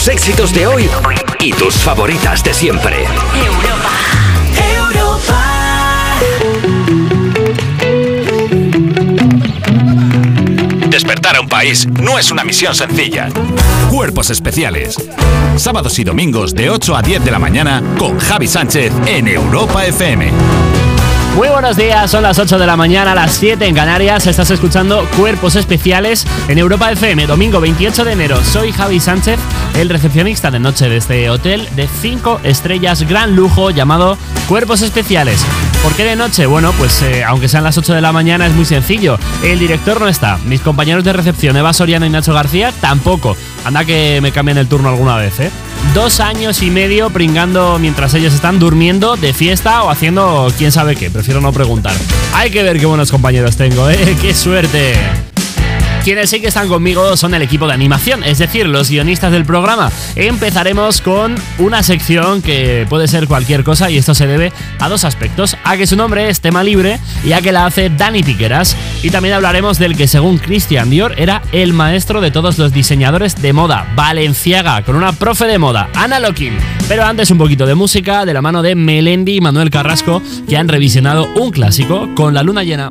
tus 0.00 0.08
éxitos 0.08 0.54
de 0.54 0.66
hoy 0.66 0.88
y 1.40 1.52
tus 1.52 1.74
favoritas 1.74 2.42
de 2.42 2.54
siempre. 2.54 3.04
Europa. 4.78 5.42
Despertar 10.88 11.36
a 11.36 11.40
un 11.42 11.48
país 11.48 11.86
no 11.86 12.18
es 12.18 12.30
una 12.30 12.44
misión 12.44 12.74
sencilla. 12.74 13.28
Cuerpos 13.90 14.30
especiales. 14.30 14.96
Sábados 15.56 15.98
y 15.98 16.04
domingos 16.04 16.54
de 16.54 16.70
8 16.70 16.96
a 16.96 17.02
10 17.02 17.22
de 17.22 17.30
la 17.30 17.38
mañana 17.38 17.82
con 17.98 18.18
Javi 18.18 18.48
Sánchez 18.48 18.92
en 19.06 19.28
Europa 19.28 19.84
FM. 19.84 20.79
Muy 21.36 21.48
buenos 21.48 21.76
días, 21.76 22.10
son 22.10 22.24
las 22.24 22.38
8 22.38 22.58
de 22.58 22.66
la 22.66 22.76
mañana, 22.76 23.14
las 23.14 23.32
7 23.34 23.64
en 23.64 23.74
Canarias. 23.74 24.26
Estás 24.26 24.50
escuchando 24.50 25.08
Cuerpos 25.16 25.54
Especiales 25.54 26.26
en 26.48 26.58
Europa 26.58 26.90
FM, 26.90 27.26
domingo 27.26 27.60
28 27.60 28.04
de 28.04 28.12
enero. 28.12 28.44
Soy 28.44 28.72
Javi 28.72 28.98
Sánchez, 28.98 29.38
el 29.76 29.88
recepcionista 29.88 30.50
de 30.50 30.58
noche 30.58 30.88
de 30.88 30.96
este 30.96 31.30
hotel 31.30 31.68
de 31.76 31.86
5 31.86 32.40
estrellas 32.42 33.08
gran 33.08 33.36
lujo 33.36 33.70
llamado 33.70 34.18
Cuerpos 34.48 34.82
Especiales. 34.82 35.46
¿Por 35.84 35.94
qué 35.94 36.04
de 36.04 36.16
noche? 36.16 36.46
Bueno, 36.46 36.72
pues 36.72 37.00
eh, 37.02 37.24
aunque 37.24 37.48
sean 37.48 37.64
las 37.64 37.78
8 37.78 37.94
de 37.94 38.00
la 38.00 38.12
mañana 38.12 38.46
es 38.46 38.52
muy 38.52 38.64
sencillo. 38.64 39.16
El 39.44 39.60
director 39.60 40.00
no 40.00 40.08
está, 40.08 40.36
mis 40.46 40.60
compañeros 40.60 41.04
de 41.04 41.12
recepción 41.12 41.56
Eva 41.56 41.72
Soriano 41.72 42.06
y 42.06 42.10
Nacho 42.10 42.34
García 42.34 42.72
tampoco. 42.80 43.36
Anda 43.64 43.84
que 43.84 44.18
me 44.20 44.32
cambien 44.32 44.58
el 44.58 44.68
turno 44.68 44.88
alguna 44.88 45.16
vez, 45.16 45.38
¿eh? 45.38 45.50
Dos 45.94 46.20
años 46.20 46.62
y 46.62 46.70
medio 46.70 47.10
pringando 47.10 47.78
mientras 47.78 48.14
ellos 48.14 48.34
están 48.34 48.58
durmiendo 48.58 49.16
de 49.16 49.32
fiesta 49.32 49.82
o 49.82 49.90
haciendo 49.90 50.52
quién 50.58 50.72
sabe 50.72 50.96
qué. 50.96 51.10
Prefiero 51.10 51.40
no 51.40 51.52
preguntar. 51.52 51.94
Hay 52.34 52.50
que 52.50 52.62
ver 52.62 52.78
qué 52.78 52.86
buenos 52.86 53.10
compañeros 53.10 53.56
tengo, 53.56 53.88
¿eh? 53.88 54.16
¡Qué 54.20 54.34
suerte! 54.34 54.94
Quienes 56.04 56.30
sí 56.30 56.40
que 56.40 56.48
están 56.48 56.68
conmigo 56.68 57.16
son 57.16 57.34
el 57.34 57.42
equipo 57.42 57.66
de 57.66 57.74
animación, 57.74 58.24
es 58.24 58.38
decir, 58.38 58.66
los 58.66 58.88
guionistas 58.88 59.32
del 59.32 59.44
programa. 59.44 59.92
Empezaremos 60.16 61.02
con 61.02 61.34
una 61.58 61.82
sección 61.82 62.40
que 62.40 62.86
puede 62.88 63.06
ser 63.06 63.28
cualquier 63.28 63.64
cosa 63.64 63.90
y 63.90 63.98
esto 63.98 64.14
se 64.14 64.26
debe 64.26 64.50
a 64.78 64.88
dos 64.88 65.04
aspectos, 65.04 65.58
a 65.62 65.76
que 65.76 65.86
su 65.86 65.96
nombre 65.96 66.30
es 66.30 66.40
tema 66.40 66.64
libre 66.64 66.98
y 67.22 67.32
a 67.32 67.42
que 67.42 67.52
la 67.52 67.66
hace 67.66 67.90
Dani 67.90 68.22
Piqueras. 68.22 68.76
Y 69.02 69.10
también 69.10 69.34
hablaremos 69.34 69.78
del 69.78 69.94
que 69.94 70.08
según 70.08 70.38
Christian 70.38 70.88
Dior 70.88 71.14
era 71.18 71.42
el 71.52 71.74
maestro 71.74 72.22
de 72.22 72.30
todos 72.30 72.56
los 72.56 72.72
diseñadores 72.72 73.40
de 73.40 73.52
moda, 73.52 73.86
Valenciaga, 73.94 74.82
con 74.82 74.96
una 74.96 75.12
profe 75.12 75.44
de 75.44 75.58
moda, 75.58 75.90
Ana 75.94 76.18
Lokin. 76.18 76.56
Pero 76.88 77.04
antes 77.04 77.30
un 77.30 77.38
poquito 77.38 77.66
de 77.66 77.74
música 77.74 78.24
de 78.24 78.32
la 78.32 78.40
mano 78.40 78.62
de 78.62 78.74
Melendi 78.74 79.36
y 79.36 79.40
Manuel 79.40 79.68
Carrasco, 79.68 80.22
que 80.48 80.56
han 80.56 80.68
revisionado 80.68 81.28
un 81.36 81.50
clásico 81.50 82.08
con 82.14 82.32
la 82.32 82.42
luna 82.42 82.64
llena. 82.64 82.90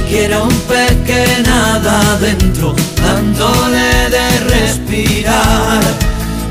Quiero 0.11 0.43
un 0.43 0.53
pez 0.67 0.91
que 1.05 1.41
nada 1.43 2.01
adentro, 2.15 2.75
dándole 3.01 4.09
de 4.09 4.39
respirar, 4.49 5.81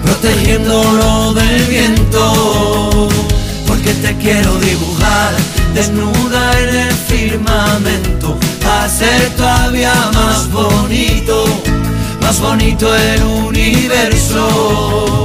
protegiéndolo 0.02 1.34
del 1.34 1.66
viento. 1.66 3.10
Porque 3.66 3.92
te 3.92 4.16
quiero 4.16 4.58
dibujar 4.60 5.34
desnuda 5.74 6.58
en 6.58 6.74
el 6.74 6.92
firmamento, 6.94 8.38
hacer 8.82 9.28
todavía 9.36 9.92
más 10.14 10.50
bonito, 10.50 11.44
más 12.22 12.40
bonito 12.40 12.96
el 12.96 13.22
universo. 13.22 15.24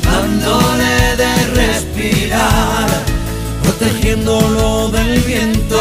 dándole 0.21 1.15
de 1.17 1.47
respirar 1.55 2.87
protegiéndolo 3.63 4.89
del 4.89 5.19
viento. 5.21 5.79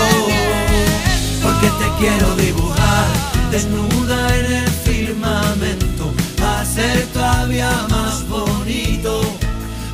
Porque 1.42 1.66
te 1.66 1.88
quiero 1.98 2.34
dibujar 2.36 3.06
desnuda 3.50 4.36
en 4.38 4.52
el 4.52 4.70
firmamento, 4.70 6.12
hacer 6.58 7.06
todavía 7.12 7.70
más 7.88 8.26
bonito, 8.28 9.20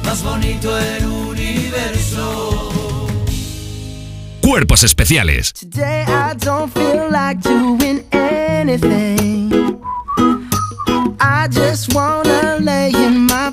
más 0.05 0.23
bonito 0.23 0.79
el 0.79 1.07
universo. 1.07 2.63
Cuerpos 4.41 4.85
especiales. 4.85 5.53
Today 5.53 6.05
I 6.07 6.35
don't 6.35 6.73
feel 6.73 7.11
like 7.11 7.41
doing 7.43 8.05
anything. 8.13 9.51
I 11.21 11.37
I 11.47 11.49
just 11.49 11.95
wanna 11.95 12.59
lay 12.61 12.91
in 12.91 13.27
my 13.27 13.53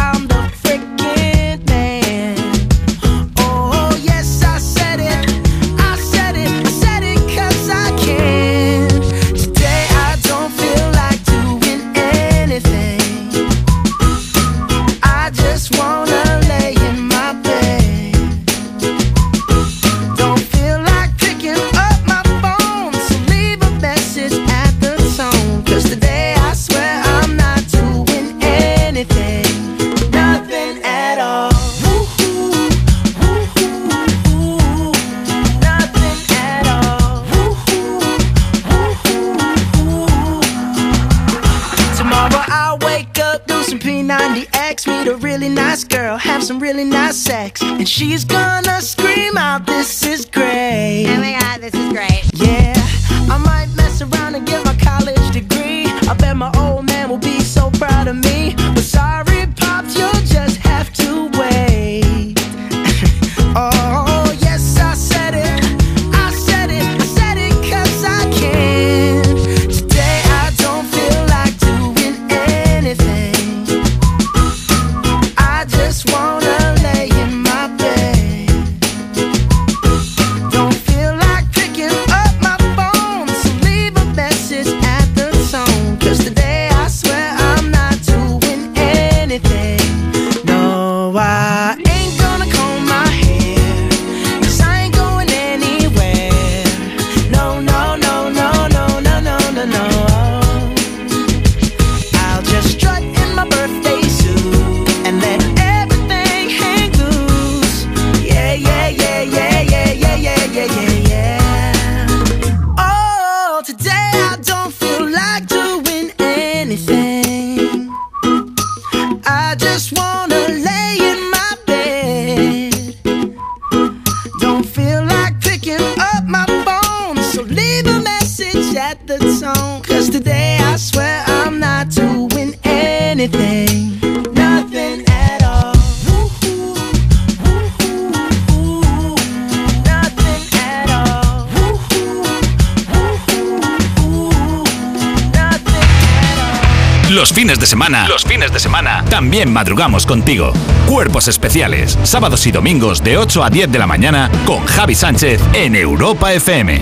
también 149.21 149.53
madrugamos 149.53 150.07
contigo. 150.07 150.51
Cuerpos 150.87 151.27
especiales, 151.27 151.95
sábados 152.01 152.47
y 152.47 152.51
domingos 152.51 153.03
de 153.03 153.19
8 153.19 153.43
a 153.43 153.51
10 153.51 153.71
de 153.71 153.77
la 153.77 153.85
mañana 153.85 154.31
con 154.47 154.65
Javi 154.65 154.95
Sánchez 154.95 155.39
en 155.53 155.75
Europa 155.75 156.33
FM. 156.33 156.81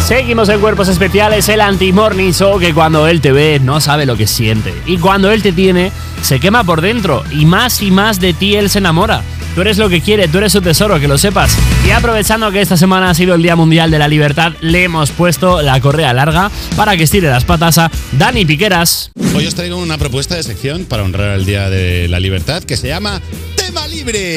Seguimos 0.00 0.48
en 0.48 0.58
Cuerpos 0.58 0.88
Especiales, 0.88 1.48
el 1.48 1.60
anti-morning 1.60 2.32
show 2.32 2.58
que 2.58 2.74
cuando 2.74 3.06
él 3.06 3.20
te 3.20 3.30
ve 3.30 3.60
no 3.62 3.80
sabe 3.80 4.06
lo 4.06 4.16
que 4.16 4.26
siente. 4.26 4.74
Y 4.86 4.98
cuando 4.98 5.30
él 5.30 5.40
te 5.40 5.52
tiene, 5.52 5.92
se 6.20 6.40
quema 6.40 6.64
por 6.64 6.80
dentro. 6.80 7.22
Y 7.30 7.46
más 7.46 7.80
y 7.80 7.92
más 7.92 8.18
de 8.18 8.32
ti 8.32 8.56
él 8.56 8.70
se 8.70 8.78
enamora. 8.78 9.22
Tú 9.54 9.62
eres 9.62 9.78
lo 9.78 9.88
que 9.88 10.00
quiere, 10.00 10.28
tú 10.28 10.38
eres 10.38 10.52
su 10.52 10.62
tesoro, 10.62 11.00
que 11.00 11.08
lo 11.08 11.18
sepas. 11.18 11.56
Y 11.86 11.90
aprovechando 11.90 12.50
que 12.52 12.60
esta 12.60 12.76
semana 12.76 13.10
ha 13.10 13.14
sido 13.14 13.34
el 13.34 13.42
Día 13.42 13.56
Mundial 13.56 13.90
de 13.90 13.98
la 13.98 14.06
Libertad, 14.06 14.52
le 14.60 14.84
hemos 14.84 15.10
puesto 15.10 15.60
la 15.60 15.80
correa 15.80 16.12
larga 16.12 16.50
para 16.76 16.96
que 16.96 17.02
estire 17.02 17.28
las 17.28 17.44
patas 17.44 17.78
a 17.78 17.90
Dani 18.12 18.44
Piqueras. 18.44 19.10
Hoy 19.34 19.46
os 19.46 19.54
traigo 19.54 19.76
una 19.76 19.98
propuesta 19.98 20.36
de 20.36 20.42
sección 20.42 20.84
para 20.84 21.02
honrar 21.02 21.36
el 21.36 21.44
Día 21.44 21.68
de 21.68 22.08
la 22.08 22.20
Libertad 22.20 22.62
que 22.62 22.76
se 22.76 22.88
llama 22.88 23.20
Tema 23.56 23.86
Libre. 23.88 24.36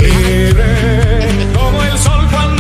Como 1.53 1.83
el 1.83 1.97
sol 1.97 2.27
cuando 2.31 2.52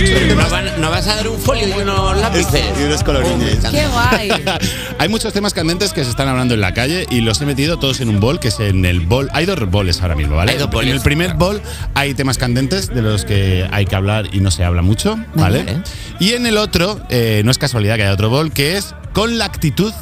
¿No, 0.00 0.50
van- 0.50 0.80
vas 0.90 1.06
a 1.08 1.16
dar 1.16 1.28
un 1.28 1.38
folio 1.38 1.68
y 1.68 1.72
unos 1.82 2.16
lápices? 2.18 2.62
y 2.80 2.84
unos 2.84 3.02
colorines. 3.04 3.58
Qué 3.70 3.86
guay. 3.86 4.30
Hay 4.98 5.08
muchos 5.08 5.32
temas 5.32 5.52
candentes 5.54 5.92
que 5.92 6.04
se 6.04 6.10
están 6.10 6.28
hablando 6.28 6.54
en 6.54 6.60
la 6.60 6.72
calle 6.74 7.06
y 7.10 7.20
los 7.20 7.40
he 7.40 7.46
metido 7.46 7.78
todos 7.78 8.00
en 8.00 8.08
un 8.08 8.20
bol, 8.20 8.40
que 8.40 8.48
es 8.48 8.60
en 8.60 8.84
el 8.84 9.00
bol. 9.00 9.28
Hay 9.32 9.46
dos 9.46 9.58
boles 9.70 10.00
ahora 10.02 10.14
mismo, 10.14 10.36
¿vale? 10.36 10.52
Hay 10.52 10.58
dos 10.58 10.66
En 10.66 10.72
boles, 10.72 10.94
el 10.94 11.00
primer 11.00 11.34
bol 11.34 11.60
hay 11.94 12.14
temas 12.14 12.38
candentes 12.38 12.88
de 12.88 13.02
los 13.02 13.24
que 13.24 13.68
hay 13.70 13.84
que 13.86 13.96
hablar 13.96 14.26
y 14.32 14.40
no 14.40 14.50
se 14.50 14.64
habla 14.64 14.82
mucho, 14.82 15.16
¿vale? 15.34 15.64
Vale. 15.64 15.82
Y 16.18 16.32
en 16.32 16.46
el 16.46 16.56
otro, 16.56 17.00
eh, 17.10 17.42
no 17.44 17.50
es 17.50 17.58
casualidad 17.58 17.96
que 17.96 18.02
haya 18.04 18.12
otro 18.12 18.30
bol, 18.30 18.52
que 18.52 18.76
es 18.76 18.94
con 19.12 19.38
la 19.38 19.44
actitud 19.46 19.92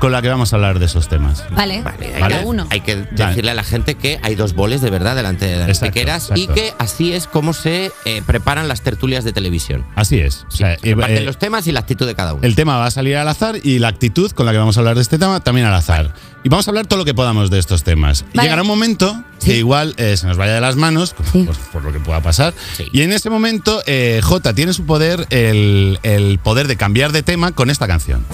con 0.00 0.12
la 0.12 0.22
que 0.22 0.28
vamos 0.28 0.52
a 0.52 0.56
hablar 0.56 0.78
de 0.78 0.86
esos 0.86 1.08
temas. 1.08 1.44
Vale, 1.50 1.82
Vale, 1.82 2.06
hay, 2.14 2.20
Vale. 2.20 2.34
cada 2.34 2.42
que, 2.42 2.46
uno. 2.48 2.66
hay 2.70 2.80
que 2.80 2.96
decirle 2.96 3.50
a 3.50 3.54
la 3.54 3.64
gente 3.64 3.94
que 3.94 4.18
hay 4.22 4.34
dos 4.34 4.54
boles 4.54 4.80
de 4.80 4.90
verdad 4.90 5.16
delante 5.16 5.46
de 5.46 5.56
las 5.58 5.68
Exacto, 5.68 5.92
pequeras 5.94 6.30
y 6.34 6.46
que 6.48 6.72
así 6.78 7.12
es 7.12 7.26
como 7.26 7.52
se 7.52 7.90
eh, 8.04 8.22
preparan 8.26 8.68
las 8.68 8.82
tertulias 8.82 9.24
de 9.24 9.32
televisión. 9.32 9.84
Así 9.96 10.18
es. 10.18 10.44
O 10.48 10.50
sea, 10.56 10.78
Se 10.78 10.90
eh, 10.90 11.20
los 11.24 11.38
temas 11.38 11.66
y 11.66 11.72
la 11.72 11.80
actitud 11.80 12.06
de 12.06 12.14
cada 12.14 12.34
uno. 12.34 12.42
El 12.42 12.54
tema 12.54 12.76
va 12.76 12.86
a 12.86 12.90
salir 12.90 13.16
al 13.16 13.28
azar 13.28 13.56
y 13.62 13.78
la 13.78 13.88
actitud 13.88 14.30
con 14.32 14.46
la 14.46 14.52
que 14.52 14.58
vamos 14.58 14.76
a 14.76 14.80
hablar 14.80 14.96
de 14.96 15.02
este 15.02 15.18
tema 15.18 15.40
también 15.40 15.66
al 15.66 15.74
azar. 15.74 16.14
Y 16.42 16.48
vamos 16.50 16.68
a 16.68 16.70
hablar 16.70 16.86
todo 16.86 16.98
lo 16.98 17.04
que 17.06 17.14
podamos 17.14 17.50
de 17.50 17.58
estos 17.58 17.84
temas. 17.84 18.24
Vale. 18.34 18.42
Llegará 18.46 18.62
un 18.62 18.68
momento 18.68 19.22
que 19.42 19.56
igual 19.56 19.94
eh, 19.96 20.16
se 20.18 20.26
nos 20.26 20.36
vaya 20.36 20.52
de 20.54 20.60
las 20.60 20.76
manos, 20.76 21.14
Sí. 21.32 21.48
por 21.72 21.82
lo 21.82 21.92
que 21.92 22.00
pueda 22.00 22.20
pasar. 22.20 22.52
Sí. 22.76 22.86
Y 22.92 23.00
en 23.02 23.12
ese 23.12 23.30
momento, 23.30 23.82
eh, 23.86 24.20
J 24.22 24.52
tiene 24.54 24.72
su 24.74 24.84
poder, 24.84 25.26
el, 25.30 25.98
el 26.02 26.38
poder 26.38 26.68
de 26.68 26.76
cambiar 26.76 27.12
de 27.12 27.22
tema 27.22 27.52
con 27.52 27.70
esta 27.70 27.86
canción. 27.86 28.24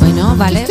Bueno, 0.00 0.34
vale. 0.36 0.66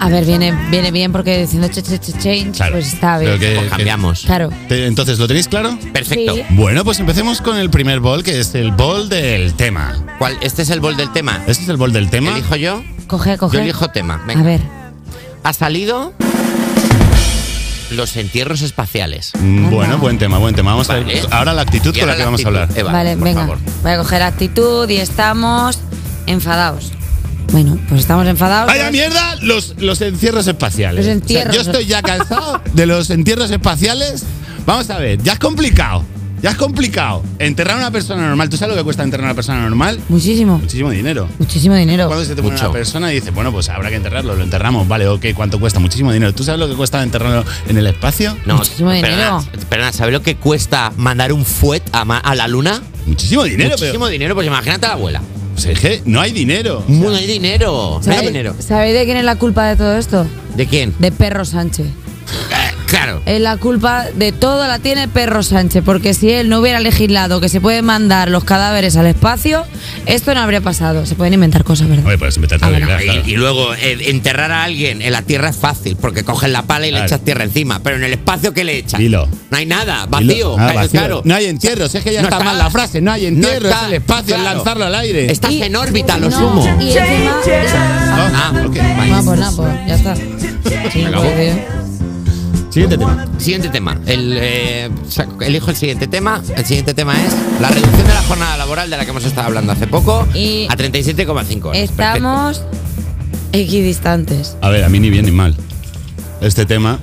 A 0.00 0.08
ver, 0.08 0.24
viene, 0.24 0.52
viene 0.70 0.90
bien 0.90 1.12
porque 1.12 1.38
diciendo 1.38 1.68
ch 1.68 1.82
ch 1.82 1.98
ch 2.00 2.18
change, 2.18 2.52
Claro. 2.56 2.72
pues 2.74 2.92
está 2.92 3.18
bien. 3.18 3.38
Que- 3.38 3.56
Pues 3.56 3.70
cambiamos. 3.70 4.22
Claro. 4.24 4.50
Entonces, 4.68 5.18
¿lo 5.18 5.26
tenéis 5.26 5.48
claro? 5.48 5.78
Perfecto. 5.92 6.34
Sí. 6.34 6.42
Bueno, 6.50 6.84
pues 6.84 7.00
empecemos 7.00 7.40
con 7.40 7.56
el 7.56 7.70
primer 7.70 8.00
bol, 8.00 8.22
que 8.22 8.40
es 8.40 8.54
el 8.54 8.72
bol 8.72 9.08
del 9.08 9.54
tema. 9.54 9.96
¿Cuál? 10.18 10.36
¿Este 10.40 10.62
es 10.62 10.70
el 10.70 10.80
bol 10.80 10.96
del 10.96 11.12
tema? 11.12 11.42
Este 11.46 11.64
es 11.64 11.68
el 11.68 11.76
bol 11.76 11.92
del 11.92 12.10
tema. 12.10 12.32
¿Elijo 12.32 12.56
yo? 12.56 12.82
Coge, 13.06 13.36
coge. 13.38 13.56
Yo 13.56 13.62
elijo 13.62 13.88
tema. 13.88 14.22
Venga. 14.26 14.40
A 14.40 14.44
ver. 14.44 14.60
Ha 15.42 15.52
salido 15.52 16.12
los 17.90 18.16
entierros 18.16 18.62
espaciales. 18.62 19.32
Mm, 19.38 19.70
Bueno, 19.70 19.98
buen 19.98 20.18
tema, 20.18 20.38
buen 20.38 20.54
tema. 20.54 20.72
Vamos 20.72 20.90
a 20.90 20.94
Vale. 20.94 21.04
ver 21.14 21.26
ahora 21.30 21.52
la 21.54 21.62
actitud 21.62 21.96
con 21.96 22.06
la 22.08 22.16
que 22.16 22.24
vamos 22.24 22.44
a 22.44 22.48
hablar. 22.48 22.68
Eva, 22.74 22.92
vale, 22.92 23.14
por 23.16 23.24
venga. 23.24 23.40
favor. 23.42 23.58
Voy 23.82 23.92
a 23.92 23.98
coger 23.98 24.22
actitud 24.22 24.88
y 24.88 24.96
estamos 24.96 25.78
enfadados. 26.26 26.92
Bueno, 27.52 27.78
pues 27.88 28.00
estamos 28.00 28.26
enfadados. 28.26 28.66
¡Vaya 28.66 28.90
mierda! 28.90 29.36
Los, 29.42 29.74
los 29.78 30.00
encierros 30.00 30.46
espaciales. 30.48 31.06
Los 31.06 31.14
entierros. 31.14 31.50
O 31.50 31.52
sea, 31.54 31.62
yo 31.64 31.70
estoy 31.70 31.86
ya 31.86 32.02
cansado 32.02 32.60
de 32.74 32.86
los 32.86 33.08
entierros 33.10 33.50
espaciales. 33.50 34.24
Vamos 34.66 34.90
a 34.90 34.98
ver, 34.98 35.22
ya 35.22 35.34
es 35.34 35.38
complicado. 35.38 36.04
Ya 36.42 36.50
es 36.50 36.56
complicado. 36.56 37.22
Enterrar 37.38 37.76
a 37.76 37.78
una 37.78 37.90
persona 37.90 38.26
normal. 38.26 38.48
¿Tú 38.50 38.56
sabes 38.56 38.74
lo 38.74 38.80
que 38.80 38.84
cuesta 38.84 39.02
enterrar 39.02 39.24
a 39.24 39.28
una 39.30 39.34
persona 39.34 39.60
normal? 39.62 39.98
Muchísimo, 40.08 40.58
Muchísimo 40.58 40.90
dinero. 40.90 41.28
muchísimo 41.38 41.74
dinero. 41.74 42.06
Cuando 42.08 42.24
se 42.24 42.34
te 42.34 42.42
muere 42.42 42.56
Mucho. 42.56 42.66
una 42.66 42.72
persona 42.74 43.10
y 43.10 43.16
dices, 43.16 43.32
bueno, 43.34 43.50
pues 43.52 43.68
habrá 43.70 43.88
que 43.88 43.96
enterrarlo, 43.96 44.34
lo 44.36 44.44
enterramos, 44.44 44.86
vale, 44.86 45.08
ok, 45.08 45.24
¿cuánto 45.34 45.58
cuesta? 45.58 45.80
Muchísimo 45.80 46.12
dinero. 46.12 46.34
¿Tú 46.34 46.44
sabes 46.44 46.60
lo 46.60 46.68
que 46.68 46.74
cuesta 46.74 47.02
enterrarlo 47.02 47.44
en 47.68 47.78
el 47.78 47.86
espacio? 47.86 48.36
No, 48.44 48.56
Muchísimo 48.58 48.90
perdona, 48.90 49.08
dinero. 49.40 49.44
perdona, 49.68 49.92
¿sabes 49.92 50.12
lo 50.12 50.22
que 50.22 50.36
cuesta 50.36 50.92
mandar 50.96 51.32
un 51.32 51.44
fuet 51.44 51.82
a, 51.92 52.04
ma- 52.04 52.18
a 52.18 52.34
la 52.34 52.48
luna? 52.48 52.82
Muchísimo 53.06 53.44
dinero, 53.44 53.70
Muchísimo 53.78 54.06
dinero, 54.08 54.34
pues 54.34 54.46
imagínate 54.46 54.86
a 54.86 54.90
la 54.90 54.94
abuela. 54.94 55.20
pero. 55.22 55.60
Sea, 55.60 55.72
es 55.72 55.80
que 55.80 56.02
no 56.04 56.20
hay 56.20 56.32
dinero. 56.32 56.84
No 56.86 57.14
hay 57.14 57.26
dinero. 57.26 57.98
No 58.04 58.12
hay 58.12 58.18
¿Sabéis- 58.18 58.26
dinero. 58.26 58.54
¿Sabéis 58.58 58.94
de 58.94 59.04
quién 59.06 59.16
es 59.16 59.24
la 59.24 59.36
culpa 59.36 59.66
de 59.68 59.76
todo 59.76 59.96
esto? 59.96 60.26
¿De 60.54 60.66
quién? 60.66 60.94
De 60.98 61.10
Perro 61.12 61.46
Sánchez. 61.46 61.86
Eh, 61.86 62.74
claro. 62.86 63.22
Es 63.26 63.40
la 63.40 63.56
culpa 63.56 64.06
de 64.14 64.32
todo 64.32 64.66
la 64.66 64.78
tiene 64.78 65.08
Perro 65.08 65.42
Sánchez, 65.42 65.82
porque 65.84 66.14
si 66.14 66.30
él 66.30 66.48
no 66.48 66.60
hubiera 66.60 66.80
legislado 66.80 67.40
que 67.40 67.48
se 67.48 67.60
pueden 67.60 67.84
mandar 67.84 68.30
los 68.30 68.44
cadáveres 68.44 68.96
al 68.96 69.06
espacio, 69.06 69.64
esto 70.06 70.34
no 70.34 70.40
habría 70.40 70.60
pasado. 70.60 71.04
Se 71.06 71.14
pueden 71.14 71.34
inventar 71.34 71.64
cosas, 71.64 71.88
¿verdad? 71.88 72.06
Oye, 72.06 72.18
pues 72.18 72.36
empezar 72.36 72.58
Ah, 72.62 72.68
bueno. 72.70 72.86
claro, 72.86 73.02
claro. 73.04 73.22
Y, 73.26 73.30
y 73.32 73.36
luego 73.36 73.74
eh, 73.74 73.98
enterrar 74.10 74.50
a 74.52 74.64
alguien 74.64 75.02
en 75.02 75.12
la 75.12 75.22
tierra 75.22 75.48
es 75.50 75.56
fácil, 75.56 75.96
porque 75.96 76.24
coges 76.24 76.50
la 76.50 76.62
pala 76.62 76.86
y 76.86 76.92
le 76.92 77.02
echas 77.04 77.20
tierra 77.20 77.44
encima. 77.44 77.80
Pero 77.82 77.96
en 77.96 78.04
el 78.04 78.12
espacio, 78.12 78.52
¿qué 78.54 78.64
le 78.64 78.78
echas? 78.78 79.00
Hilo. 79.00 79.28
No 79.50 79.56
hay 79.58 79.66
nada, 79.66 80.04
Y 80.06 80.10
vacío. 80.10 80.52
ah, 80.54 80.56
claro, 80.56 80.74
vacío. 80.74 80.90
claro. 80.90 81.22
No 81.24 81.34
hay 81.34 81.46
entierros, 81.46 81.94
es 81.94 82.02
que 82.04 82.12
ya 82.12 82.22
No 82.22 82.28
está, 82.28 82.36
está. 82.38 82.44
mal 82.50 82.58
la 82.58 82.70
frase. 82.70 83.00
No 83.00 83.12
hay 83.12 83.26
entierros, 83.26 83.64
está, 83.70 83.80
es 83.82 83.86
el 83.88 83.92
espacio, 83.94 84.36
es 84.36 84.42
lanzarlo 84.42 84.84
al 84.86 84.94
aire. 84.94 85.30
Estás 85.30 85.50
Y- 85.52 85.62
en 85.62 85.76
órbita, 85.76 86.18
lo 86.18 86.30
No, 86.30 86.38
sumo. 86.38 86.78
Y 86.80 86.96
encima. 86.96 87.36
Ah. 87.74 88.52
Ah, 88.54 89.22
pues 89.24 89.38
nada, 89.40 89.52
pues 89.56 89.72
ya 89.86 89.94
está. 89.94 90.16
Sí. 90.16 91.04
Siguiente 92.76 92.98
tema. 92.98 93.26
Siguiente 93.38 93.68
tema. 93.70 93.98
El, 94.06 94.36
eh, 94.38 94.90
elijo 95.40 95.70
el 95.70 95.76
siguiente 95.76 96.06
tema. 96.06 96.42
El 96.54 96.62
siguiente 96.66 96.92
tema 96.92 97.14
es 97.24 97.34
la 97.58 97.70
reducción 97.70 98.06
de 98.06 98.12
la 98.12 98.20
jornada 98.20 98.58
laboral 98.58 98.90
de 98.90 98.98
la 98.98 99.04
que 99.06 99.12
hemos 99.12 99.24
estado 99.24 99.46
hablando 99.46 99.72
hace 99.72 99.86
poco 99.86 100.28
Y- 100.34 100.66
a 100.68 100.76
37,5 100.76 101.70
horas. 101.70 101.80
Estamos 101.82 102.62
equidistantes. 103.52 104.58
A 104.60 104.68
ver, 104.68 104.84
a 104.84 104.90
mí 104.90 105.00
ni 105.00 105.08
bien 105.08 105.24
ni 105.24 105.30
mal. 105.30 105.56
Este 106.42 106.66
tema, 106.66 106.98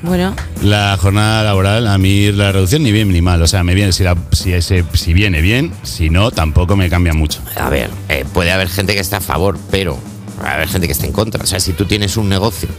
Bueno, 0.00 0.34
la 0.62 0.96
jornada 0.98 1.42
laboral, 1.44 1.86
a 1.86 1.98
mí 1.98 2.32
la 2.32 2.50
reducción 2.52 2.82
ni 2.82 2.90
bien 2.90 3.12
ni 3.12 3.20
mal. 3.20 3.42
O 3.42 3.46
sea, 3.46 3.62
me 3.62 3.74
viene, 3.74 3.92
si, 3.92 4.02
la- 4.04 4.16
si, 4.32 4.54
ese, 4.54 4.84
si 4.94 5.12
viene 5.12 5.42
bien, 5.42 5.70
si 5.82 6.08
no, 6.08 6.30
tampoco 6.30 6.76
me 6.76 6.88
cambia 6.88 7.12
mucho. 7.12 7.40
A 7.56 7.68
ver, 7.68 7.90
eh, 8.08 8.24
puede 8.32 8.52
haber 8.52 8.70
gente 8.70 8.94
que 8.94 9.00
esté 9.00 9.16
a 9.16 9.20
favor, 9.20 9.58
pero 9.70 9.98
a 10.42 10.54
haber 10.54 10.68
gente 10.68 10.86
que 10.86 10.94
esté 10.94 11.04
en 11.04 11.12
contra. 11.12 11.44
O 11.44 11.46
sea, 11.46 11.60
si 11.60 11.74
tú 11.74 11.84
tienes 11.84 12.16
un 12.16 12.30
negocio 12.30 12.70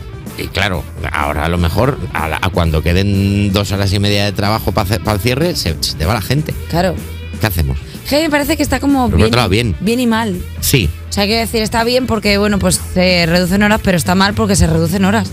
y 0.42 0.48
claro, 0.48 0.84
ahora 1.12 1.46
a 1.46 1.50
lo 1.50 1.58
mejor 1.58 1.98
a, 2.14 2.28
la- 2.28 2.40
a 2.42 2.50
cuando 2.50 2.82
queden 2.82 3.52
dos 3.54 3.72
horas 3.72 3.92
y 3.94 4.00
media 4.00 4.26
de 4.26 4.32
trabajo 4.32 4.72
para 4.72 4.96
el 5.14 5.20
cierre, 5.20 5.56
se, 5.56 5.76
se 5.82 5.96
te 5.96 6.06
va 6.06 6.14
la 6.16 6.22
gente. 6.22 6.54
claro. 6.70 6.96
¿Qué 7.40 7.48
hacemos? 7.48 7.76
Que 8.08 8.22
me 8.22 8.30
parece 8.30 8.56
que 8.56 8.62
está 8.62 8.80
como 8.80 9.10
bien, 9.10 9.24
otro 9.24 9.38
lado, 9.38 9.50
bien. 9.50 9.76
bien 9.80 10.00
y 10.00 10.06
mal. 10.06 10.40
Sí. 10.60 10.88
O 11.10 11.12
sea, 11.14 11.26
quiero 11.26 11.40
decir, 11.42 11.64
está 11.64 11.84
bien 11.84 12.06
porque, 12.06 12.38
bueno, 12.38 12.60
pues 12.60 12.80
se 12.94 13.26
reducen 13.26 13.64
horas, 13.64 13.82
pero 13.84 13.98
está 13.98 14.14
mal 14.14 14.36
porque 14.36 14.56
se 14.56 14.68
reducen 14.68 15.06
horas. 15.06 15.32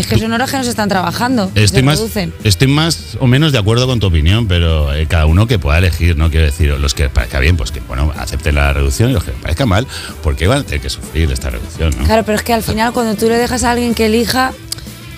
Es 0.00 0.06
que 0.06 0.18
son 0.18 0.32
horas 0.32 0.50
que 0.50 0.56
no 0.56 0.64
se 0.64 0.70
están 0.70 0.88
trabajando. 0.88 1.50
Estoy 1.54 1.80
se 1.80 1.82
más, 1.82 1.98
reducen. 1.98 2.32
estoy 2.42 2.68
más 2.68 3.16
o 3.20 3.26
menos 3.26 3.52
de 3.52 3.58
acuerdo 3.58 3.86
con 3.86 4.00
tu 4.00 4.06
opinión, 4.06 4.48
pero 4.48 4.94
eh, 4.94 5.06
cada 5.06 5.26
uno 5.26 5.46
que 5.46 5.58
pueda 5.58 5.78
elegir, 5.78 6.16
¿no? 6.16 6.30
Quiero 6.30 6.46
decir, 6.46 6.70
los 6.70 6.94
que 6.94 7.08
parezca 7.10 7.38
bien, 7.38 7.56
pues 7.56 7.70
que, 7.70 7.80
bueno, 7.80 8.12
acepten 8.16 8.54
la 8.54 8.72
reducción 8.72 9.10
y 9.10 9.12
los 9.12 9.24
que 9.24 9.32
parezca 9.32 9.66
mal, 9.66 9.86
porque 10.22 10.46
van 10.46 10.60
a 10.60 10.62
tener 10.62 10.80
que 10.80 10.90
sufrir 10.90 11.30
esta 11.30 11.50
reducción, 11.50 11.92
¿no? 11.98 12.04
Claro, 12.04 12.24
pero 12.24 12.36
es 12.36 12.42
que 12.42 12.54
al 12.54 12.62
final 12.62 12.92
cuando 12.92 13.14
tú 13.14 13.28
le 13.28 13.36
dejas 13.36 13.62
a 13.64 13.72
alguien 13.72 13.94
que 13.94 14.06
elija, 14.06 14.52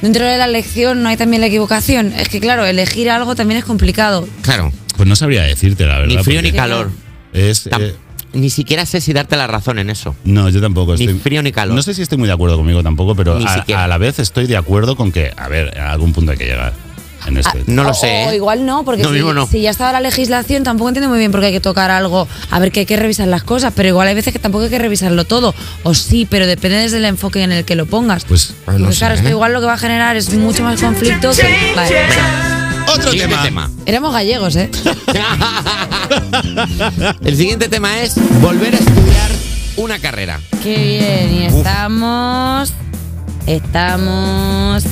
dentro 0.00 0.24
de 0.26 0.36
la 0.36 0.46
elección 0.46 1.02
no 1.02 1.08
hay 1.08 1.16
también 1.16 1.40
la 1.40 1.46
equivocación. 1.46 2.12
Es 2.12 2.28
que 2.28 2.40
claro, 2.40 2.66
elegir 2.66 3.08
algo 3.08 3.36
también 3.36 3.58
es 3.58 3.64
complicado. 3.64 4.28
Claro. 4.42 4.72
Pues 4.96 5.08
no 5.08 5.16
sabría 5.16 5.42
decirte, 5.42 5.86
la 5.86 6.00
verdad. 6.00 6.16
Ni 6.16 6.22
frío 6.22 6.42
ni 6.42 6.52
calor. 6.52 6.90
Es, 7.32 7.66
eh, 7.66 7.94
Ni 8.32 8.48
siquiera 8.50 8.86
sé 8.86 9.00
si 9.00 9.12
darte 9.12 9.36
la 9.36 9.46
razón 9.46 9.78
en 9.78 9.90
eso. 9.90 10.14
no, 10.24 10.48
yo 10.48 10.60
tampoco. 10.60 10.94
Ni 10.96 11.04
estoy- 11.04 11.18
frío 11.20 11.42
ni 11.42 11.52
calor. 11.52 11.74
No 11.74 11.82
sé 11.82 11.92
si 11.94 12.02
estoy 12.02 12.18
muy 12.18 12.26
de 12.28 12.32
acuerdo 12.34 12.56
conmigo 12.56 12.82
tampoco, 12.82 13.14
pero 13.14 13.38
a, 13.38 13.86
la 13.86 13.98
vez 13.98 14.18
estoy 14.18 14.46
de 14.46 14.56
acuerdo 14.56 14.96
con 14.96 15.12
que, 15.12 15.32
a 15.36 15.48
ver, 15.48 15.78
a 15.78 15.92
algún 15.92 16.12
punto 16.12 16.32
hay 16.32 16.38
que 16.38 16.46
llegar 16.46 16.72
en 17.26 17.36
este. 17.36 17.58
Ah, 17.60 17.64
no 17.66 17.84
lo 17.84 17.92
sé. 17.94 18.24
O 18.26 18.30
¿eh? 18.30 18.36
igual 18.36 18.64
no, 18.66 18.84
porque 18.84 19.02
No, 19.02 19.10
si, 19.12 19.20
no. 19.20 19.46
si 19.46 19.60
ya 19.60 19.70
estaba 19.70 19.92
la 19.92 20.00
legislación, 20.00 20.62
tampoco 20.64 20.88
entiendo 20.88 21.08
muy 21.10 21.18
bien 21.18 21.30
por 21.30 21.40
qué 21.40 21.46
hay 21.46 21.52
que 21.52 21.60
tocar 21.60 21.90
algo. 21.90 22.26
A 22.50 22.58
ver, 22.58 22.72
que 22.72 22.80
hay 22.80 22.86
que 22.86 22.96
revisar 22.96 23.28
las 23.28 23.42
cosas, 23.44 23.72
pero 23.76 23.88
igual 23.88 24.08
hay 24.08 24.14
veces 24.14 24.32
que 24.32 24.38
tampoco 24.38 24.64
hay 24.64 24.70
que 24.70 24.78
revisarlo 24.78 25.24
todo. 25.24 25.54
O 25.82 25.94
sí, 25.94 26.26
pero 26.28 26.46
depende 26.46 26.78
desde 26.78 26.96
el 26.96 27.04
enfoque 27.04 27.42
en 27.42 27.52
el 27.52 27.64
que 27.64 27.76
lo 27.76 27.86
pongas. 27.86 28.24
Pues, 28.24 28.54
Pues 28.64 28.78
no 28.78 28.88
claro, 28.90 29.14
sé, 29.14 29.20
es 29.20 29.20
que 29.22 29.28
¿eh? 29.28 29.32
igual 29.32 29.52
lo 29.52 29.60
que 29.60 29.66
va 29.66 29.74
a 29.74 29.78
generar 29.78 30.16
es 30.16 30.32
mucho 30.34 30.62
más 30.64 30.80
conflicto 30.80 31.30
que. 31.32 31.74
Vale. 31.76 32.61
Otro 32.88 33.10
Siguiente 33.10 33.36
tema. 33.42 33.68
tema. 33.68 33.70
Éramos 33.86 34.12
gallegos, 34.12 34.56
¿eh? 34.56 34.70
El 37.24 37.36
siguiente 37.36 37.68
tema 37.68 38.02
es 38.02 38.14
volver 38.40 38.74
a 38.74 38.78
estudiar 38.78 39.30
una 39.76 39.98
carrera. 39.98 40.40
Qué 40.62 40.76
bien, 40.76 41.34
y 41.34 41.46
estamos. 41.46 42.72
Estamos. 43.46 44.84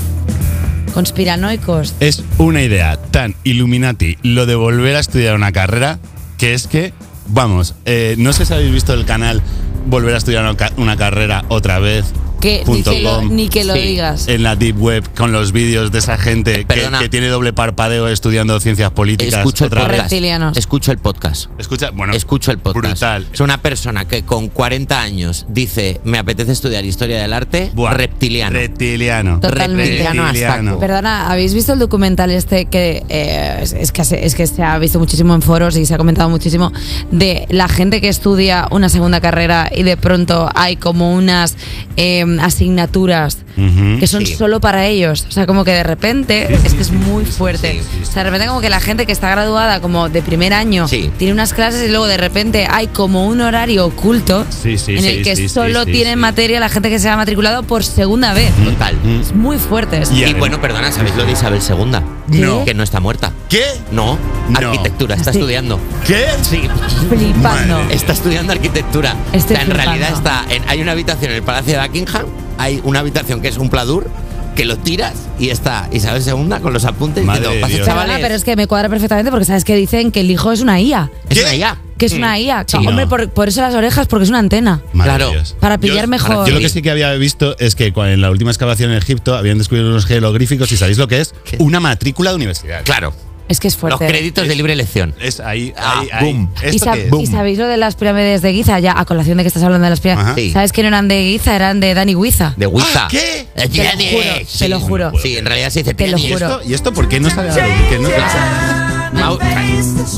conspiranoicos. 0.94 1.94
Es 2.00 2.24
una 2.38 2.62
idea 2.62 2.96
tan 2.96 3.34
Illuminati 3.44 4.16
lo 4.22 4.46
de 4.46 4.54
volver 4.54 4.96
a 4.96 5.00
estudiar 5.00 5.36
una 5.36 5.52
carrera 5.52 5.98
que 6.36 6.54
es 6.54 6.66
que, 6.66 6.92
vamos, 7.28 7.74
eh, 7.84 8.14
no 8.18 8.32
sé 8.32 8.46
si 8.46 8.54
habéis 8.54 8.72
visto 8.72 8.94
el 8.94 9.04
canal 9.04 9.42
Volver 9.86 10.14
a 10.14 10.18
estudiar 10.18 10.56
una 10.76 10.96
carrera 10.96 11.44
otra 11.48 11.78
vez. 11.78 12.04
Que, 12.40 12.64
ni, 12.66 12.82
que 12.82 13.00
lo, 13.02 13.22
ni 13.22 13.48
que 13.48 13.64
lo 13.64 13.74
Sí. 13.74 13.80
digas. 13.80 14.28
En 14.28 14.42
la 14.42 14.56
deep 14.56 14.80
web 14.80 15.04
con 15.14 15.32
los 15.32 15.52
vídeos 15.52 15.92
de 15.92 15.98
esa 15.98 16.16
gente 16.18 16.64
que, 16.64 17.08
tiene 17.08 17.28
doble 17.28 17.52
parpadeo 17.52 18.08
estudiando 18.08 18.58
ciencias 18.60 18.90
políticas. 18.92 19.40
Escucho 19.40 19.64
el 19.64 19.68
otra 19.68 19.82
podcast. 19.82 20.00
Reptilianos. 20.02 20.56
Escucho 20.56 20.92
el 20.92 20.98
podcast. 20.98 21.50
Escucha, 21.58 21.90
bueno, 21.90 22.12
Escucho 22.14 22.50
el 22.50 22.58
podcast. 22.58 22.84
Brutal. 22.86 23.26
Es 23.32 23.40
una 23.40 23.58
persona 23.60 24.06
que 24.06 24.22
con 24.22 24.48
40 24.48 25.00
años 25.00 25.46
dice, 25.48 26.00
me 26.04 26.18
apetece 26.18 26.52
estudiar 26.52 26.84
historia 26.84 27.20
del 27.20 27.32
arte, 27.32 27.70
Buah, 27.74 27.94
reptiliano. 27.94 28.58
Reptiliano. 28.58 29.40
Totalmente. 29.40 30.02
Reptiliano. 30.02 30.78
Perdona, 30.78 31.30
¿habéis 31.30 31.54
visto 31.54 31.72
el 31.72 31.78
documental 31.78 32.30
este 32.30 32.66
que 32.66 33.02
eh, 33.08 33.58
es, 33.62 33.72
es 33.72 33.92
que 33.92 34.04
se, 34.04 34.24
es 34.24 34.34
que 34.34 34.46
se 34.46 34.62
ha 34.62 34.78
visto 34.78 34.98
muchísimo 34.98 35.34
en 35.34 35.42
foros 35.42 35.76
y 35.76 35.84
se 35.86 35.94
ha 35.94 35.98
comentado 35.98 36.28
muchísimo 36.30 36.72
de 37.10 37.46
la 37.50 37.68
gente 37.68 38.00
que 38.00 38.08
estudia 38.08 38.66
una 38.70 38.88
segunda 38.88 39.20
carrera 39.20 39.70
y 39.74 39.82
de 39.82 39.96
pronto 39.96 40.48
hay 40.54 40.76
como 40.76 41.12
unas 41.14 41.56
eh, 41.96 42.24
asignaturas 42.38 43.38
Ujú. 43.56 43.98
que 43.98 44.06
son 44.06 44.24
Sí. 44.26 44.34
solo 44.36 44.60
para 44.60 44.86
ellos? 44.86 45.26
O 45.28 45.32
sea, 45.32 45.46
como 45.46 45.64
que 45.64 45.72
de 45.72 45.82
repente 45.82 46.52
es 46.64 46.74
que 46.74 46.82
es 46.82 46.92
muy 46.92 47.24
fuerte. 47.24 47.72
Sí, 47.72 47.78
sí, 47.80 47.84
sí. 47.96 48.02
O 48.02 48.12
sea, 48.12 48.22
de 48.24 48.30
repente 48.30 48.46
como 48.48 48.60
que 48.60 48.70
la 48.70 48.80
gente 48.80 49.06
que 49.06 49.12
está 49.12 49.30
graduada 49.30 49.80
como 49.80 50.08
de 50.08 50.22
primer 50.22 50.52
año 50.52 50.86
Sí. 50.86 51.10
tiene 51.18 51.32
unas 51.32 51.52
clases 51.54 51.82
y 51.84 51.88
luego 51.88 52.06
de 52.06 52.18
repente 52.18 52.66
hay 52.70 52.86
como 52.88 53.26
un 53.26 53.40
horario 53.40 53.86
oculto 53.86 54.44
Sí, 54.50 54.78
sí, 54.78 54.92
en 54.96 55.04
el 55.04 55.16
sí, 55.16 55.22
que 55.22 55.34
sí, 55.36 55.42
sí, 55.42 55.48
solo 55.48 55.84
sí, 55.84 55.92
tienen 55.92 56.14
sí. 56.14 56.20
materia 56.20 56.60
la 56.60 56.68
gente 56.68 56.90
que 56.90 56.98
se 56.98 57.08
ha 57.08 57.16
matriculado 57.16 57.62
por 57.64 57.82
segunda 57.82 58.32
vez. 58.34 58.52
Total. 58.62 58.94
Mm. 59.02 59.20
Es 59.20 59.34
muy 59.34 59.58
fuerte. 59.58 60.02
Y 60.12 60.34
bueno, 60.34 60.60
perdona, 60.60 60.92
¿sabéis 60.92 61.16
lo 61.16 61.24
de 61.24 61.32
Isabel 61.32 61.60
II? 61.66 62.00
No. 62.38 62.64
Que 62.64 62.74
no 62.74 62.82
está 62.84 63.00
muerta. 63.00 63.32
¿Qué? 63.48 63.64
No, 63.90 64.16
No. 64.48 64.58
arquitectura, 64.58 65.16
está 65.16 65.32
Sí. 65.32 65.38
estudiando. 65.38 65.80
¿Qué? 66.06 66.26
Sí, 66.42 66.62
Flipando. 67.08 67.78
Madre. 67.80 67.94
está 67.94 68.12
estudiando 68.12 68.52
arquitectura. 68.52 69.14
Estoy 69.32 69.38
O 69.38 69.58
sea, 69.58 69.60
en 69.62 69.66
flipando. 69.66 69.74
realidad 69.74 70.12
está 70.12 70.44
en- 70.48 70.62
hay 70.68 70.80
una 70.82 70.92
habitación 70.92 71.30
en 71.32 71.36
el 71.38 71.42
Palacio 71.42 71.72
de 71.80 71.86
Buckingham, 71.86 72.19
hay 72.58 72.80
una 72.84 73.00
habitación 73.00 73.40
que 73.40 73.48
es 73.48 73.56
un 73.58 73.68
pladur 73.70 74.08
que 74.56 74.64
lo 74.64 74.76
tiras 74.76 75.14
y 75.38 75.48
está 75.50 75.88
Isabel 75.92 76.22
II 76.26 76.60
con 76.60 76.72
los 76.72 76.84
apuntes 76.84 77.24
Madre 77.24 77.42
diciendo, 77.48 77.66
pasa 77.66 77.84
chavales. 77.84 78.18
pero 78.20 78.34
es 78.34 78.44
que 78.44 78.56
me 78.56 78.66
cuadra 78.66 78.88
perfectamente 78.88 79.30
porque 79.30 79.44
sabes 79.46 79.64
que 79.64 79.76
dicen 79.76 80.10
que 80.12 80.20
el 80.20 80.30
hijo 80.30 80.52
es 80.52 80.60
una 80.60 80.80
IA. 80.80 81.10
Es 81.28 81.38
una 81.40 81.54
IA. 81.54 81.78
Que 81.96 82.06
es 82.06 82.12
una 82.14 82.32
Mm. 82.32 82.36
IA. 82.40 82.64
Sí. 82.66 82.76
Hombre, 82.78 83.04
No. 83.04 83.08
por, 83.08 83.28
por 83.30 83.48
eso 83.48 83.60
las 83.60 83.74
orejas, 83.74 84.06
porque 84.06 84.24
es 84.24 84.30
una 84.30 84.38
antena. 84.40 84.80
Madre 84.92 85.10
Claro. 85.16 85.30
Dios. 85.30 85.54
Para 85.60 85.78
pillar 85.78 86.06
Yo- 86.06 86.08
mejor. 86.08 86.46
Yo 86.48 86.54
lo 86.54 86.60
que 86.60 86.68
sí 86.68 86.82
que 86.82 86.90
había 86.90 87.12
visto 87.12 87.56
es 87.58 87.74
que 87.74 87.92
cua- 87.94 88.12
en 88.12 88.20
la 88.22 88.30
última 88.30 88.50
excavación 88.50 88.90
en 88.90 88.96
Egipto 88.98 89.36
habían 89.36 89.58
descubierto 89.58 89.90
unos 89.90 90.06
jeroglíficos 90.06 90.72
y 90.72 90.76
¿sabéis 90.76 90.98
lo 90.98 91.08
que 91.08 91.20
es? 91.20 91.34
¿Qué? 91.44 91.56
Una 91.60 91.78
matrícula 91.78 92.30
de 92.30 92.36
universidad. 92.36 92.82
Claro, 92.84 93.12
Es 93.50 93.58
que 93.60 93.66
es 93.68 93.74
los 93.74 93.80
fuerte. 93.80 94.06
créditos 94.06 94.46
de 94.46 94.54
libre 94.54 94.72
elección. 94.72 95.12
Es 95.20 95.40
ahí, 95.40 95.74
Ah, 95.76 96.00
ahí, 96.00 96.08
ahí. 96.12 96.24
boom. 96.24 96.50
¿Y, 96.72 96.76
y 97.22 97.26
sabéis 97.26 97.58
lo 97.58 97.66
de 97.66 97.76
las 97.76 97.96
pirámides 97.96 98.42
de 98.42 98.52
Giza? 98.52 98.78
Ya, 98.78 98.94
a 98.98 99.04
colación 99.04 99.36
de 99.38 99.42
que 99.44 99.48
estás 99.48 99.62
hablando 99.64 99.84
de 99.84 99.90
las 99.90 99.98
pirámides. 100.00 100.34
Sí. 100.36 100.52
¿Sabes 100.52 100.70
que 100.72 100.82
no 100.82 100.88
eran 100.88 101.08
de 101.08 101.20
Giza? 101.32 101.56
Eran 101.56 101.80
de 101.80 101.92
Dani 101.92 102.14
Guiza. 102.14 102.54
De 102.56 102.66
Wiza. 102.68 103.04
Ah, 103.06 103.08
¿qué? 103.10 103.46
Te 103.56 103.68
lo 103.68 103.90
juro, 103.90 104.46
sí. 104.46 104.58
te 104.60 104.68
lo 104.68 104.80
juro. 104.80 105.12
Sí, 105.20 105.36
en 105.36 105.46
realidad 105.46 105.70
se 105.70 105.80
dice 105.80 105.94
Te 105.94 106.06
lo 106.06 106.16
tiene- 106.16 106.30
¿Y 106.30 106.32
juro. 106.32 106.46
esto, 106.58 106.70
¿Y 106.70 106.74
esto 106.74 106.92
por 106.94 107.08
qué 107.08 107.18
no 107.20 107.28
sale 107.28 107.50
a? 107.50 107.54
Que 107.88 107.98
no- 107.98 108.08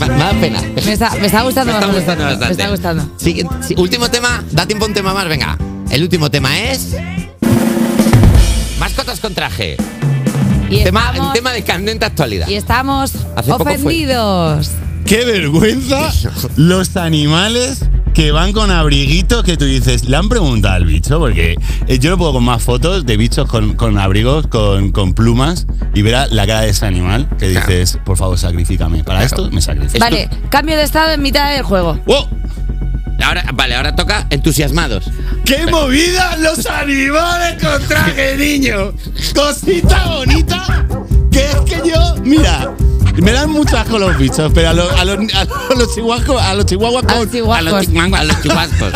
Me, 0.01 0.07
me 0.09 0.19
da 0.19 0.33
pena. 0.39 0.61
Me 0.85 0.93
está, 0.93 1.11
me 1.15 1.27
está 1.27 1.43
gustando 1.43 1.73
Me 1.73 1.79
está 1.79 1.93
gustando 1.93 2.25
Me 2.25 2.31
bastante. 2.31 2.53
está 2.53 2.69
gustando. 2.71 3.09
Siguiente- 3.17 3.55
sí, 3.67 3.75
último 3.79 4.11
tema, 4.11 4.45
da 4.51 4.67
tiempo 4.67 4.85
a 4.85 4.89
un 4.89 4.95
tema 4.95 5.15
más, 5.15 5.27
venga. 5.27 5.57
El 5.91 6.03
último 6.03 6.31
tema 6.31 6.59
es. 6.61 6.95
Mascotas 8.79 9.21
con 9.21 9.33
traje. 9.35 9.77
Y 10.81 10.85
tema, 10.85 11.01
estamos- 11.11 11.27
un 11.29 11.33
tema 11.33 11.53
de 11.53 11.63
candente 11.65 12.05
actualidad. 12.07 12.49
Y 12.49 12.55
estamos 12.55 13.13
Hace 13.37 13.53
ofendidos. 13.53 14.71
¡Qué 15.07 15.25
vergüenza! 15.25 16.11
Los 16.57 16.97
animales 16.97 17.85
que 18.15 18.31
van 18.31 18.53
con 18.53 18.71
abriguitos 18.71 19.43
que 19.43 19.57
tú 19.57 19.65
dices, 19.65 20.05
le 20.05 20.17
han 20.19 20.29
preguntado 20.29 20.75
al 20.75 20.85
bicho, 20.85 21.19
porque 21.19 21.57
eh, 21.87 21.99
yo 21.99 22.11
no 22.11 22.19
puedo 22.19 22.35
con 22.35 22.45
más 22.45 22.63
fotos 22.63 23.07
de 23.07 23.17
bichos 23.17 23.49
con, 23.49 23.73
con 23.75 23.99
abrigos, 23.99 24.47
con, 24.49 24.93
con 24.93 25.15
plumas, 25.15 25.67
y 25.95 26.03
ver 26.03 26.15
a 26.17 26.27
la 26.27 26.47
cara 26.47 26.61
de 26.61 26.69
ese 26.71 26.85
animal 26.85 27.27
que 27.39 27.49
dices, 27.49 27.99
por 28.05 28.19
favor, 28.19 28.39
sacrifícame. 28.39 29.03
Para 29.03 29.21
Claro. 29.27 29.45
esto 29.45 29.51
me 29.55 29.63
sacrifico. 29.63 29.99
Vale, 29.99 30.29
cambio 30.51 30.77
de 30.77 30.83
estado 30.83 31.13
en 31.13 31.23
mitad 31.23 31.55
del 31.55 31.63
juego. 31.63 31.99
¡Wow! 32.07 32.29
Ahora, 33.23 33.45
vale, 33.55 33.75
ahora 33.75 33.95
toca 33.95 34.27
entusiasmados. 34.31 35.11
¡Qué 35.45 35.67
movida 35.67 36.37
los 36.39 36.67
animales 36.67 37.63
con 37.63 37.87
traje, 37.89 38.37
niño! 38.37 38.93
Cosita 39.35 40.07
bonita. 40.09 40.87
Que 41.31 41.45
es 41.45 41.57
que 41.65 41.89
yo, 41.89 42.17
mira, 42.23 42.71
me 43.17 43.33
dan 43.33 43.51
mucho 43.51 43.77
asco 43.79 43.99
los 43.99 44.17
bichos, 44.19 44.51
pero 44.55 44.71
a 44.71 44.73
los, 44.75 44.93
a 44.93 45.05
los, 45.05 45.19
a 45.35 45.75
los 45.77 45.95
chihuahuas, 45.95 46.45
a 46.47 46.55
los 46.55 46.67
chihuahuas 46.67 47.05
A 47.05 47.07
con, 47.07 47.19
los 47.19 47.31
chihuahuas. 47.31 47.59
a 47.59 47.63
los 47.63 47.87
chihuahuas, 47.87 48.21
A 48.21 48.25
los 48.25 48.43
chubascos. 48.43 48.93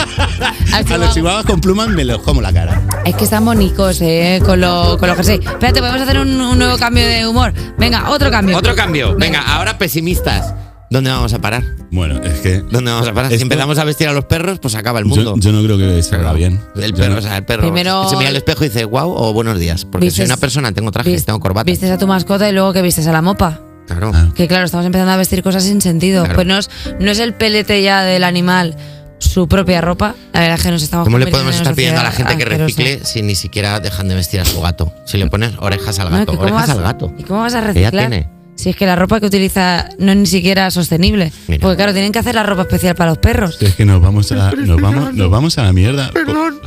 a 0.91 0.97
los 0.99 1.15
chihuahuas 1.15 1.45
con 1.47 1.61
plumas 1.61 1.89
me 1.89 2.05
los 2.05 2.21
como 2.23 2.41
la 2.43 2.53
cara. 2.53 2.83
Es 3.05 3.15
que 3.15 3.25
están 3.25 3.45
bonicos, 3.45 4.01
eh, 4.03 4.43
con, 4.45 4.61
lo, 4.61 4.99
con 4.99 5.09
los 5.09 5.17
jerseys. 5.17 5.41
Espérate, 5.41 5.81
podemos 5.81 6.01
hacer 6.01 6.19
un, 6.19 6.41
un 6.41 6.59
nuevo 6.59 6.77
cambio 6.79 7.07
de 7.07 7.27
humor. 7.27 7.53
Venga, 7.79 8.11
otro 8.11 8.31
cambio. 8.31 8.57
Otro 8.59 8.75
cambio. 8.75 9.15
Venga, 9.17 9.41
ahora 9.41 9.79
pesimistas. 9.79 10.53
¿Dónde 10.91 11.11
vamos 11.11 11.33
a 11.33 11.41
parar? 11.41 11.65
Bueno, 11.91 12.23
es 12.23 12.41
que 12.41 12.59
¿Dónde 12.61 12.91
vamos 12.93 13.09
a 13.09 13.13
parar? 13.13 13.31
Si 13.31 13.35
Esto- 13.35 13.45
empezamos 13.45 13.79
a 13.79 13.85
vestir 13.85 14.09
a 14.09 14.13
los 14.13 14.25
perros, 14.27 14.59
pues 14.61 14.75
acaba 14.77 14.99
el 15.01 15.05
mundo. 15.05 15.35
yo 15.37 15.53
no 15.53 15.63
creo 15.63 15.77
que 15.79 16.03
se 16.03 16.15
haga 16.15 16.33
bien. 16.33 16.61
El 16.77 16.93
Yo 16.93 16.99
perro, 16.99 17.13
no- 17.15 17.19
o 17.19 17.23
sea, 17.23 17.37
el 17.39 17.45
perro 17.45 17.63
Primero- 17.63 18.09
se 18.09 18.17
mira 18.17 18.29
al 18.29 18.37
espejo 18.37 18.65
y 18.65 18.69
dice, 18.69 18.85
wow 18.85 19.11
o 19.11 19.33
buenos 19.33 19.59
días. 19.59 19.85
Porque 19.85 20.11
soy 20.11 20.23
Vistes- 20.25 20.27
una 20.27 20.37
persona, 20.37 20.73
tengo 20.73 20.91
trajes, 20.93 21.13
Vis- 21.13 21.25
tengo 21.25 21.41
corbata. 21.41 21.65
Vistes 21.71 21.91
a 21.91 21.99
tu 21.99 22.07
mascota 22.07 22.49
y 22.49 22.53
luego 22.53 22.73
que 22.73 22.83
vistes 22.83 23.07
a 23.07 23.13
la 23.13 23.23
mopa. 23.23 23.61
Claro. 23.87 24.11
Ah. 24.15 24.29
Que 24.35 24.47
claro, 24.49 24.65
estamos 24.65 24.85
empezando 24.87 25.13
a 25.13 25.17
vestir 25.17 25.43
cosas 25.43 25.65
sin 25.65 25.81
sentido. 25.81 26.23
Claro. 26.23 26.35
Pues 26.37 26.47
no 26.47 26.59
es, 26.59 26.71
no 27.01 27.11
es 27.11 27.19
el 27.19 27.35
pelete 27.35 27.83
ya 27.83 28.03
del 28.03 28.25
animal 28.25 28.77
su 29.19 29.49
propia 29.49 29.81
ropa. 29.81 30.15
La 30.33 30.41
verdad 30.41 30.57
es 30.59 30.63
que 30.65 30.71
nos 30.71 30.83
estamos 30.83 31.05
¿Cómo 31.07 31.19
le 31.19 31.25
convirtiendo 31.25 31.51
podemos 31.51 31.57
en 31.57 31.63
estar 31.63 31.75
pidiendo 31.75 32.01
a 32.01 32.05
la 32.05 32.11
gente 32.13 32.37
que 32.37 32.43
asquerosa. 32.43 32.65
recicle 32.65 33.01
si 33.05 33.23
ni 33.23 33.35
siquiera 33.35 33.81
dejan 33.81 34.09
de 34.09 34.15
vestir 34.15 34.41
a 34.41 34.45
su 34.45 34.61
gato? 34.61 34.93
Si 35.05 35.19
le 35.19 35.27
pones 35.29 35.53
orejas 35.59 35.99
al 36.01 36.11
gato, 36.11 36.33
que 36.33 36.39
¿cómo 36.39 36.43
orejas 36.43 36.69
vas- 36.69 36.77
al 36.77 36.83
gato. 36.83 37.13
¿Y 37.19 37.23
cómo 37.23 37.41
vas 37.41 37.55
a 37.55 37.59
Ella 37.59 37.67
reciclar? 37.69 38.09
tiene. 38.09 38.36
Si 38.57 38.71
es 38.71 38.77
que 38.77 38.87
la 38.87 38.97
ropa 38.97 39.21
que 39.21 39.27
utiliza 39.27 39.89
no 39.99 40.13
es 40.13 40.19
ni 40.19 40.27
siquiera 40.27 40.71
sostenible. 40.71 41.31
Mira. 41.47 41.61
Porque 41.61 41.77
claro, 41.77 41.93
tienen 41.93 42.11
que 42.11 42.19
hacer 42.19 42.35
la 42.35 42.43
ropa 42.43 42.63
especial 42.63 42.95
para 42.95 43.11
los 43.11 43.19
perros. 43.19 43.61
Es 43.61 43.75
que 43.75 43.85
nos 43.85 44.01
vamos 44.01 44.33
a, 44.33 44.53
nos 44.53 44.81
vamos, 44.81 45.15
nos 45.15 45.31
vamos 45.31 45.59
a 45.59 45.63
la 45.63 45.73
mierda. 45.73 46.11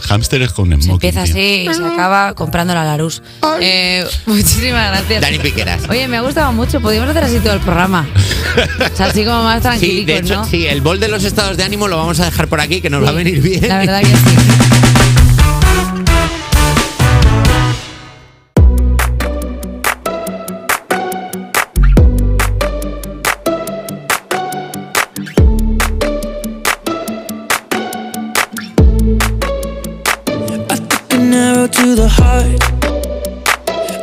Hámsteres 0.10 0.54
con 0.54 0.68
smoking. 0.70 0.92
Empieza 0.92 1.24
tío. 1.24 1.34
así 1.34 1.68
y 1.70 1.74
se 1.74 1.86
acaba 1.86 2.34
comprando 2.36 2.74
la 2.74 2.84
Larus. 2.86 3.22
Eh, 3.60 4.06
muchísimas 4.26 4.92
gracias. 4.92 5.22
Dani 5.22 5.40
Piqueras. 5.40 5.90
Oye, 5.90 6.08
me 6.08 6.18
ha 6.18 6.22
gustado 6.22 6.52
mucho. 6.54 6.80
Podríamos 6.80 7.10
hacer 7.10 7.24
así 7.24 7.40
todo 7.40 7.54
el 7.54 7.60
programa. 7.60 8.08
O 8.92 8.96
sea, 8.96 9.08
así 9.08 9.26
como 9.26 9.44
más 9.44 9.64
Sí, 9.80 10.06
de 10.06 10.18
hecho, 10.18 10.36
¿no? 10.36 10.46
sí, 10.46 10.66
el 10.68 10.82
bol 10.82 11.00
de 11.00 11.08
los 11.08 11.24
estados 11.24 11.58
de 11.58 11.64
ánimo 11.64 11.88
lo 11.88 11.98
vamos 11.98 12.20
a 12.20 12.26
dejar 12.26 12.48
por 12.48 12.62
aquí, 12.62 12.82
que 12.82 12.90
nos 12.90 13.04
va 13.04 13.10
a 13.10 13.14
venir 13.14 13.42
bien. 13.42 13.68
La 13.68 13.80
verdad 13.80 14.02
que 14.02 14.08
sí. 14.08 14.69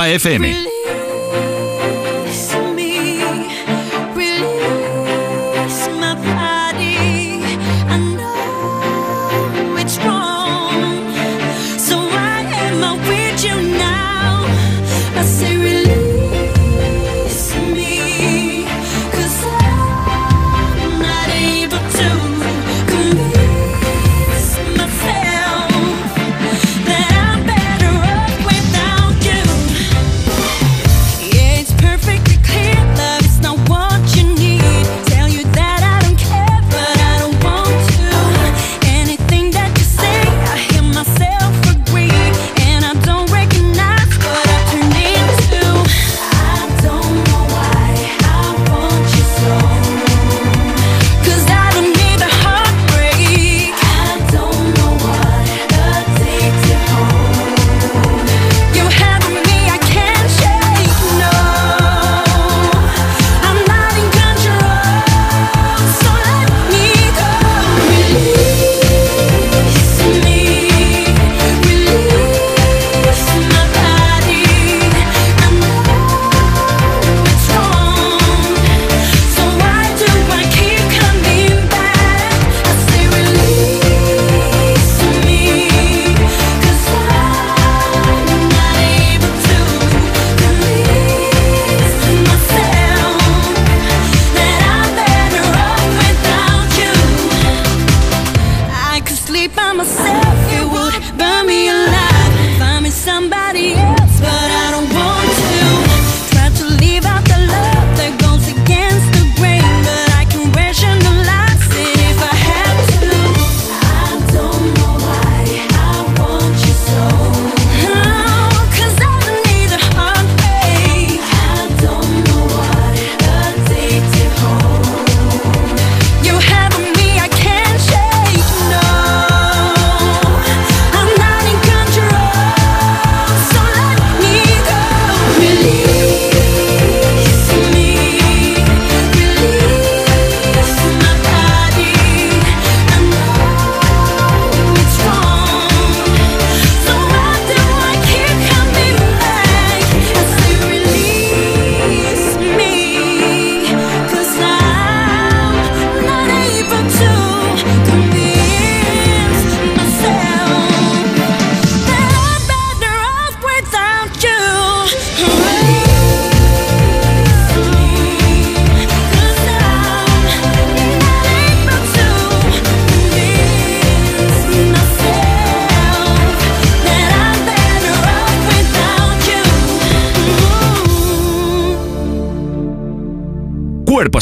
Europa 0.00 0.18
FM. 0.18 0.79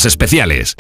Especiales 0.05 0.75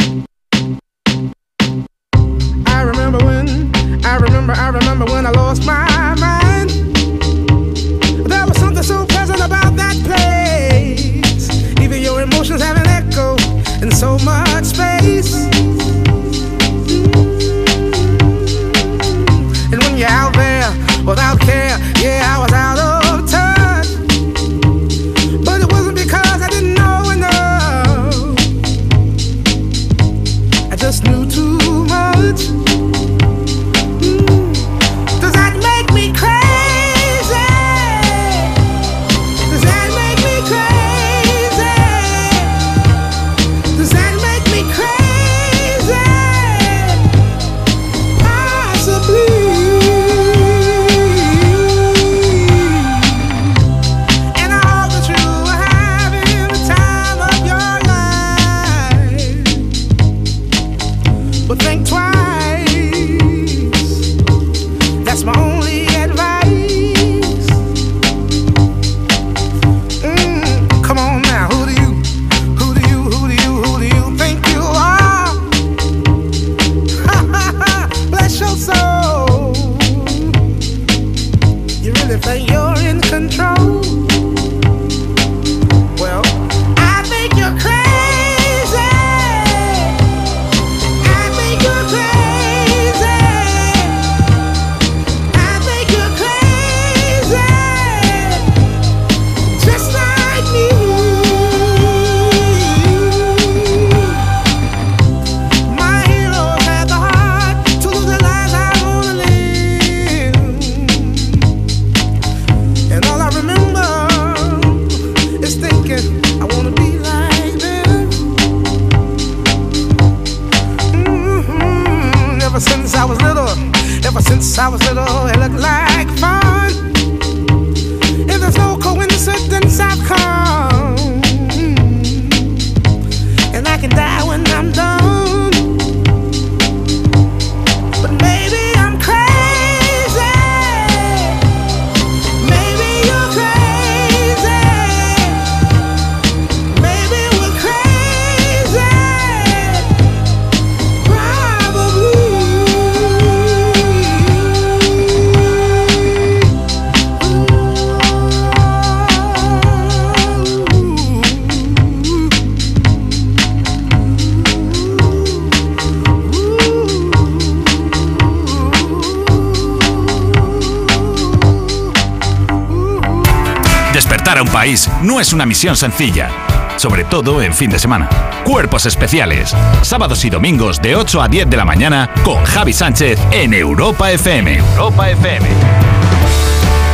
no 175.18 175.22
es 175.22 175.32
una 175.32 175.46
misión 175.46 175.74
sencilla, 175.74 176.30
sobre 176.76 177.02
todo 177.02 177.42
en 177.42 177.52
fin 177.52 177.68
de 177.70 177.80
semana. 177.80 178.08
Cuerpos 178.44 178.86
especiales, 178.86 179.52
sábados 179.82 180.24
y 180.24 180.30
domingos 180.30 180.80
de 180.80 180.94
8 180.94 181.20
a 181.20 181.26
10 181.26 181.50
de 181.50 181.56
la 181.56 181.64
mañana 181.64 182.08
con 182.22 182.44
Javi 182.44 182.72
Sánchez 182.72 183.18
en 183.32 183.52
Europa 183.52 184.12
FM. 184.12 184.58
Europa 184.58 185.10
FM. 185.10 185.48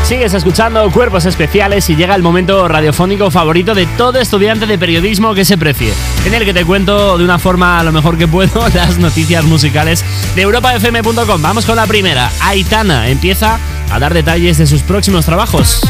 Sigues 0.04 0.32
escuchando 0.32 0.90
Cuerpos 0.90 1.26
Especiales 1.26 1.90
y 1.90 1.96
llega 1.96 2.14
el 2.14 2.22
momento 2.22 2.66
radiofónico 2.66 3.30
favorito 3.30 3.74
de 3.74 3.84
todo 3.84 4.18
estudiante 4.18 4.64
de 4.64 4.78
periodismo 4.78 5.34
que 5.34 5.44
se 5.44 5.58
precie, 5.58 5.92
en 6.24 6.32
el 6.32 6.46
que 6.46 6.54
te 6.54 6.64
cuento 6.64 7.18
de 7.18 7.24
una 7.24 7.38
forma 7.38 7.78
a 7.78 7.84
lo 7.84 7.92
mejor 7.92 8.16
que 8.16 8.26
puedo 8.26 8.66
las 8.74 8.96
noticias 8.96 9.44
musicales 9.44 10.02
de 10.34 10.40
europafm.com. 10.40 11.42
Vamos 11.42 11.66
con 11.66 11.76
la 11.76 11.86
primera. 11.86 12.30
Aitana 12.40 13.10
empieza 13.10 13.58
a 13.92 13.98
dar 13.98 14.14
detalles 14.14 14.56
de 14.56 14.66
sus 14.66 14.80
próximos 14.80 15.26
trabajos. 15.26 15.82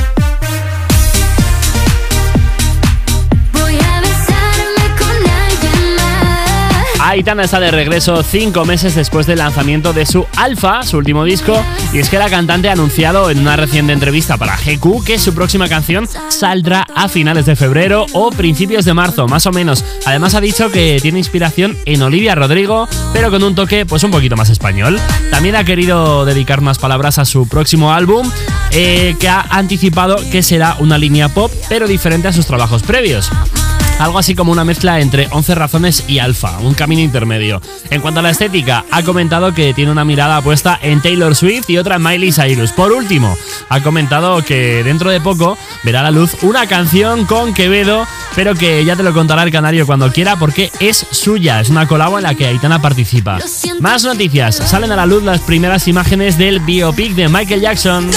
Aitana 7.06 7.44
está 7.44 7.60
de 7.60 7.70
regreso 7.70 8.22
cinco 8.22 8.64
meses 8.64 8.94
después 8.94 9.26
del 9.26 9.40
lanzamiento 9.40 9.92
de 9.92 10.06
su 10.06 10.24
Alpha, 10.38 10.82
su 10.82 10.96
último 10.96 11.22
disco, 11.24 11.62
y 11.92 11.98
es 11.98 12.08
que 12.08 12.18
la 12.18 12.30
cantante 12.30 12.70
ha 12.70 12.72
anunciado 12.72 13.28
en 13.28 13.40
una 13.40 13.56
reciente 13.56 13.92
entrevista 13.92 14.38
para 14.38 14.56
GQ 14.56 15.04
que 15.04 15.18
su 15.18 15.34
próxima 15.34 15.68
canción 15.68 16.08
saldrá 16.28 16.86
a 16.94 17.10
finales 17.10 17.44
de 17.44 17.56
febrero 17.56 18.06
o 18.14 18.30
principios 18.30 18.86
de 18.86 18.94
marzo, 18.94 19.28
más 19.28 19.44
o 19.44 19.52
menos. 19.52 19.84
Además 20.06 20.34
ha 20.34 20.40
dicho 20.40 20.70
que 20.70 20.98
tiene 21.02 21.18
inspiración 21.18 21.76
en 21.84 22.00
Olivia 22.00 22.34
Rodrigo, 22.34 22.88
pero 23.12 23.30
con 23.30 23.42
un 23.42 23.54
toque 23.54 23.84
pues 23.84 24.02
un 24.02 24.10
poquito 24.10 24.36
más 24.36 24.48
español. 24.48 24.98
También 25.30 25.56
ha 25.56 25.64
querido 25.64 26.24
dedicar 26.24 26.62
más 26.62 26.78
palabras 26.78 27.18
a 27.18 27.26
su 27.26 27.46
próximo 27.46 27.92
álbum, 27.92 28.30
eh, 28.70 29.14
que 29.20 29.28
ha 29.28 29.42
anticipado 29.50 30.16
que 30.32 30.42
será 30.42 30.76
una 30.78 30.96
línea 30.96 31.28
pop, 31.28 31.52
pero 31.68 31.86
diferente 31.86 32.28
a 32.28 32.32
sus 32.32 32.46
trabajos 32.46 32.82
previos. 32.82 33.30
Algo 33.98 34.18
así 34.18 34.34
como 34.34 34.50
una 34.52 34.64
mezcla 34.64 35.00
entre 35.00 35.28
11 35.30 35.54
razones 35.54 36.04
y 36.08 36.18
alfa, 36.18 36.58
un 36.58 36.74
camino 36.74 37.00
intermedio. 37.00 37.62
En 37.90 38.00
cuanto 38.00 38.20
a 38.20 38.22
la 38.22 38.30
estética, 38.30 38.84
ha 38.90 39.02
comentado 39.02 39.54
que 39.54 39.72
tiene 39.72 39.92
una 39.92 40.04
mirada 40.04 40.42
puesta 40.42 40.78
en 40.82 41.00
Taylor 41.00 41.34
Swift 41.34 41.70
y 41.70 41.78
otra 41.78 41.96
en 41.96 42.02
Miley 42.02 42.32
Cyrus. 42.32 42.72
Por 42.72 42.92
último, 42.92 43.36
ha 43.68 43.82
comentado 43.82 44.42
que 44.42 44.82
dentro 44.82 45.10
de 45.10 45.20
poco 45.20 45.56
verá 45.84 46.00
a 46.00 46.04
la 46.04 46.10
luz 46.10 46.36
una 46.42 46.66
canción 46.66 47.24
con 47.24 47.54
Quevedo, 47.54 48.06
pero 48.34 48.54
que 48.54 48.84
ya 48.84 48.96
te 48.96 49.04
lo 49.04 49.14
contará 49.14 49.44
el 49.44 49.52
canario 49.52 49.86
cuando 49.86 50.12
quiera 50.12 50.36
porque 50.36 50.72
es 50.80 51.06
suya, 51.10 51.60
es 51.60 51.70
una 51.70 51.86
colabo 51.86 52.18
en 52.18 52.24
la 52.24 52.34
que 52.34 52.46
Aitana 52.46 52.82
participa. 52.82 53.38
Más 53.80 54.04
noticias, 54.04 54.56
salen 54.56 54.92
a 54.92 54.96
la 54.96 55.06
luz 55.06 55.22
las 55.22 55.40
primeras 55.40 55.86
imágenes 55.88 56.36
del 56.36 56.60
biopic 56.60 57.14
de 57.14 57.28
Michael 57.28 57.60
Jackson. 57.60 58.10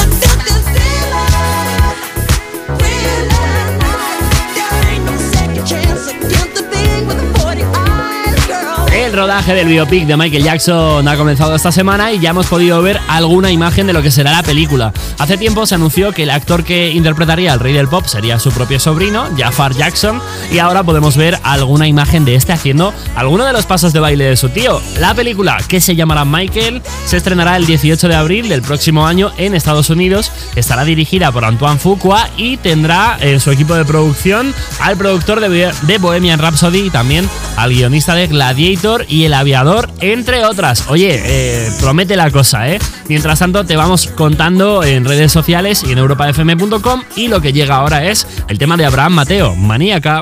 Rodaje 9.18 9.56
del 9.56 9.68
biopic 9.68 10.06
de 10.06 10.16
Michael 10.16 10.44
Jackson 10.44 11.08
ha 11.08 11.18
comenzado 11.18 11.56
esta 11.56 11.72
semana 11.72 12.14
y 12.14 12.20
ya 12.20 12.30
hemos 12.30 12.46
podido 12.46 12.84
ver 12.84 13.00
alguna 13.08 13.50
imagen 13.50 13.88
de 13.88 13.94
lo 13.94 14.04
que 14.04 14.12
será 14.12 14.32
la 14.32 14.44
película. 14.44 14.94
Hace 15.18 15.40
tiempo 15.40 15.66
se 15.66 15.74
anunció 15.74 16.12
que 16.12 16.22
el 16.22 16.30
actor 16.30 16.64
que 16.64 16.92
interpretaría 16.92 17.52
al 17.52 17.60
rey 17.60 17.74
del 17.74 17.88
pop 17.88 18.06
sería 18.06 18.38
su 18.38 18.52
propio 18.52 18.80
sobrino, 18.80 19.28
Jafar 19.36 19.74
Jackson, 19.74 20.22
y 20.52 20.60
ahora 20.60 20.84
podemos 20.84 21.18
ver 21.18 21.40
alguna 21.42 21.88
imagen 21.88 22.26
de 22.26 22.36
este 22.36 22.54
haciendo 22.54 22.94
alguno 23.16 23.44
de 23.44 23.54
los 23.54 23.66
pasos 23.66 23.92
de 23.92 24.00
baile 24.00 24.26
de 24.26 24.38
su 24.38 24.50
tío. 24.50 24.80
La 25.00 25.16
película, 25.16 25.58
que 25.68 25.82
se 25.82 25.96
llamará 25.96 26.24
Michael, 26.24 26.84
se 27.06 27.18
estrenará 27.18 27.58
el 27.58 27.66
18 27.66 28.08
de 28.08 28.16
abril 28.16 28.50
del 28.50 28.62
próximo 28.62 29.08
año 29.08 29.32
en 29.38 29.56
Estados 29.56 29.90
Unidos. 29.90 30.32
Estará 30.56 30.86
dirigida 30.86 31.32
por 31.32 31.44
Antoine 31.44 31.80
Fuqua 31.80 32.30
y 32.38 32.58
tendrá 32.58 33.18
en 33.20 33.40
su 33.40 33.50
equipo 33.50 33.74
de 33.74 33.84
producción 33.84 34.54
al 34.80 34.96
productor 34.96 35.40
de 35.40 35.98
Bohemian 35.98 36.40
Rhapsody 36.40 36.82
y 36.82 36.90
también 36.92 37.28
al 37.56 37.72
guionista 37.72 38.14
de 38.14 38.28
Gladiator 38.28 39.07
y 39.08 39.26
El 39.26 39.34
Aviador, 39.34 39.89
entre 40.02 40.46
otras. 40.46 40.86
Oye, 40.89 41.22
eh, 41.24 41.70
promete 41.80 42.15
la 42.15 42.32
cosa, 42.32 42.70
¿eh? 42.70 42.80
Mientras 43.08 43.39
tanto, 43.39 43.65
te 43.65 43.76
vamos 43.76 44.08
contando 44.08 44.84
en 44.84 45.06
redes 45.06 45.32
sociales 45.32 45.84
y 45.88 45.91
en 45.91 45.98
europafm.com 45.98 47.04
y 47.15 47.28
lo 47.28 47.41
que 47.41 47.54
llega 47.54 47.76
ahora 47.76 48.06
es 48.06 48.28
el 48.48 48.58
tema 48.58 48.78
de 48.78 48.86
Abraham 48.86 49.13
Mateo, 49.13 49.56
Maníaca. 49.56 50.22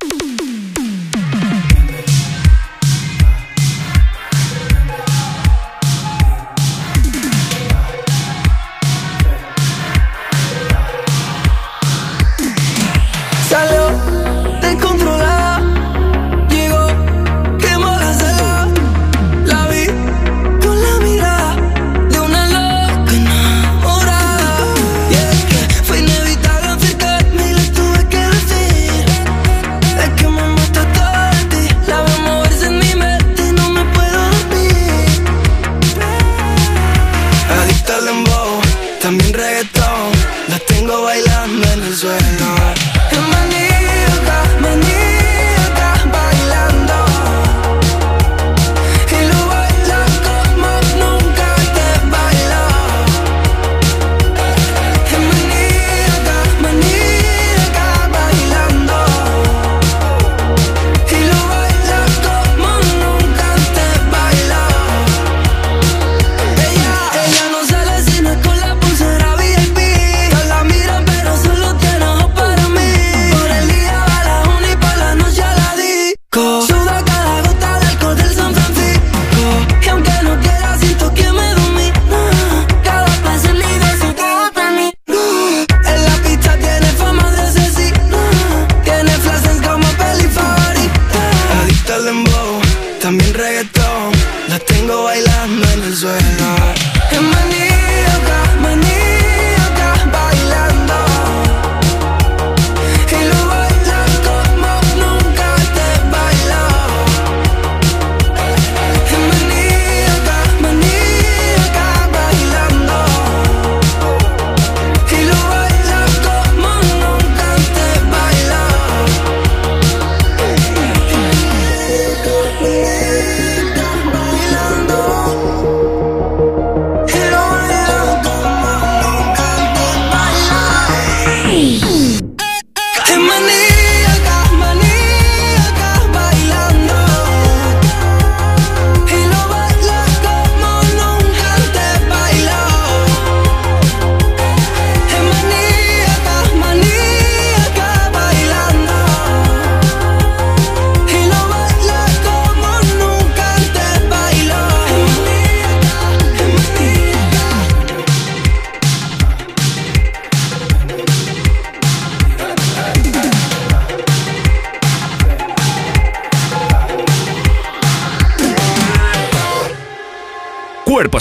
La 94.56 94.60
tengo 94.60 95.04
bailando 95.04 95.70
en 95.74 95.84
el 95.84 95.94
suelo. 95.98 97.55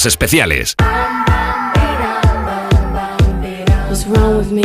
especiales. 0.06 0.74
What's 3.88 4.06
wrong 4.06 4.36
with 4.38 4.50
me? 4.50 4.62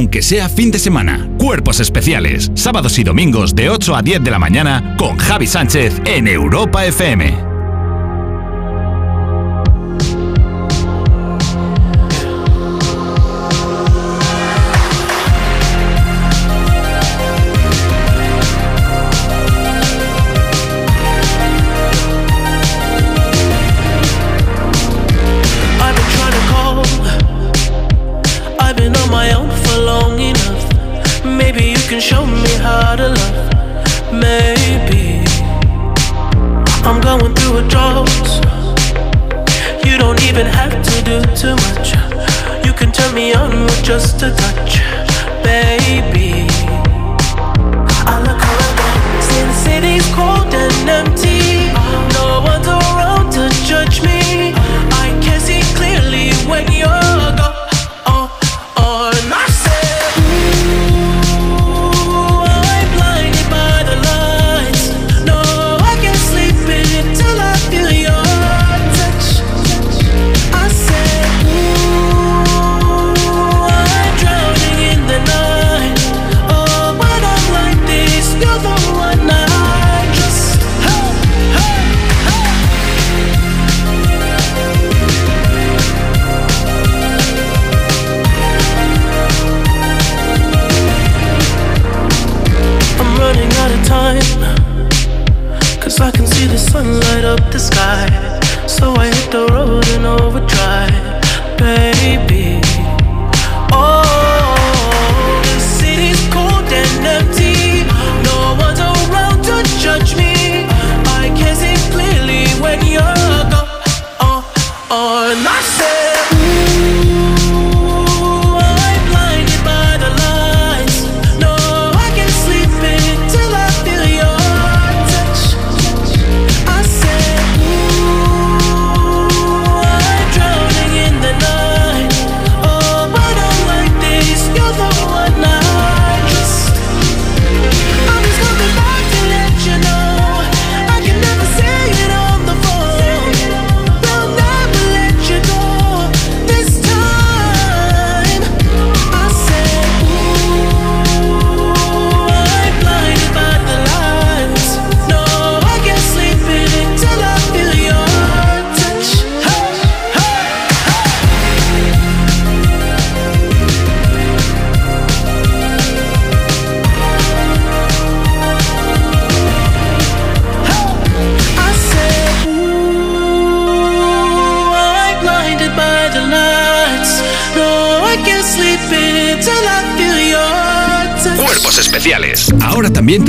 aunque 0.00 0.22
sea 0.22 0.48
fin 0.48 0.70
de 0.70 0.78
semana. 0.78 1.28
Cuerpos 1.38 1.78
especiales, 1.78 2.50
sábados 2.54 2.98
y 2.98 3.04
domingos 3.04 3.54
de 3.54 3.68
8 3.68 3.96
a 3.96 4.00
10 4.00 4.24
de 4.24 4.30
la 4.30 4.38
mañana 4.38 4.96
con 4.96 5.18
Javi 5.18 5.46
Sánchez 5.46 6.00
en 6.06 6.26
Europa 6.26 6.86
FM. 6.86 7.49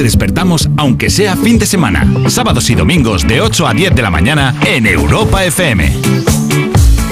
Te 0.01 0.05
despertamos, 0.05 0.67
aunque 0.77 1.11
sea 1.11 1.37
fin 1.37 1.59
de 1.59 1.67
semana. 1.67 2.11
Sábados 2.27 2.71
y 2.71 2.75
domingos 2.75 3.27
de 3.27 3.39
8 3.39 3.67
a 3.67 3.73
10 3.75 3.93
de 3.93 4.01
la 4.01 4.09
mañana 4.09 4.55
en 4.65 4.87
Europa 4.87 5.45
FM. 5.45 5.95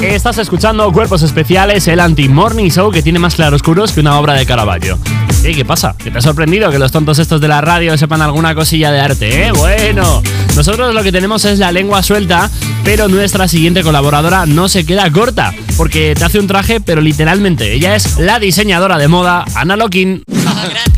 Estás 0.02 0.40
escuchando 0.40 0.92
Cuerpos 0.92 1.22
Especiales, 1.22 1.88
el 1.88 2.00
anti-morning 2.00 2.72
show 2.72 2.90
que 2.90 3.04
tiene 3.04 3.20
más 3.20 3.36
claroscuros 3.36 3.92
que 3.92 4.00
una 4.00 4.18
obra 4.18 4.34
de 4.34 4.44
Caravaggio. 4.48 4.98
¿Y 5.44 5.54
qué 5.54 5.66
pasa? 5.66 5.96
¿Que 6.04 6.10
te 6.10 6.18
ha 6.18 6.22
sorprendido 6.22 6.72
que 6.72 6.80
los 6.80 6.92
tontos 6.92 7.20
estos 7.20 7.40
de 7.40 7.48
la 7.48 7.62
radio 7.62 7.96
sepan 7.96 8.24
alguna 8.24 8.56
cosilla 8.56 8.92
de 8.92 9.02
arte, 9.02 9.48
eh? 9.48 9.52
Bueno, 9.52 10.24
nosotros 10.56 10.94
lo 10.96 11.04
que 11.04 11.12
tenemos 11.12 11.46
es 11.46 11.60
la 11.60 11.72
lengua 11.72 12.02
suelta, 12.02 12.50
pero 12.84 13.08
nuestra 13.08 13.48
siguiente 13.48 13.84
colaboradora 13.84 14.48
no 14.48 14.68
se 14.68 14.84
queda 14.84 15.12
corta, 15.12 15.54
porque 15.78 16.16
te 16.18 16.26
hace 16.26 16.40
un 16.40 16.48
traje, 16.48 16.82
pero 16.82 17.02
literalmente. 17.02 17.72
Ella 17.72 17.96
es 17.96 18.18
la 18.18 18.40
diseñadora 18.40 18.98
de 18.98 19.08
moda, 19.08 19.46
Ana 19.54 19.76
Lokin. 19.76 20.24
¿Cómo 20.26 20.64
estás, 20.64 20.94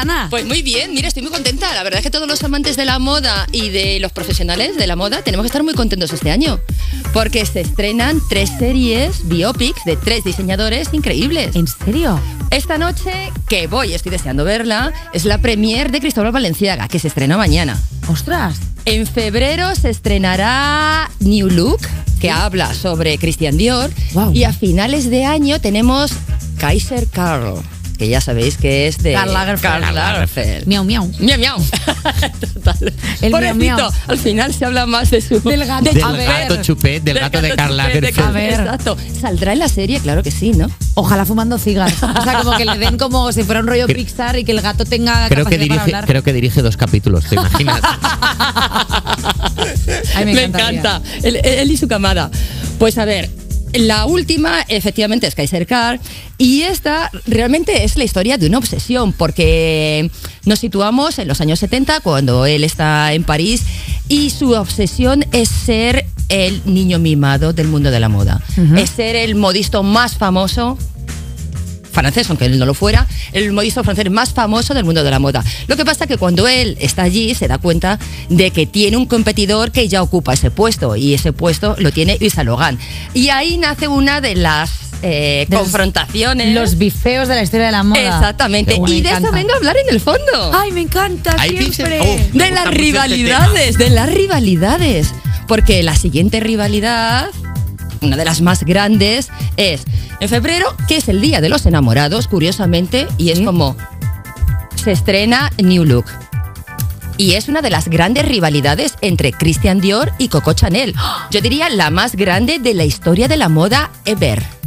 Ana? 0.00 0.28
Pues 0.30 0.46
muy 0.46 0.62
bien, 0.62 0.94
mira, 0.94 1.08
estoy 1.08 1.22
muy 1.22 1.32
contenta. 1.32 1.72
La 1.74 1.82
verdad 1.82 1.98
es 1.98 2.04
que 2.04 2.10
todos 2.10 2.28
los 2.28 2.42
amantes 2.42 2.76
de 2.76 2.84
la 2.84 2.98
moda 2.98 3.46
y 3.52 3.70
de 3.70 4.00
los 4.00 4.12
profesionales 4.12 4.76
de 4.76 4.86
la 4.86 4.96
moda 4.96 5.22
tenemos 5.22 5.44
que 5.44 5.48
estar 5.48 5.62
muy 5.62 5.74
contentos 5.74 6.12
este 6.12 6.30
año. 6.30 6.60
Porque 7.12 7.44
se 7.46 7.60
estrenan 7.60 8.20
tres 8.28 8.50
series 8.58 9.28
biopics 9.28 9.84
de 9.84 9.96
tres 9.96 10.24
diseñadores 10.24 10.88
increíbles. 10.92 11.54
¿En 11.56 11.66
serio? 11.66 12.20
Esta 12.50 12.78
noche, 12.78 13.32
que 13.48 13.66
voy, 13.66 13.94
estoy 13.94 14.10
deseando 14.10 14.44
verla, 14.44 14.92
es 15.12 15.24
la 15.24 15.38
premier 15.38 15.90
de 15.90 16.00
Cristóbal 16.00 16.32
Valenciaga, 16.32 16.88
que 16.88 16.98
se 16.98 17.08
estrena 17.08 17.36
mañana. 17.36 17.80
¡Ostras! 18.08 18.58
En 18.86 19.06
febrero 19.06 19.74
se 19.74 19.90
estrenará 19.90 21.10
New 21.20 21.48
Look, 21.48 21.80
que 22.20 22.30
habla 22.30 22.74
sobre 22.74 23.18
Christian 23.18 23.56
Dior. 23.56 23.90
Y 24.32 24.44
a 24.44 24.52
finales 24.52 25.10
de 25.10 25.24
año 25.24 25.60
tenemos 25.60 26.12
Kaiser 26.58 27.06
Karl, 27.08 27.62
que 28.00 28.08
ya 28.08 28.22
sabéis 28.22 28.56
que 28.56 28.86
es 28.86 28.96
de 29.02 29.12
Karl 29.12 29.30
Lagerfeld. 29.34 29.82
Karl 29.84 29.94
Lagerfeld. 29.94 30.66
Miau, 30.66 30.84
miau. 30.84 31.06
Miau, 31.18 31.38
miau. 31.38 31.58
Total. 32.54 32.94
El 33.20 33.30
Pobrecito, 33.30 33.54
miau, 33.58 33.76
miau. 33.76 33.90
al 34.08 34.18
final 34.18 34.54
se 34.54 34.64
habla 34.64 34.86
más 34.86 35.10
de 35.10 35.20
su... 35.20 35.38
Del 35.42 35.66
gato. 35.66 35.84
de- 35.84 35.92
Del 35.92 36.26
gato 36.26 36.62
chupet, 36.62 37.02
del 37.02 37.18
gato 37.18 37.42
de 37.42 37.54
Karl 37.54 37.76
Lagerfeld. 37.76 38.26
A 38.26 38.30
ver. 38.30 38.52
Exacto. 38.60 38.96
¿Saldrá 39.20 39.52
en 39.52 39.58
la 39.58 39.68
serie? 39.68 40.00
Claro 40.00 40.22
que 40.22 40.30
sí, 40.30 40.52
¿no? 40.52 40.70
Ojalá 40.94 41.26
fumando 41.26 41.58
cigarros. 41.58 42.02
O 42.02 42.22
sea, 42.24 42.38
como 42.42 42.56
que 42.56 42.64
le 42.64 42.78
den 42.78 42.96
como 42.96 43.32
si 43.32 43.42
fuera 43.42 43.60
un 43.60 43.66
rollo 43.66 43.86
Pixar 43.86 44.38
y 44.38 44.44
que 44.44 44.52
el 44.52 44.62
gato 44.62 44.86
tenga 44.86 45.28
Creo 45.28 45.44
que, 45.44 45.56
para 45.56 45.62
dirige, 45.62 45.80
hablar. 45.80 46.06
creo 46.06 46.22
que 46.22 46.32
dirige 46.32 46.62
dos 46.62 46.78
capítulos, 46.78 47.24
¿te 47.26 47.34
imaginas? 47.34 47.82
Ay, 50.14 50.24
me 50.24 50.44
encanta. 50.44 51.02
Él, 51.22 51.36
él 51.44 51.70
y 51.70 51.76
su 51.76 51.86
camada. 51.86 52.30
Pues 52.78 52.96
a 52.96 53.04
ver. 53.04 53.28
La 53.74 54.06
última, 54.06 54.62
efectivamente, 54.68 55.26
es 55.26 55.34
Kaiser 55.34 55.66
Karl. 55.66 56.00
Y 56.38 56.62
esta 56.62 57.10
realmente 57.26 57.84
es 57.84 57.96
la 57.96 58.04
historia 58.04 58.38
de 58.38 58.46
una 58.46 58.58
obsesión, 58.58 59.12
porque 59.12 60.10
nos 60.44 60.58
situamos 60.58 61.18
en 61.18 61.28
los 61.28 61.40
años 61.40 61.58
70, 61.60 62.00
cuando 62.00 62.46
él 62.46 62.64
está 62.64 63.12
en 63.12 63.24
París, 63.24 63.62
y 64.08 64.30
su 64.30 64.52
obsesión 64.52 65.24
es 65.32 65.48
ser 65.48 66.06
el 66.28 66.62
niño 66.64 66.98
mimado 66.98 67.52
del 67.52 67.68
mundo 67.68 67.90
de 67.90 68.00
la 68.00 68.08
moda. 68.08 68.42
Es 68.76 68.90
ser 68.90 69.16
el 69.16 69.34
modisto 69.34 69.82
más 69.82 70.16
famoso 70.16 70.78
francés, 71.90 72.28
aunque 72.30 72.46
él 72.46 72.58
no 72.58 72.66
lo 72.66 72.74
fuera, 72.74 73.06
el 73.32 73.52
modisto 73.52 73.82
francés 73.84 74.10
más 74.10 74.32
famoso 74.32 74.74
del 74.74 74.84
mundo 74.84 75.02
de 75.04 75.10
la 75.10 75.18
moda. 75.18 75.44
Lo 75.66 75.76
que 75.76 75.84
pasa 75.84 76.06
que 76.06 76.16
cuando 76.16 76.46
él 76.48 76.76
está 76.80 77.02
allí 77.02 77.34
se 77.34 77.48
da 77.48 77.58
cuenta 77.58 77.98
de 78.28 78.50
que 78.50 78.66
tiene 78.66 78.96
un 78.96 79.06
competidor 79.06 79.70
que 79.72 79.88
ya 79.88 80.02
ocupa 80.02 80.34
ese 80.34 80.50
puesto 80.50 80.96
y 80.96 81.14
ese 81.14 81.32
puesto 81.32 81.76
lo 81.78 81.92
tiene 81.92 82.16
Yves 82.18 82.34
Saint 82.34 82.48
Laurent. 82.48 82.80
Y 83.14 83.28
ahí 83.30 83.58
nace 83.58 83.88
una 83.88 84.20
de 84.20 84.34
las 84.36 84.70
eh, 85.02 85.46
De 85.48 85.56
los- 85.56 85.62
confrontaciones. 85.64 86.54
Los 86.54 86.76
bifeos 86.76 87.26
de 87.26 87.34
la 87.34 87.42
historia 87.42 87.66
de 87.66 87.72
la 87.72 87.82
moda. 87.82 88.00
Exactamente. 88.02 88.74
Bueno, 88.76 88.94
Y 88.94 89.00
de 89.00 89.08
eso 89.08 89.18
encanta. 89.18 89.36
vengo 89.38 89.52
a 89.54 89.56
hablar 89.56 89.76
en 89.78 89.94
el 89.94 90.00
fondo. 90.00 90.52
Ay, 90.52 90.72
me 90.72 90.82
encanta 90.82 91.34
Hay 91.38 91.72
siempre. 91.72 92.00
oh. 92.00 92.16
Me 92.34 92.44
de 92.44 92.50
las 92.50 92.64
este 92.66 92.76
rivalidades, 92.76 93.78
de 93.78 93.88
las 93.90 94.12
rivalidades. 94.12 95.14
Porque 95.48 95.82
la 95.82 95.96
siguiente 95.96 96.38
rivalidad, 96.40 97.30
una 98.02 98.16
de 98.16 98.24
las 98.24 98.40
más 98.40 98.64
grandes, 98.64 99.30
es 99.56 99.84
en 100.20 100.28
febrero, 100.28 100.74
que 100.88 100.96
es 100.96 101.08
el 101.08 101.20
Día 101.20 101.40
de 101.40 101.48
los 101.48 101.66
Enamorados, 101.66 102.28
curiosamente, 102.28 103.06
y 103.18 103.30
es 103.30 103.40
como 103.40 103.76
se 104.76 104.92
estrena 104.92 105.50
New 105.58 105.84
Look. 105.84 106.06
Y 107.16 107.34
es 107.34 107.48
una 107.48 107.60
de 107.60 107.68
las 107.68 107.88
grandes 107.88 108.26
rivalidades 108.26 108.94
entre 109.02 109.32
Christian 109.32 109.80
Dior 109.80 110.12
y 110.16 110.28
Coco 110.28 110.54
Chanel. 110.54 110.94
Yo 111.30 111.42
diría 111.42 111.68
la 111.68 111.90
más 111.90 112.16
grande 112.16 112.58
de 112.58 112.72
la 112.72 112.84
historia 112.84 113.28
de 113.28 113.36
la 113.36 113.50
moda 113.50 113.90
ever. 114.06 114.59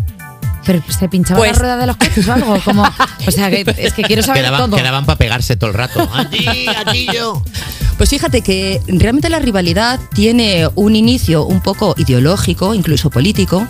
Pero 0.66 0.82
se 0.88 1.09
pinchaba 1.09 1.39
Pues- 1.39 1.53
la 1.53 1.59
rueda 1.59 1.78
de 1.78 1.88
los 1.88 1.97
coches 1.97 2.28
o 2.28 2.34
algo. 2.34 2.59
Como, 2.64 2.84
o 2.84 3.32
sea, 3.32 3.49
que, 3.49 3.66
es 3.78 3.93
que 3.93 4.03
quiero 4.03 4.22
saber 4.24 4.43
Quedaban, 4.43 4.70
todo. 4.70 4.78
quedaban 4.78 5.05
para 5.05 5.18
pegarse 5.18 5.55
todo 5.55 5.70
el 5.72 5.76
rato. 5.76 6.07
A 6.14 6.30
ti, 6.30 6.45
a 6.68 6.91
ti 6.91 7.07
yo. 7.14 7.41
Pues 7.97 8.09
fíjate 8.09 8.41
que 8.41 8.82
realmente 8.88 9.30
la 9.30 9.39
rivalidad 9.39 9.99
tiene 10.14 10.68
un 10.76 10.95
inicio 10.95 11.45
un 11.45 11.61
poco 11.61 11.93
ideológico, 11.97 12.74
incluso 12.74 13.09
político, 13.09 13.68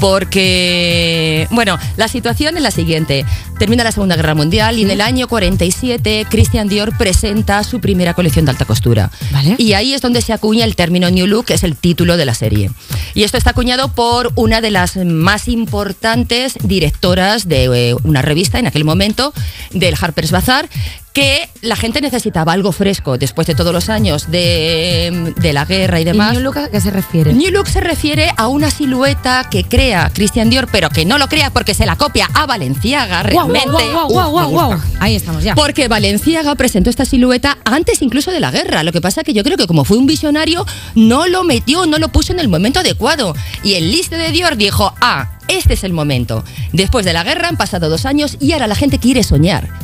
porque, 0.00 1.46
bueno, 1.50 1.78
la 1.96 2.08
situación 2.08 2.56
es 2.56 2.62
la 2.62 2.70
siguiente. 2.70 3.24
Termina 3.58 3.84
la 3.84 3.92
Segunda 3.92 4.16
Guerra 4.16 4.34
Mundial 4.34 4.78
y 4.78 4.82
en 4.82 4.90
el 4.90 5.00
año 5.00 5.28
47 5.28 6.26
Christian 6.28 6.68
Dior 6.68 6.96
presenta 6.96 7.62
su 7.64 7.80
primera 7.80 8.14
colección 8.14 8.44
de 8.44 8.50
alta 8.50 8.64
costura. 8.64 9.10
Vale. 9.30 9.54
Y 9.58 9.74
ahí 9.74 9.94
es 9.94 10.00
donde 10.00 10.22
se 10.22 10.32
acuña 10.32 10.64
el 10.64 10.76
término 10.76 11.10
New 11.10 11.26
Look, 11.26 11.46
que 11.46 11.54
es 11.54 11.64
el 11.64 11.76
título 11.76 12.16
de 12.16 12.24
la 12.24 12.34
serie. 12.34 12.70
Y 13.14 13.22
esto 13.22 13.38
está 13.38 13.50
acuñado 13.50 13.88
por 13.88 14.32
una 14.34 14.60
de 14.60 14.70
las 14.70 14.96
más 14.96 15.48
importantes 15.48 16.56
directoras 16.62 17.48
de 17.48 17.64
eh, 17.64 17.96
una 18.02 18.22
revista 18.22 18.58
en 18.58 18.66
aquel 18.66 18.84
momento, 18.84 19.32
del 19.72 19.94
Harper's 20.00 20.30
Bazaar, 20.30 20.68
que 21.14 21.48
la 21.62 21.76
gente 21.76 22.00
necesitaba 22.00 22.52
algo 22.52 22.72
fresco 22.72 23.16
después 23.18 23.46
de 23.46 23.54
todos 23.54 23.72
los 23.72 23.88
años 23.88 24.32
de, 24.32 25.32
de 25.36 25.52
la 25.52 25.64
guerra 25.64 26.00
y 26.00 26.02
¿Y 26.02 26.06
demás. 26.06 26.32
New 26.32 26.42
Look 26.42 26.58
a 26.58 26.68
qué 26.68 26.80
se 26.80 26.90
refiere? 26.90 27.32
New 27.32 27.52
Look 27.52 27.68
se 27.68 27.80
refiere 27.80 28.30
a 28.36 28.48
una 28.48 28.68
silueta 28.68 29.48
que 29.48 29.62
crea 29.62 30.10
Christian 30.12 30.50
Dior, 30.50 30.66
pero 30.70 30.90
que 30.90 31.04
no 31.06 31.16
lo 31.16 31.28
crea 31.28 31.50
porque 31.50 31.72
se 31.72 31.86
la 31.86 31.94
copia 31.94 32.28
a 32.34 32.46
Valenciaga 32.46 33.22
realmente. 33.22 33.68
guau, 33.92 34.08
guau, 34.10 34.50
guau. 34.50 34.80
Ahí 34.98 35.14
estamos 35.14 35.44
ya. 35.44 35.54
Porque 35.54 35.86
Valenciaga 35.86 36.56
presentó 36.56 36.90
esta 36.90 37.04
silueta 37.04 37.58
antes 37.64 38.02
incluso 38.02 38.32
de 38.32 38.40
la 38.40 38.50
guerra. 38.50 38.82
Lo 38.82 38.90
que 38.90 39.00
pasa 39.00 39.20
es 39.20 39.24
que 39.24 39.32
yo 39.32 39.44
creo 39.44 39.56
que 39.56 39.68
como 39.68 39.84
fue 39.84 39.96
un 39.96 40.06
visionario, 40.06 40.66
no 40.96 41.28
lo 41.28 41.44
metió, 41.44 41.86
no 41.86 41.98
lo 41.98 42.08
puso 42.08 42.32
en 42.32 42.40
el 42.40 42.48
momento 42.48 42.80
adecuado. 42.80 43.36
Y 43.62 43.74
el 43.74 43.92
listo 43.92 44.16
de 44.16 44.32
Dior 44.32 44.56
dijo, 44.56 44.92
ah, 45.00 45.38
este 45.46 45.74
es 45.74 45.84
el 45.84 45.92
momento. 45.92 46.44
Después 46.72 47.04
de 47.04 47.12
la 47.12 47.22
guerra 47.22 47.48
han 47.48 47.56
pasado 47.56 47.88
dos 47.88 48.04
años 48.04 48.36
y 48.40 48.50
ahora 48.50 48.66
la 48.66 48.74
gente 48.74 48.98
quiere 48.98 49.22
soñar. 49.22 49.83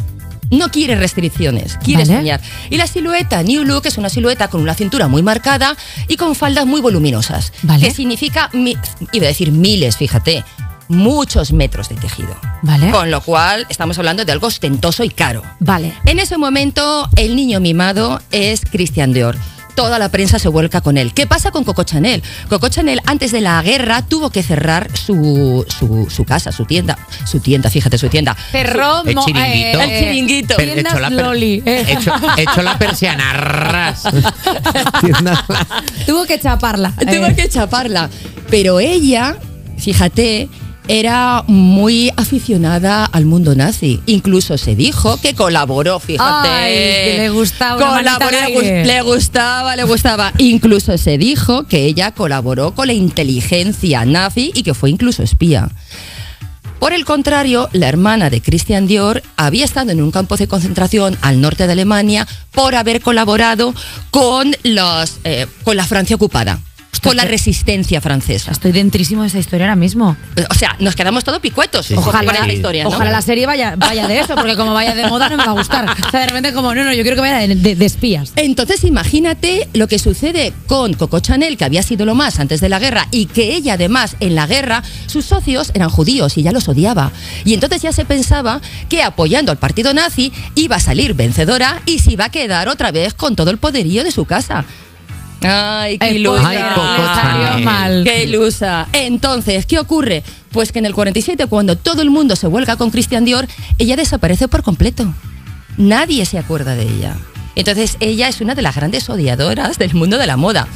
No 0.50 0.70
quiere 0.70 0.96
restricciones, 0.96 1.78
quiere 1.82 2.04
Vale. 2.04 2.16
soñar. 2.16 2.40
Y 2.68 2.76
la 2.76 2.86
silueta 2.86 3.42
New 3.42 3.64
Look 3.64 3.86
es 3.86 3.98
una 3.98 4.08
silueta 4.08 4.48
con 4.48 4.60
una 4.60 4.74
cintura 4.74 5.08
muy 5.08 5.22
marcada 5.22 5.76
y 6.08 6.16
con 6.16 6.34
faldas 6.34 6.66
muy 6.66 6.80
voluminosas. 6.80 7.52
Vale. 7.62 7.86
Que 7.86 7.94
significa, 7.94 8.50
iba 8.52 9.24
a 9.24 9.28
decir 9.28 9.52
miles, 9.52 9.96
fíjate, 9.96 10.44
muchos 10.88 11.52
metros 11.52 11.88
de 11.88 11.94
tejido. 11.94 12.36
Vale. 12.62 12.90
Con 12.90 13.10
lo 13.10 13.20
cual 13.20 13.66
estamos 13.68 13.96
hablando 13.98 14.24
de 14.24 14.32
algo 14.32 14.48
ostentoso 14.48 15.04
y 15.04 15.10
caro. 15.10 15.42
Vale. 15.60 15.94
En 16.04 16.18
ese 16.18 16.36
momento, 16.36 17.08
el 17.16 17.36
niño 17.36 17.60
mimado 17.60 18.20
es 18.32 18.62
Christian 18.70 19.12
Dior. 19.12 19.36
Toda 19.80 19.98
la 19.98 20.10
prensa 20.10 20.38
se 20.38 20.48
vuelca 20.48 20.82
con 20.82 20.98
él. 20.98 21.14
¿Qué 21.14 21.26
pasa 21.26 21.50
con 21.52 21.64
Coco 21.64 21.84
Chanel? 21.84 22.22
Coco 22.50 22.68
Chanel, 22.68 23.00
antes 23.06 23.32
de 23.32 23.40
la 23.40 23.62
guerra, 23.62 24.02
tuvo 24.02 24.28
que 24.28 24.42
cerrar 24.42 24.90
su, 24.94 25.64
su, 25.78 26.06
su 26.10 26.24
casa, 26.26 26.52
su 26.52 26.66
tienda. 26.66 26.98
Su 27.24 27.40
tienda, 27.40 27.70
fíjate, 27.70 27.96
su 27.96 28.10
tienda. 28.10 28.36
Cerró 28.52 29.02
El 29.06 29.14
mo- 29.14 29.24
chiringuito. 29.24 29.80
El 29.80 29.88
chiringuito. 29.98 30.54
Pero 30.58 30.72
Tiendas 30.74 30.92
hecho 30.92 31.00
la 31.00 31.08
per- 31.08 31.24
Loli, 31.24 31.62
eh. 31.64 31.84
hecho, 31.88 32.12
hecho 32.36 32.60
la 32.62 32.76
persiana 32.78 33.32
ras. 33.32 34.02
Tuvo 36.06 36.26
que 36.26 36.38
chaparla. 36.38 36.92
Tuvo 36.98 37.26
Eh, 37.26 37.34
que 37.34 37.48
chaparla. 37.48 38.10
Pero 38.50 38.80
ella, 38.80 39.36
fíjate, 39.78 40.50
era 40.88 41.44
muy 41.46 42.12
aficionada 42.16 43.04
al 43.04 43.24
mundo 43.24 43.54
nazi. 43.54 44.00
Incluso 44.06 44.58
se 44.58 44.74
dijo 44.74 45.20
que 45.20 45.34
colaboró, 45.34 46.00
fíjate. 46.00 46.48
Ay, 46.48 46.72
que 46.72 47.16
le 47.18 47.30
gustaba 47.30 47.96
Colaboró, 47.96 48.60
le, 48.60 48.84
le 48.84 49.02
gustaba, 49.02 49.76
le 49.76 49.84
gustaba. 49.84 50.32
Incluso 50.38 50.96
se 50.98 51.18
dijo 51.18 51.64
que 51.64 51.84
ella 51.84 52.12
colaboró 52.12 52.74
con 52.74 52.86
la 52.88 52.92
inteligencia 52.92 54.04
nazi 54.04 54.50
y 54.54 54.62
que 54.62 54.74
fue 54.74 54.90
incluso 54.90 55.22
espía. 55.22 55.68
Por 56.80 56.94
el 56.94 57.04
contrario, 57.04 57.68
la 57.72 57.88
hermana 57.88 58.30
de 58.30 58.40
Christian 58.40 58.86
Dior 58.86 59.22
había 59.36 59.66
estado 59.66 59.90
en 59.90 60.00
un 60.00 60.10
campo 60.10 60.38
de 60.38 60.48
concentración 60.48 61.16
al 61.20 61.38
norte 61.42 61.66
de 61.66 61.72
Alemania 61.74 62.26
por 62.52 62.74
haber 62.74 63.02
colaborado 63.02 63.74
con, 64.10 64.56
los, 64.62 65.18
eh, 65.24 65.46
con 65.62 65.76
la 65.76 65.84
Francia 65.84 66.16
ocupada, 66.16 66.58
con 67.02 67.16
la 67.16 67.24
resistencia 67.24 68.00
francesa. 68.00 68.50
Estoy 68.52 68.72
dentrísimo 68.72 69.22
de 69.22 69.28
esa 69.28 69.38
historia 69.38 69.66
ahora 69.66 69.76
mismo. 69.76 70.16
O 70.50 70.54
sea, 70.54 70.76
nos 70.80 70.94
quedamos 70.94 71.24
todos 71.24 71.40
picuetos 71.40 71.88
con 71.88 71.98
Ojalá, 71.98 72.32
esta 72.32 72.52
historia, 72.52 72.84
¿no? 72.84 72.90
ojalá 72.90 73.10
la 73.10 73.22
serie 73.22 73.46
vaya, 73.46 73.74
vaya 73.76 74.06
de 74.06 74.20
eso, 74.20 74.34
porque 74.34 74.56
como 74.56 74.72
vaya 74.74 74.94
de 74.94 75.06
moda 75.08 75.28
no 75.28 75.36
me 75.36 75.44
va 75.44 75.50
a 75.50 75.54
gustar. 75.54 75.86
O 76.06 76.10
sea, 76.10 76.20
de 76.20 76.26
repente 76.26 76.52
como, 76.52 76.74
no, 76.74 76.84
no, 76.84 76.92
yo 76.92 77.02
quiero 77.02 77.16
que 77.16 77.20
vaya 77.22 77.38
de, 77.38 77.54
de- 77.54 77.74
de 77.76 77.84
espías. 77.86 78.32
Entonces 78.36 78.84
imagínate 78.84 79.68
lo 79.72 79.88
que 79.88 79.98
sucede 79.98 80.52
con 80.66 80.94
Coco 80.94 81.20
Chanel, 81.20 81.56
que 81.56 81.64
había 81.64 81.82
sido 81.82 82.04
lo 82.06 82.14
más 82.14 82.38
antes 82.40 82.60
de 82.60 82.68
la 82.68 82.78
guerra, 82.78 83.08
y 83.10 83.26
que 83.26 83.54
ella 83.54 83.74
además 83.74 84.16
en 84.20 84.34
la 84.34 84.46
guerra, 84.46 84.82
sus 85.06 85.24
socios 85.24 85.70
eran 85.74 85.88
judíos 85.90 86.36
y 86.38 86.42
ya 86.42 86.52
los 86.52 86.68
odiaba. 86.68 87.12
Y 87.44 87.54
entonces 87.54 87.82
ya 87.82 87.92
se 87.92 88.04
pensaba 88.04 88.60
que 88.88 89.02
apoyando 89.02 89.52
al 89.52 89.58
partido 89.58 89.94
nazi 89.94 90.32
iba 90.54 90.76
a 90.76 90.80
salir 90.80 91.14
vencedora 91.14 91.82
y 91.86 91.98
se 92.00 92.12
iba 92.12 92.26
a 92.26 92.30
quedar 92.30 92.68
otra 92.68 92.90
vez 92.92 93.14
con 93.14 93.36
todo 93.36 93.50
el 93.50 93.58
poderío 93.58 94.04
de 94.04 94.10
su 94.10 94.24
casa. 94.24 94.64
Ay, 95.42 95.98
qué 95.98 96.12
ilusa. 96.12 96.48
Ay, 96.48 96.58
salió 96.58 97.64
mal. 97.64 98.04
Qué 98.04 98.24
ilusa. 98.24 98.88
Entonces, 98.92 99.66
¿qué 99.66 99.78
ocurre? 99.78 100.22
Pues 100.52 100.72
que 100.72 100.78
en 100.78 100.86
el 100.86 100.94
47, 100.94 101.46
cuando 101.46 101.76
todo 101.76 102.02
el 102.02 102.10
mundo 102.10 102.36
se 102.36 102.46
vuelca 102.46 102.76
con 102.76 102.90
Christian 102.90 103.24
Dior, 103.24 103.46
ella 103.78 103.96
desaparece 103.96 104.48
por 104.48 104.62
completo. 104.62 105.12
Nadie 105.76 106.26
se 106.26 106.38
acuerda 106.38 106.74
de 106.74 106.82
ella. 106.82 107.16
Entonces, 107.54 107.96
ella 108.00 108.28
es 108.28 108.40
una 108.40 108.54
de 108.54 108.62
las 108.62 108.76
grandes 108.76 109.08
odiadoras 109.08 109.78
del 109.78 109.94
mundo 109.94 110.18
de 110.18 110.26
la 110.26 110.36
moda. 110.36 110.68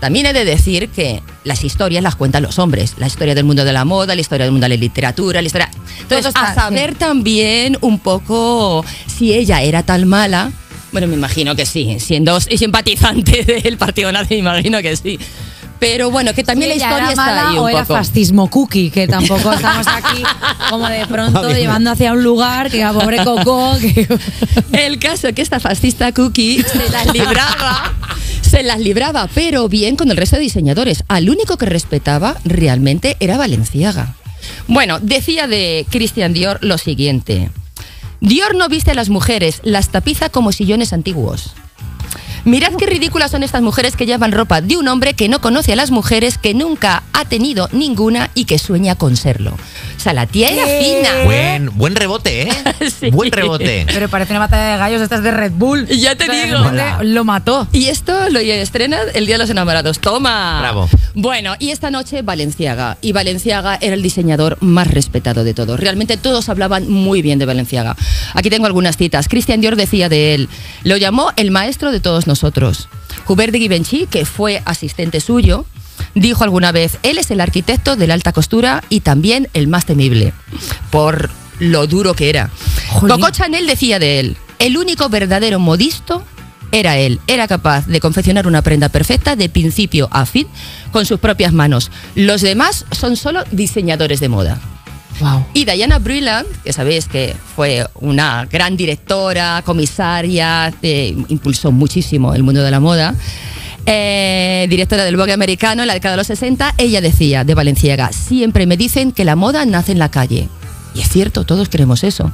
También 0.00 0.26
he 0.26 0.32
de 0.32 0.44
decir 0.44 0.88
que 0.90 1.22
las 1.44 1.64
historias 1.64 2.02
las 2.02 2.14
cuentan 2.14 2.42
los 2.42 2.58
hombres. 2.58 2.94
La 2.98 3.06
historia 3.06 3.34
del 3.34 3.44
mundo 3.44 3.64
de 3.64 3.72
la 3.72 3.84
moda, 3.84 4.14
la 4.14 4.20
historia 4.20 4.44
del 4.44 4.52
mundo 4.52 4.66
de 4.66 4.76
la 4.76 4.80
literatura, 4.80 5.40
la 5.40 5.46
historia... 5.46 5.70
Entonces, 6.00 6.32
a 6.34 6.54
saber 6.54 6.94
también 6.94 7.78
un 7.80 7.98
poco 7.98 8.84
si 9.06 9.32
ella 9.32 9.62
era 9.62 9.82
tan 9.82 10.06
mala. 10.06 10.52
Bueno, 10.94 11.08
me 11.08 11.14
imagino 11.14 11.56
que 11.56 11.66
sí. 11.66 11.96
Siendo 11.98 12.40
simpatizante 12.40 13.42
del 13.64 13.76
partido 13.76 14.12
nazi, 14.12 14.34
me 14.34 14.40
imagino 14.40 14.80
que 14.80 14.96
sí. 14.96 15.18
Pero 15.80 16.12
bueno, 16.12 16.32
que 16.34 16.44
también 16.44 16.70
Sí, 16.70 16.78
la 16.78 16.84
historia 16.84 17.02
era 17.02 17.10
está 17.10 17.26
mala 17.26 17.48
ahí 17.50 17.58
o 17.58 17.64
un 17.64 17.70
era 17.70 17.80
poco. 17.80 17.94
fascismo 17.94 18.48
cookie, 18.48 18.90
que 18.90 19.08
tampoco 19.08 19.52
estamos 19.54 19.88
aquí 19.88 20.22
como 20.70 20.88
de 20.88 21.04
pronto 21.08 21.50
llevando 21.50 21.90
hacia 21.90 22.12
un 22.12 22.22
lugar 22.22 22.70
que 22.70 22.84
a 22.84 22.92
pobre 22.92 23.24
Coco. 23.24 23.76
Que... 23.80 24.06
El 24.72 25.00
caso 25.00 25.26
es 25.26 25.34
que 25.34 25.42
esta 25.42 25.58
fascista 25.58 26.12
cookie 26.12 26.62
se 26.62 26.88
las 26.90 27.12
libraba, 27.12 27.92
se 28.40 28.62
las 28.62 28.78
libraba, 28.78 29.28
pero 29.34 29.68
bien 29.68 29.96
con 29.96 30.12
el 30.12 30.16
resto 30.16 30.36
de 30.36 30.42
diseñadores. 30.42 31.02
Al 31.08 31.28
único 31.28 31.56
que 31.56 31.66
respetaba 31.66 32.36
realmente 32.44 33.16
era 33.18 33.36
Valenciaga. 33.36 34.14
Bueno, 34.68 35.00
decía 35.00 35.48
de 35.48 35.86
Christian 35.90 36.32
Dior 36.34 36.60
lo 36.62 36.78
siguiente. 36.78 37.50
Dior 38.24 38.54
no 38.54 38.70
viste 38.70 38.92
a 38.92 38.94
las 38.94 39.10
mujeres, 39.10 39.60
las 39.64 39.90
tapiza 39.90 40.30
como 40.30 40.50
sillones 40.50 40.94
antiguos. 40.94 41.54
Mirad 42.44 42.72
qué 42.78 42.84
ridículas 42.84 43.30
son 43.30 43.42
estas 43.42 43.62
mujeres 43.62 43.96
que 43.96 44.04
llevan 44.04 44.30
ropa 44.30 44.60
de 44.60 44.76
un 44.76 44.86
hombre 44.88 45.14
que 45.14 45.30
no 45.30 45.40
conoce 45.40 45.72
a 45.72 45.76
las 45.76 45.90
mujeres, 45.90 46.36
que 46.36 46.52
nunca 46.52 47.02
ha 47.14 47.24
tenido 47.24 47.70
ninguna 47.72 48.30
y 48.34 48.44
que 48.44 48.58
sueña 48.58 48.96
con 48.96 49.16
serlo. 49.16 49.52
O 49.52 50.00
sea, 50.00 50.12
la 50.12 50.26
tía 50.26 50.50
era 50.50 50.66
fina. 50.66 51.24
Buen, 51.24 51.70
buen 51.78 51.96
rebote, 51.96 52.42
¿eh? 52.42 52.50
Buen 53.12 53.32
rebote. 53.32 53.86
Pero 53.86 54.10
parece 54.10 54.32
una 54.32 54.40
batalla 54.40 54.72
de 54.72 54.78
gallos 54.78 55.00
estas 55.00 55.22
de 55.22 55.30
Red 55.30 55.52
Bull. 55.52 55.86
Ya 55.86 56.14
te 56.16 56.30
digo. 56.30 56.58
Lo 57.02 57.24
mató. 57.24 57.66
Y 57.72 57.86
esto 57.86 58.28
lo 58.28 58.40
estrena 58.40 58.98
el 59.14 59.24
Día 59.24 59.36
de 59.36 59.38
los 59.38 59.50
Enamorados. 59.50 59.98
¡Toma! 60.00 60.60
Bravo. 60.60 60.88
Bueno, 61.14 61.54
y 61.58 61.70
esta 61.70 61.90
noche 61.90 62.20
Valenciaga. 62.20 62.98
Y 63.00 63.12
Valenciaga 63.12 63.78
era 63.80 63.94
el 63.94 64.02
diseñador 64.02 64.58
más 64.60 64.88
respetado 64.90 65.44
de 65.44 65.54
todos. 65.54 65.80
Realmente 65.80 66.18
todos 66.18 66.50
hablaban 66.50 66.90
muy 66.90 67.22
bien 67.22 67.38
de 67.38 67.46
Valenciaga. 67.46 67.96
Aquí 68.34 68.50
tengo 68.50 68.66
algunas 68.66 68.98
citas. 68.98 69.28
Christian 69.28 69.62
Dior 69.62 69.76
decía 69.76 70.10
de 70.10 70.34
él, 70.34 70.48
lo 70.82 70.98
llamó 70.98 71.32
el 71.36 71.50
maestro 71.50 71.90
de 71.90 72.00
todos 72.00 72.26
nosotros. 72.26 72.33
Hubert 73.26 73.52
de 73.52 73.58
Givenchy, 73.58 74.06
que 74.06 74.24
fue 74.24 74.62
asistente 74.64 75.20
suyo, 75.20 75.66
dijo 76.14 76.44
alguna 76.44 76.72
vez, 76.72 76.98
él 77.02 77.18
es 77.18 77.30
el 77.30 77.40
arquitecto 77.40 77.96
de 77.96 78.06
la 78.06 78.14
alta 78.14 78.32
costura 78.32 78.82
y 78.88 79.00
también 79.00 79.48
el 79.54 79.68
más 79.68 79.86
temible, 79.86 80.32
por 80.90 81.30
lo 81.58 81.86
duro 81.86 82.14
que 82.14 82.30
era. 82.30 82.50
Coco 83.00 83.30
Chanel 83.30 83.66
decía 83.66 83.98
de 83.98 84.20
él, 84.20 84.36
el 84.58 84.76
único 84.76 85.08
verdadero 85.08 85.58
modisto 85.58 86.24
era 86.72 86.96
él. 86.98 87.20
Era 87.26 87.46
capaz 87.46 87.86
de 87.86 88.00
confeccionar 88.00 88.46
una 88.46 88.62
prenda 88.62 88.88
perfecta 88.88 89.36
de 89.36 89.48
principio 89.48 90.08
a 90.10 90.26
fin 90.26 90.48
con 90.90 91.06
sus 91.06 91.20
propias 91.20 91.52
manos. 91.52 91.90
Los 92.14 92.40
demás 92.40 92.84
son 92.90 93.16
solo 93.16 93.44
diseñadores 93.52 94.20
de 94.20 94.28
moda. 94.28 94.60
Wow. 95.20 95.46
Y 95.54 95.64
Diana 95.64 95.98
Brilland, 95.98 96.46
que 96.64 96.72
sabéis 96.72 97.06
que 97.06 97.36
fue 97.54 97.86
una 97.96 98.46
gran 98.50 98.76
directora, 98.76 99.62
comisaria, 99.64 100.72
eh, 100.82 101.14
impulsó 101.28 101.70
muchísimo 101.72 102.34
el 102.34 102.42
mundo 102.42 102.62
de 102.62 102.70
la 102.70 102.80
moda, 102.80 103.14
eh, 103.86 104.66
directora 104.68 105.04
del 105.04 105.16
Vogue 105.16 105.32
americano 105.32 105.82
en 105.82 105.88
la 105.88 105.94
década 105.94 106.14
de 106.14 106.16
los 106.18 106.26
60, 106.26 106.74
ella 106.78 107.00
decía 107.00 107.44
de 107.44 107.54
Valenciaga, 107.54 108.12
siempre 108.12 108.66
me 108.66 108.76
dicen 108.76 109.12
que 109.12 109.24
la 109.24 109.36
moda 109.36 109.64
nace 109.66 109.92
en 109.92 109.98
la 109.98 110.10
calle. 110.10 110.48
Y 110.94 111.00
es 111.00 111.08
cierto, 111.08 111.44
todos 111.44 111.68
creemos 111.68 112.04
eso. 112.04 112.30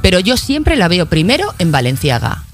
Pero 0.00 0.20
yo 0.20 0.36
siempre 0.36 0.76
la 0.76 0.88
veo 0.88 1.06
primero 1.06 1.52
en 1.58 1.72
Valenciaga. 1.72 2.44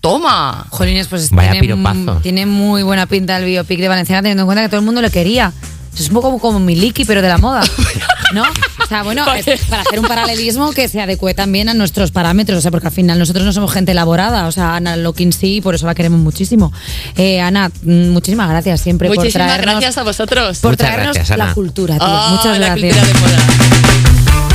¡Toma! 0.00 0.66
Jolines, 0.70 1.08
pues 1.08 1.30
Vaya 1.30 1.50
tiene, 1.50 1.66
piropazo. 1.66 2.20
tiene 2.22 2.46
muy 2.46 2.84
buena 2.84 3.06
pinta 3.06 3.36
el 3.36 3.44
biopic 3.44 3.80
de 3.80 3.88
Valenciaga, 3.88 4.22
teniendo 4.22 4.42
en 4.42 4.46
cuenta 4.46 4.62
que 4.62 4.68
todo 4.68 4.78
el 4.78 4.86
mundo 4.86 5.02
le 5.02 5.10
quería. 5.10 5.52
Es 5.92 6.08
un 6.08 6.14
poco 6.14 6.28
como, 6.28 6.38
como 6.38 6.60
Miliki, 6.60 7.04
pero 7.04 7.20
de 7.20 7.28
la 7.28 7.38
moda. 7.38 7.62
¿No? 8.32 8.44
O 8.88 8.90
sea, 8.90 9.02
bueno, 9.02 9.22
es 9.34 9.64
para 9.66 9.82
hacer 9.82 10.00
un 10.00 10.06
paralelismo 10.06 10.72
que 10.72 10.88
se 10.88 10.98
adecue 11.02 11.34
también 11.34 11.68
a 11.68 11.74
nuestros 11.74 12.10
parámetros. 12.10 12.60
O 12.60 12.62
sea, 12.62 12.70
porque 12.70 12.86
al 12.86 12.92
final 12.94 13.18
nosotros 13.18 13.44
no 13.44 13.52
somos 13.52 13.70
gente 13.70 13.92
elaborada. 13.92 14.46
O 14.46 14.52
sea, 14.52 14.76
Ana 14.76 14.96
Lokin 14.96 15.34
sí, 15.34 15.60
por 15.60 15.74
eso 15.74 15.84
la 15.84 15.94
queremos 15.94 16.20
muchísimo. 16.20 16.72
Eh, 17.14 17.38
Ana, 17.38 17.70
mm, 17.82 18.08
muchísimas 18.08 18.48
gracias 18.48 18.80
siempre 18.80 19.08
por 19.08 19.18
Muchísimas 19.18 19.46
traernos, 19.46 19.74
gracias 19.74 19.98
a 19.98 20.04
vosotros. 20.04 20.58
por 20.60 20.70
Muchas 20.70 20.86
traernos 20.88 21.14
gracias, 21.16 21.36
la 21.36 21.52
cultura, 21.52 21.98
tío. 21.98 22.06
Ah, 22.08 22.28
Muchas 22.30 22.58
la 22.58 22.66
gracias. 22.68 22.96
cultura 22.96 23.12
de 23.12 23.20
moda. 23.20 24.48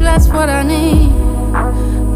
That's 0.00 0.26
what 0.28 0.48
I 0.48 0.62
need. 0.64 1.12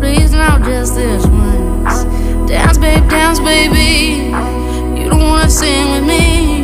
Please 0.00 0.32
now, 0.32 0.58
just 0.58 0.94
this 0.96 1.24
once. 1.26 2.04
Dance, 2.50 2.76
babe, 2.78 3.08
dance, 3.08 3.38
baby. 3.40 4.33
Sing 5.54 5.92
with 5.92 6.04
me, 6.04 6.62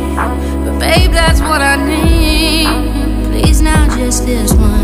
but 0.65 0.77
babe, 0.77 1.11
that's 1.11 1.39
what 1.39 1.61
I 1.61 1.77
need. 1.77 2.67
Please 3.31 3.61
now, 3.61 3.87
just 3.97 4.25
this 4.25 4.51
once. 4.53 4.80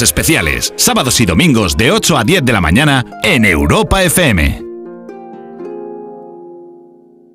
Cuerpos 0.00 0.02
Especiales, 0.02 0.72
sábados 0.76 1.20
y 1.20 1.26
domingos 1.26 1.76
de 1.76 1.90
8 1.90 2.16
a 2.16 2.24
10 2.24 2.44
de 2.44 2.52
la 2.52 2.60
mañana 2.60 3.04
en 3.22 3.44
Europa 3.44 4.02
FM. 4.02 4.62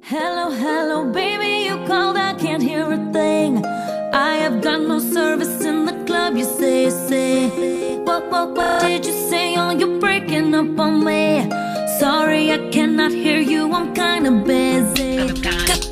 Hello, 0.10 0.50
hello, 0.52 1.06
baby, 1.12 1.68
you 1.68 1.78
called, 1.86 2.18
I 2.18 2.34
can't 2.34 2.64
hear 2.64 2.92
a 2.92 2.98
thing. 3.12 3.64
I 4.14 4.38
have 4.38 4.62
got 4.62 4.82
no 4.82 5.00
service 5.00 5.64
in 5.64 5.86
the 5.86 5.94
club, 6.06 6.38
you 6.38 6.46
say, 6.46 6.90
say. 6.90 7.50
What, 8.04 8.32
what, 8.32 8.56
what 8.56 8.82
did 8.82 9.06
you 9.06 9.14
say? 9.30 9.56
Oh, 9.58 9.72
you're 9.72 10.00
breaking 10.00 10.56
up 10.56 10.80
on 10.80 11.04
me. 11.04 11.48
Sorry, 12.00 12.52
I 12.52 12.70
cannot 12.72 13.12
hear 13.12 13.40
you, 13.40 13.72
I'm 13.74 13.94
kinda 13.94 14.32
busy. 14.44 15.85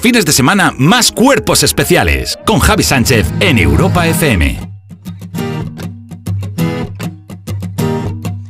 Fines 0.00 0.24
de 0.24 0.32
semana 0.32 0.72
más 0.78 1.10
cuerpos 1.10 1.64
especiales 1.64 2.38
con 2.46 2.60
Javi 2.60 2.84
Sánchez 2.84 3.26
en 3.40 3.58
Europa 3.58 4.06
FM. 4.06 4.60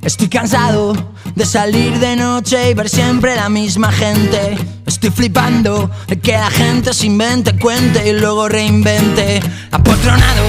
Estoy 0.02 0.28
cansado 0.28 0.94
de 1.34 1.46
salir 1.46 1.98
de 2.00 2.16
noche 2.16 2.70
y 2.70 2.74
ver 2.74 2.90
siempre 2.90 3.34
la 3.34 3.48
misma 3.48 3.90
gente. 3.92 4.58
Estoy 4.84 5.10
flipando 5.10 5.90
de 6.06 6.18
que 6.18 6.32
la 6.32 6.50
gente 6.50 6.92
se 6.92 7.06
invente, 7.06 7.58
cuente 7.58 8.06
y 8.08 8.12
luego 8.12 8.48
reinvente. 8.48 9.40
Apotronado 9.70 10.44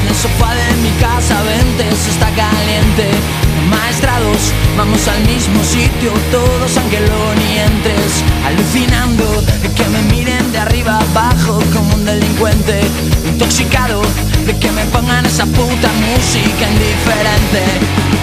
en 0.00 0.08
el 0.08 0.14
sofá 0.14 0.54
de 0.54 0.76
mi 0.76 0.90
casa, 0.98 1.42
vente, 1.42 1.94
se 1.94 2.10
está 2.10 2.30
caliente. 2.34 3.47
Maestrados, 3.70 4.52
vamos 4.76 5.06
al 5.08 5.20
mismo 5.26 5.62
sitio, 5.62 6.12
todos 6.30 6.76
aunque 6.76 7.00
luego 7.00 7.34
ni 7.34 7.58
entres. 7.58 8.24
Alucinando 8.46 9.24
de 9.62 9.72
que 9.74 9.84
me 9.88 10.02
miren 10.14 10.52
de 10.52 10.58
arriba 10.58 10.98
abajo 10.98 11.58
como 11.74 11.94
un 11.94 12.04
delincuente. 12.04 12.80
Intoxicado 13.26 14.00
de 14.46 14.56
que 14.58 14.70
me 14.72 14.84
pongan 14.86 15.26
esa 15.26 15.44
puta 15.46 15.88
música 16.06 16.64
indiferente. 16.70 17.62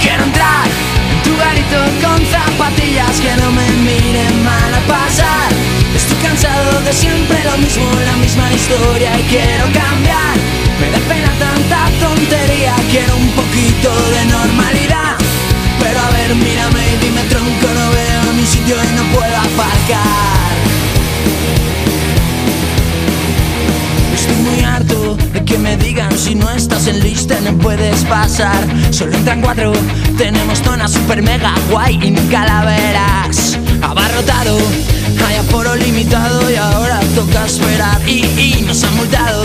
Quiero 0.01 0.23
entrar 0.23 0.67
en 1.11 1.23
tu 1.23 1.37
garito 1.37 1.79
con 2.01 2.19
zapatillas 2.25 3.19
que 3.19 3.35
no 3.41 3.51
me 3.51 3.67
miren 3.85 4.43
mal 4.43 4.73
a 4.73 4.79
pasar. 4.87 5.49
Estoy 5.95 6.17
cansado 6.17 6.81
de 6.81 6.93
siempre 6.93 7.37
lo 7.43 7.57
mismo, 7.57 7.85
la 8.05 8.15
misma 8.17 8.51
historia 8.51 9.19
y 9.19 9.23
quiero 9.23 9.65
cambiar. 9.65 10.35
Me 10.79 10.91
da 10.91 10.99
pena 11.07 11.31
tanta 11.39 11.89
tontería, 11.99 12.75
quiero 12.89 13.15
un 13.15 13.29
poquito 13.31 13.89
de 14.11 14.25
normalidad. 14.25 15.34
Pero 15.85 15.99
a 15.99 16.09
ver, 16.09 16.33
mírame 16.33 16.83
y 16.93 17.05
dime 17.05 17.21
tronco, 17.29 17.67
no 17.79 17.91
veo 17.91 18.33
mi 18.33 18.43
sitio 18.43 18.75
y 18.75 18.95
no 18.95 19.03
puedo 19.13 19.37
aparcar. 19.37 20.55
Estoy 24.15 24.35
muy 24.37 24.63
harto 24.63 25.15
de 25.31 25.45
que 25.45 25.59
me 25.59 25.77
digan 25.77 26.17
si 26.17 26.33
no 26.33 26.49
estás 26.49 26.87
en 26.87 27.01
lista 27.01 27.39
no 27.41 27.55
puedes 27.59 28.03
pasar. 28.05 28.65
Solo 28.89 29.15
entran 29.15 29.41
cuatro, 29.41 29.73
tenemos 30.17 30.57
zona 30.63 30.87
super 30.87 31.21
mega 31.21 31.53
guay 31.69 31.99
y 32.01 32.11
calaveras. 32.31 33.59
Abarrotado, 33.83 34.57
hay 35.27 35.35
aforo 35.35 35.75
limitado 35.75 36.49
y 36.49 36.55
ahora 36.55 36.99
toca 37.13 37.45
esperar. 37.45 38.01
Y, 38.09 38.25
y 38.41 38.63
nos 38.65 38.83
han 38.83 38.95
multado 38.95 39.43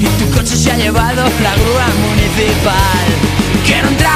y 0.00 0.04
tu 0.18 0.36
coche 0.36 0.56
se 0.56 0.72
ha 0.72 0.76
llevado 0.76 1.22
la 1.44 1.54
grúa 1.54 1.86
municipal. 2.08 3.06
Quiero 3.64 3.88
entrar 3.88 4.15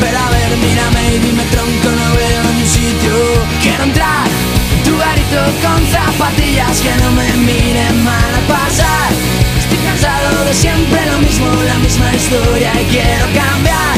Pero 0.00 0.18
a 0.18 0.28
ver, 0.30 0.56
mírame 0.58 1.14
y 1.14 1.18
dime 1.18 1.44
tronco, 1.50 1.88
no 1.90 2.16
veo 2.16 2.44
ni 2.58 2.66
sitio 2.66 3.14
Quiero 3.62 3.84
entrar. 3.84 4.26
En 4.74 4.82
tu 4.82 4.96
garito 4.98 5.40
con 5.62 5.80
zapatillas 5.86 6.80
Que 6.80 6.94
no 7.02 7.10
me 7.12 7.28
miren 7.46 8.04
mal 8.04 8.34
al 8.34 8.46
pasar. 8.46 9.10
Estoy 9.58 9.78
cansado 9.78 10.44
de 10.44 10.54
siempre 10.54 11.00
lo 11.06 11.18
mismo, 11.18 11.46
la 11.66 11.78
misma 11.78 12.14
historia 12.14 12.72
Y 12.80 12.84
quiero 12.86 13.26
cambiar. 13.34 13.96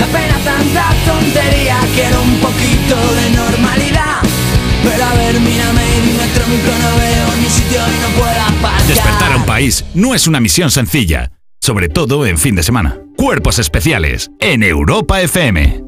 La 0.00 0.06
pena 0.06 0.36
tanta 0.44 0.94
tontería 1.06 1.78
Quiero 1.94 2.22
un 2.22 2.36
poquito 2.40 2.96
de 2.96 3.30
normalidad. 3.30 4.20
Pero 4.82 5.04
a 5.04 5.14
ver, 5.14 5.40
mírame 5.40 5.82
y 5.96 6.00
dime 6.06 6.26
tronco, 6.34 6.72
no 6.82 6.98
veo 6.98 7.36
ni 7.42 7.50
sitio 7.50 7.80
y 7.80 7.98
no 8.00 8.08
puedo 8.18 8.40
aparcar 8.40 8.86
Despertar 8.86 9.32
a 9.32 9.36
un 9.36 9.44
país 9.44 9.84
no 9.94 10.14
es 10.14 10.26
una 10.26 10.40
misión 10.40 10.70
sencilla 10.70 11.30
sobre 11.68 11.90
todo 11.90 12.24
en 12.24 12.38
fin 12.38 12.54
de 12.54 12.62
semana. 12.62 12.98
Cuerpos 13.14 13.58
especiales 13.58 14.30
en 14.40 14.62
Europa 14.62 15.20
FM. 15.20 15.84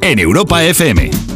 en 0.00 0.18
Europa 0.18 0.64
FM. 0.64 1.35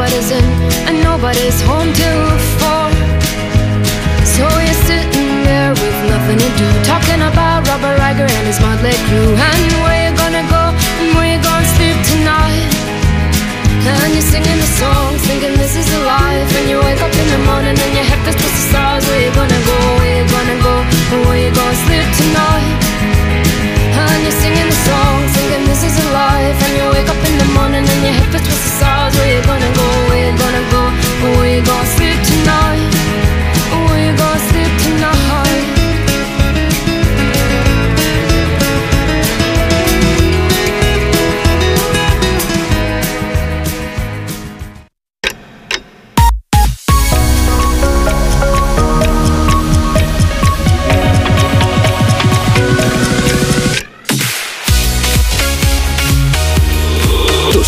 Nobody's 0.00 0.30
in 0.30 0.44
and 0.86 1.02
nobody's 1.02 1.60
home 1.62 1.90
till 1.92 2.22
four. 2.58 2.86
So 4.22 4.46
you're 4.46 4.82
sitting 4.86 5.42
there 5.42 5.72
with 5.74 5.98
nothing 6.06 6.38
to 6.38 6.50
do, 6.56 6.68
talking 6.86 7.20
about 7.20 7.66
Robert 7.66 7.98
Riger 7.98 8.30
and 8.30 8.46
his 8.46 8.60
motley 8.60 8.94
crew, 9.10 9.34
and 9.34 9.72
where 9.82 9.98
you 10.06 10.16
gonna 10.16 10.44
go 10.46 10.64
and 11.02 11.08
where 11.18 11.28
you 11.34 11.38
gonna 11.42 11.74
sleep 11.76 11.98
tonight. 12.14 12.70
And 13.90 14.14
you're 14.14 14.30
singing 14.34 14.58
the 14.62 14.70
song, 14.78 15.18
thinking 15.26 15.54
this 15.58 15.74
is 15.74 15.88
a 15.90 16.00
life. 16.06 16.50
And 16.58 16.70
you 16.70 16.78
wake 16.78 17.02
up 17.02 17.12
in 17.12 17.28
the 17.34 17.40
morning 17.50 17.76
and 17.76 17.92
your 17.98 18.06
head 18.06 18.20
feels 18.24 18.36
to 18.38 18.48
the 18.56 18.62
stars. 18.70 19.02
Where 19.08 19.20
you 19.24 19.32
gonna 19.34 19.62
go? 19.66 19.78
Where 19.98 20.14
you 20.20 20.26
gonna 20.30 20.58
go? 20.62 20.74
And 21.12 21.20
where 21.26 21.40
you 21.44 21.50
gonna 21.50 21.84
sleep 21.84 22.08
tonight? 22.20 23.29
And 24.12 24.22
you're 24.24 24.40
singing 24.42 24.68
the 24.72 24.78
song, 24.88 25.16
thinking 25.36 25.64
this 25.66 25.82
is 25.84 25.94
a 26.04 26.06
life. 26.12 26.58
And 26.64 26.72
you 26.78 26.84
wake 26.94 27.08
up 27.08 27.20
in 27.28 27.34
the 27.42 27.48
morning 27.56 27.84
and 27.84 28.00
your 28.06 28.14
head 28.18 28.28
feels 28.32 28.46
to 28.48 28.54
the 28.54 28.72
stars. 28.78 29.12
Where 29.16 29.30
you 29.34 29.42
gonna 29.44 29.72
go? 29.80 29.86
Where 30.08 30.22
you 30.24 30.32
gonna 30.36 30.64
go? 30.74 30.82
Where 31.36 31.50
you 31.56 31.62
gonna 31.62 31.94
sleep 31.96 32.18
tonight? 32.32 32.90
Where 33.88 34.00
you 34.06 34.12
gonna 34.16 34.48
sleep 34.50 34.72
tonight? 34.84 35.49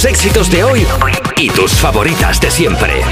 Tus 0.03 0.11
éxitos 0.11 0.51
de 0.51 0.65
hoy 0.65 0.85
y 1.37 1.49
tus 1.49 1.71
favoritas 1.75 2.41
de 2.41 2.51
siempre. 2.51 3.05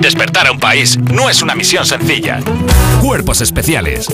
Despertar 0.00 0.48
a 0.48 0.52
un 0.52 0.60
país 0.60 0.98
no 0.98 1.30
es 1.30 1.40
una 1.40 1.54
misión 1.54 1.86
sencilla. 1.86 2.40
Cuerpos 3.00 3.40
especiales. 3.40 4.06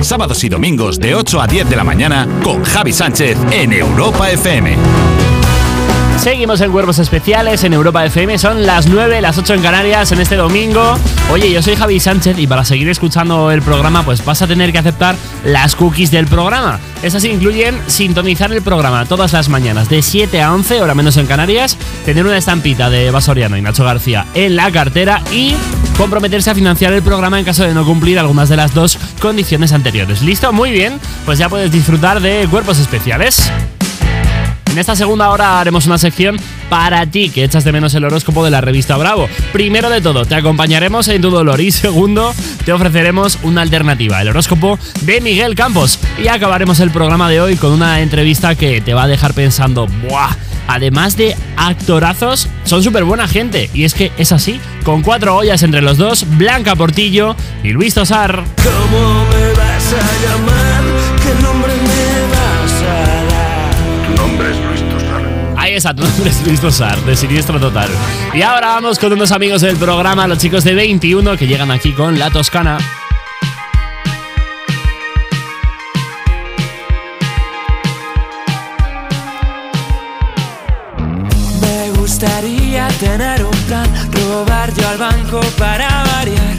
Sábados 0.00 0.42
y 0.42 0.48
domingos 0.48 0.98
de 0.98 1.14
8 1.14 1.40
a 1.40 1.46
10 1.46 1.70
de 1.70 1.76
la 1.76 1.84
mañana 1.84 2.26
con 2.42 2.64
Javi 2.64 2.92
Sánchez 2.92 3.38
en 3.52 3.72
Europa 3.72 4.32
FM. 4.32 5.29
Seguimos 6.20 6.60
en 6.60 6.70
Cuerpos 6.70 6.98
Especiales 6.98 7.64
en 7.64 7.72
Europa 7.72 8.04
FM. 8.04 8.36
Son 8.36 8.66
las 8.66 8.86
9, 8.86 9.22
las 9.22 9.38
8 9.38 9.54
en 9.54 9.62
Canarias 9.62 10.12
en 10.12 10.20
este 10.20 10.36
domingo. 10.36 10.98
Oye, 11.32 11.50
yo 11.50 11.62
soy 11.62 11.76
Javi 11.76 11.98
Sánchez 11.98 12.38
y 12.38 12.46
para 12.46 12.62
seguir 12.62 12.90
escuchando 12.90 13.50
el 13.50 13.62
programa, 13.62 14.04
pues 14.04 14.22
vas 14.22 14.42
a 14.42 14.46
tener 14.46 14.70
que 14.70 14.76
aceptar 14.76 15.16
las 15.46 15.74
cookies 15.74 16.10
del 16.10 16.26
programa. 16.26 16.78
Esas 17.02 17.24
incluyen 17.24 17.80
sintonizar 17.86 18.52
el 18.52 18.60
programa 18.60 19.06
todas 19.06 19.32
las 19.32 19.48
mañanas 19.48 19.88
de 19.88 20.02
7 20.02 20.42
a 20.42 20.52
11, 20.52 20.82
hora 20.82 20.94
menos 20.94 21.16
en 21.16 21.26
Canarias, 21.26 21.78
tener 22.04 22.26
una 22.26 22.36
estampita 22.36 22.90
de 22.90 23.10
Basoriano 23.10 23.56
y 23.56 23.62
Nacho 23.62 23.84
García 23.84 24.26
en 24.34 24.56
la 24.56 24.70
cartera 24.70 25.22
y 25.32 25.54
comprometerse 25.96 26.50
a 26.50 26.54
financiar 26.54 26.92
el 26.92 27.02
programa 27.02 27.38
en 27.38 27.46
caso 27.46 27.64
de 27.64 27.72
no 27.72 27.86
cumplir 27.86 28.18
algunas 28.18 28.50
de 28.50 28.56
las 28.56 28.74
dos 28.74 28.98
condiciones 29.22 29.72
anteriores. 29.72 30.20
¿Listo? 30.20 30.52
Muy 30.52 30.70
bien, 30.70 31.00
pues 31.24 31.38
ya 31.38 31.48
puedes 31.48 31.72
disfrutar 31.72 32.20
de 32.20 32.46
Cuerpos 32.50 32.78
Especiales. 32.78 33.50
En 34.70 34.78
esta 34.78 34.94
segunda 34.94 35.30
hora 35.30 35.58
haremos 35.58 35.86
una 35.86 35.98
sección 35.98 36.36
para 36.68 37.04
ti 37.04 37.28
que 37.28 37.42
echas 37.42 37.64
de 37.64 37.72
menos 37.72 37.92
el 37.94 38.04
horóscopo 38.04 38.44
de 38.44 38.52
la 38.52 38.60
revista 38.60 38.96
Bravo. 38.96 39.28
Primero 39.52 39.90
de 39.90 40.00
todo, 40.00 40.24
te 40.24 40.36
acompañaremos 40.36 41.08
en 41.08 41.20
tu 41.20 41.30
dolor 41.30 41.60
y 41.60 41.72
segundo, 41.72 42.32
te 42.64 42.72
ofreceremos 42.72 43.40
una 43.42 43.62
alternativa, 43.62 44.22
el 44.22 44.28
horóscopo 44.28 44.78
de 45.02 45.20
Miguel 45.20 45.56
Campos. 45.56 45.98
Y 46.22 46.28
acabaremos 46.28 46.78
el 46.78 46.92
programa 46.92 47.28
de 47.28 47.40
hoy 47.40 47.56
con 47.56 47.72
una 47.72 48.00
entrevista 48.00 48.54
que 48.54 48.80
te 48.80 48.94
va 48.94 49.02
a 49.02 49.08
dejar 49.08 49.34
pensando, 49.34 49.88
¡buah! 50.08 50.30
Además 50.68 51.16
de 51.16 51.36
actorazos, 51.56 52.46
son 52.62 52.84
súper 52.84 53.02
buena 53.02 53.26
gente. 53.26 53.68
Y 53.74 53.82
es 53.82 53.92
que 53.92 54.12
es 54.18 54.30
así, 54.30 54.60
con 54.84 55.02
cuatro 55.02 55.34
ollas 55.34 55.64
entre 55.64 55.82
los 55.82 55.98
dos, 55.98 56.24
Blanca 56.38 56.76
Portillo 56.76 57.34
y 57.64 57.70
Luis 57.70 57.94
Tosar. 57.94 58.44
¿Cómo 58.62 59.24
me 59.24 59.48
vas 59.48 59.94
a 59.94 60.28
llamar? 60.28 60.69
Nombre 65.82 66.28
es 66.28 66.46
Luis 66.46 66.60
Tosar, 66.60 66.98
de 67.06 67.16
Siniestro 67.16 67.58
Total. 67.58 67.88
Y 68.34 68.42
ahora 68.42 68.68
vamos 68.68 68.98
con 68.98 69.14
unos 69.14 69.32
amigos 69.32 69.62
del 69.62 69.76
programa, 69.76 70.26
los 70.26 70.36
chicos 70.36 70.62
de 70.62 70.74
21, 70.74 71.38
que 71.38 71.46
llegan 71.46 71.70
aquí 71.70 71.92
con 71.94 72.18
La 72.18 72.28
Toscana. 72.30 72.76
Me 81.62 81.90
gustaría 81.98 82.86
tener 83.00 83.42
un 83.42 83.56
plan, 83.66 83.88
robar 84.12 84.74
yo 84.74 84.86
al 84.86 84.98
banco 84.98 85.40
para 85.56 86.04
variar 86.04 86.56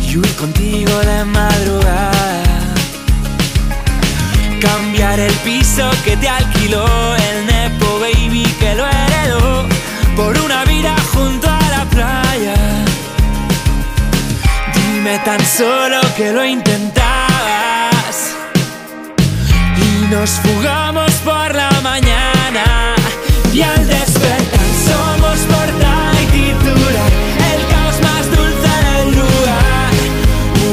y 0.00 0.16
huir 0.16 0.34
contigo 0.36 0.98
de 1.00 1.24
madrugada. 1.26 2.51
Cambiar 4.62 5.18
el 5.18 5.32
piso 5.44 5.90
que 6.04 6.16
te 6.16 6.28
alquiló 6.28 6.86
el 7.16 7.46
Nepo 7.46 7.98
Baby 7.98 8.44
que 8.60 8.76
lo 8.76 8.86
heredó 8.86 9.66
por 10.14 10.38
una 10.38 10.64
vida 10.64 10.94
junto 11.12 11.48
a 11.50 11.60
la 11.68 11.84
playa. 11.86 12.54
Dime 14.72 15.18
tan 15.24 15.44
solo 15.44 16.00
que 16.16 16.32
lo 16.32 16.44
intentabas. 16.44 18.36
Y 19.76 20.06
nos 20.14 20.30
fugamos 20.30 21.10
por 21.24 21.52
la 21.52 21.70
mañana. 21.82 22.94
Y 23.52 23.62
al 23.62 23.88
despertar 23.88 24.68
somos 24.86 25.38
portada 25.40 26.22
y 26.22 26.26
titular 26.26 27.12
el 27.52 27.66
caos 27.66 28.00
más 28.00 28.26
dulce 28.30 28.72
del 28.86 29.08
lugar. 29.16 29.92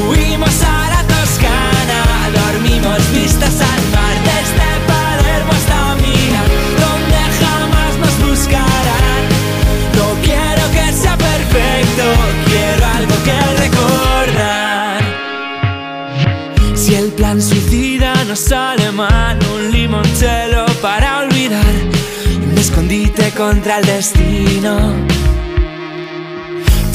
Huimos 0.08 0.62
a 0.62 0.90
la 0.90 1.02
Toscana 1.08 2.30
dormimos 2.32 3.12
vistas 3.12 3.60
al 3.60 3.79
no 18.30 18.36
sale 18.36 18.92
mal, 18.92 19.36
un 19.52 19.72
limoncello 19.72 20.64
para 20.80 21.18
olvidar 21.18 21.74
y 22.30 22.36
un 22.36 22.56
escondite 22.56 23.32
contra 23.32 23.78
el 23.78 23.86
destino. 23.86 24.94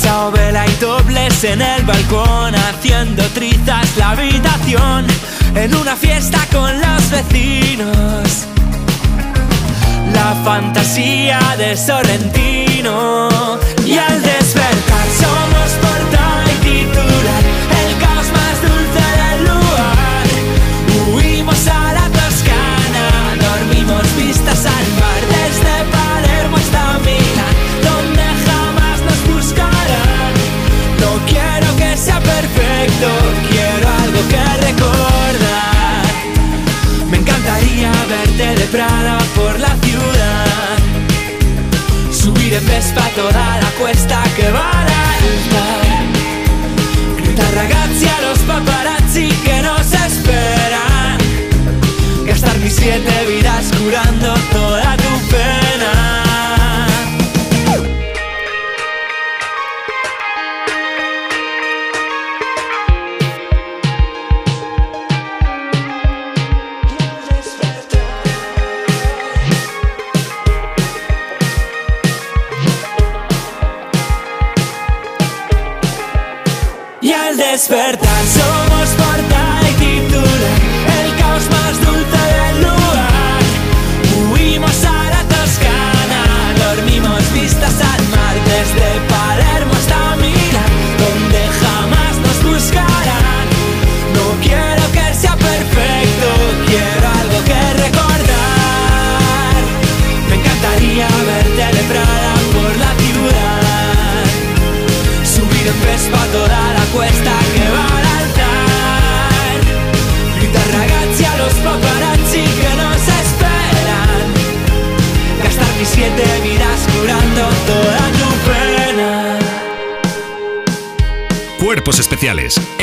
Chao 0.01 0.31
vela 0.31 0.65
y 0.65 0.71
dobles 0.75 1.43
en 1.43 1.61
el 1.61 1.83
balcón, 1.83 2.55
haciendo 2.55 3.21
trizas 3.33 3.97
la 3.97 4.11
habitación 4.11 5.07
en 5.55 5.75
una 5.75 5.97
fiesta 5.97 6.39
con 6.53 6.71
los 6.79 7.11
vecinos. 7.11 8.47
La 10.13 10.41
fantasía 10.45 11.39
de 11.57 11.75
Sorrentino 11.75 13.29
y 13.86 13.97
al 13.97 14.21
despertar 14.21 15.07
somos 15.19 15.69
portada 15.81 16.45
y 16.63 17.24
Vespa 42.86 43.09
toda 43.15 43.59
la 43.59 43.69
cuesta 43.79 44.21
que 44.36 44.51
va 44.51 44.69
a 44.69 44.81
alta. 44.81 45.65
Gritar 47.17 47.51
ragazzi 47.55 48.05
a 48.05 48.21
los 48.21 48.38
paparazzi 48.39 49.29
que 49.43 49.59
nos 49.63 49.91
esperan. 49.91 51.17
Gastar 52.27 52.55
mis 52.59 52.75
siete 52.75 53.25
vidas 53.27 53.71
curando 53.79 54.36
toda 54.51 54.97
tu 54.97 55.27
pena. 55.31 55.64
Al 77.72 78.34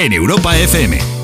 en 0.04 0.12
Europa 0.12 0.58
FM. 0.58 1.21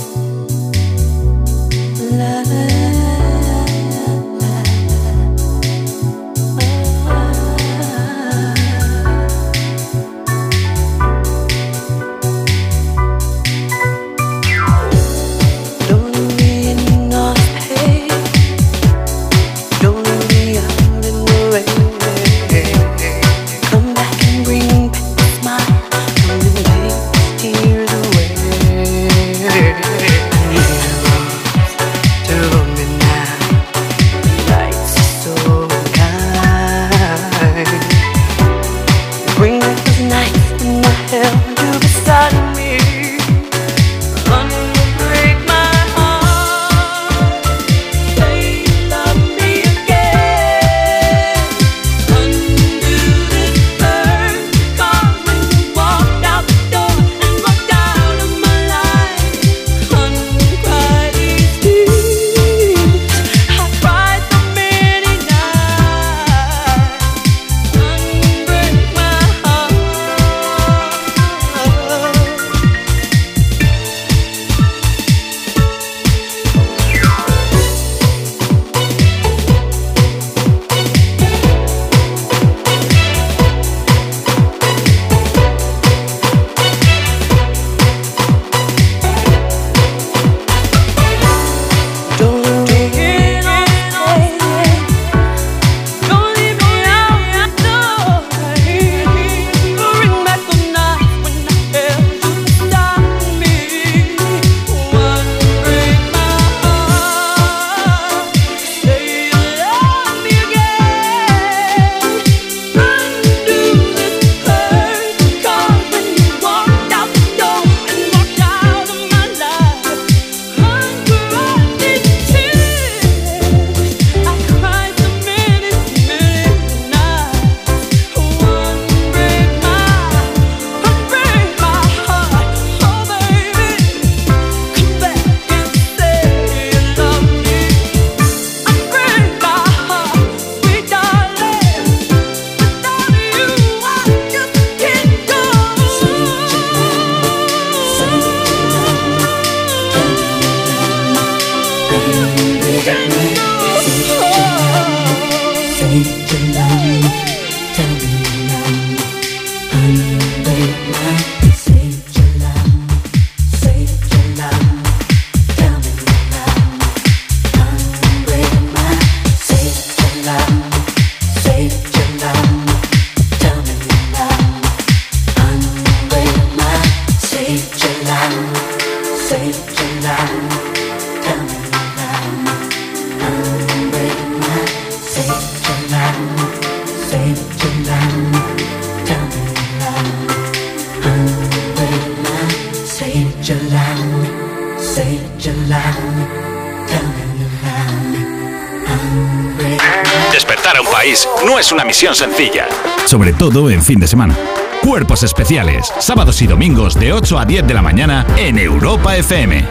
Es 201.69 201.73
una 201.73 201.85
misión 201.85 202.15
sencilla, 202.15 202.67
sobre 203.05 203.35
todo 203.35 203.69
en 203.69 203.83
fin 203.83 204.01
de 204.01 204.07
semana. 204.07 204.35
Cuerpos 204.83 205.23
especiales, 205.23 205.93
sábados 205.99 206.41
y 206.41 206.47
domingos 206.47 206.95
de 206.95 207.13
8 207.13 207.39
a 207.39 207.45
10 207.45 207.67
de 207.67 207.75
la 207.75 207.83
mañana 207.83 208.27
en 208.39 208.59
Europa 208.59 209.15
FM. 209.15 209.67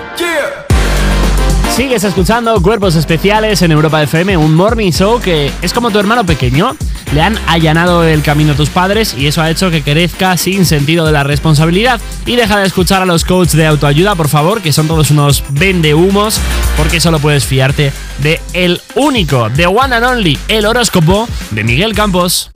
Sigues 1.75 2.03
escuchando 2.03 2.61
Cuerpos 2.61 2.95
Especiales 2.95 3.63
en 3.63 3.71
Europa 3.71 4.03
FM, 4.03 4.37
un 4.37 4.53
morning 4.53 4.91
show 4.91 5.19
que 5.19 5.51
es 5.63 5.73
como 5.73 5.89
tu 5.89 5.97
hermano 5.97 6.23
pequeño. 6.23 6.75
Le 7.13 7.21
han 7.21 7.35
allanado 7.47 8.03
el 8.03 8.21
camino 8.21 8.53
a 8.53 8.55
tus 8.55 8.69
padres 8.69 9.15
y 9.17 9.25
eso 9.25 9.41
ha 9.41 9.49
hecho 9.49 9.71
que 9.71 9.81
crezca 9.81 10.37
sin 10.37 10.65
sentido 10.65 11.03
de 11.03 11.13
la 11.13 11.23
responsabilidad. 11.23 11.99
Y 12.27 12.35
deja 12.35 12.57
de 12.57 12.67
escuchar 12.67 13.01
a 13.01 13.05
los 13.05 13.25
coaches 13.25 13.53
de 13.53 13.65
autoayuda, 13.65 14.13
por 14.13 14.27
favor, 14.27 14.61
que 14.61 14.73
son 14.73 14.87
todos 14.87 15.09
unos 15.09 15.43
vendehumos, 15.49 16.41
porque 16.77 16.99
solo 16.99 17.19
puedes 17.19 17.45
fiarte 17.45 17.91
de 18.19 18.39
el 18.53 18.81
único, 18.95 19.49
de 19.49 19.65
one 19.67 19.95
and 19.95 20.05
only, 20.05 20.37
el 20.47 20.65
horóscopo 20.65 21.27
de 21.51 21.63
Miguel 21.63 21.93
Campos. 21.93 22.51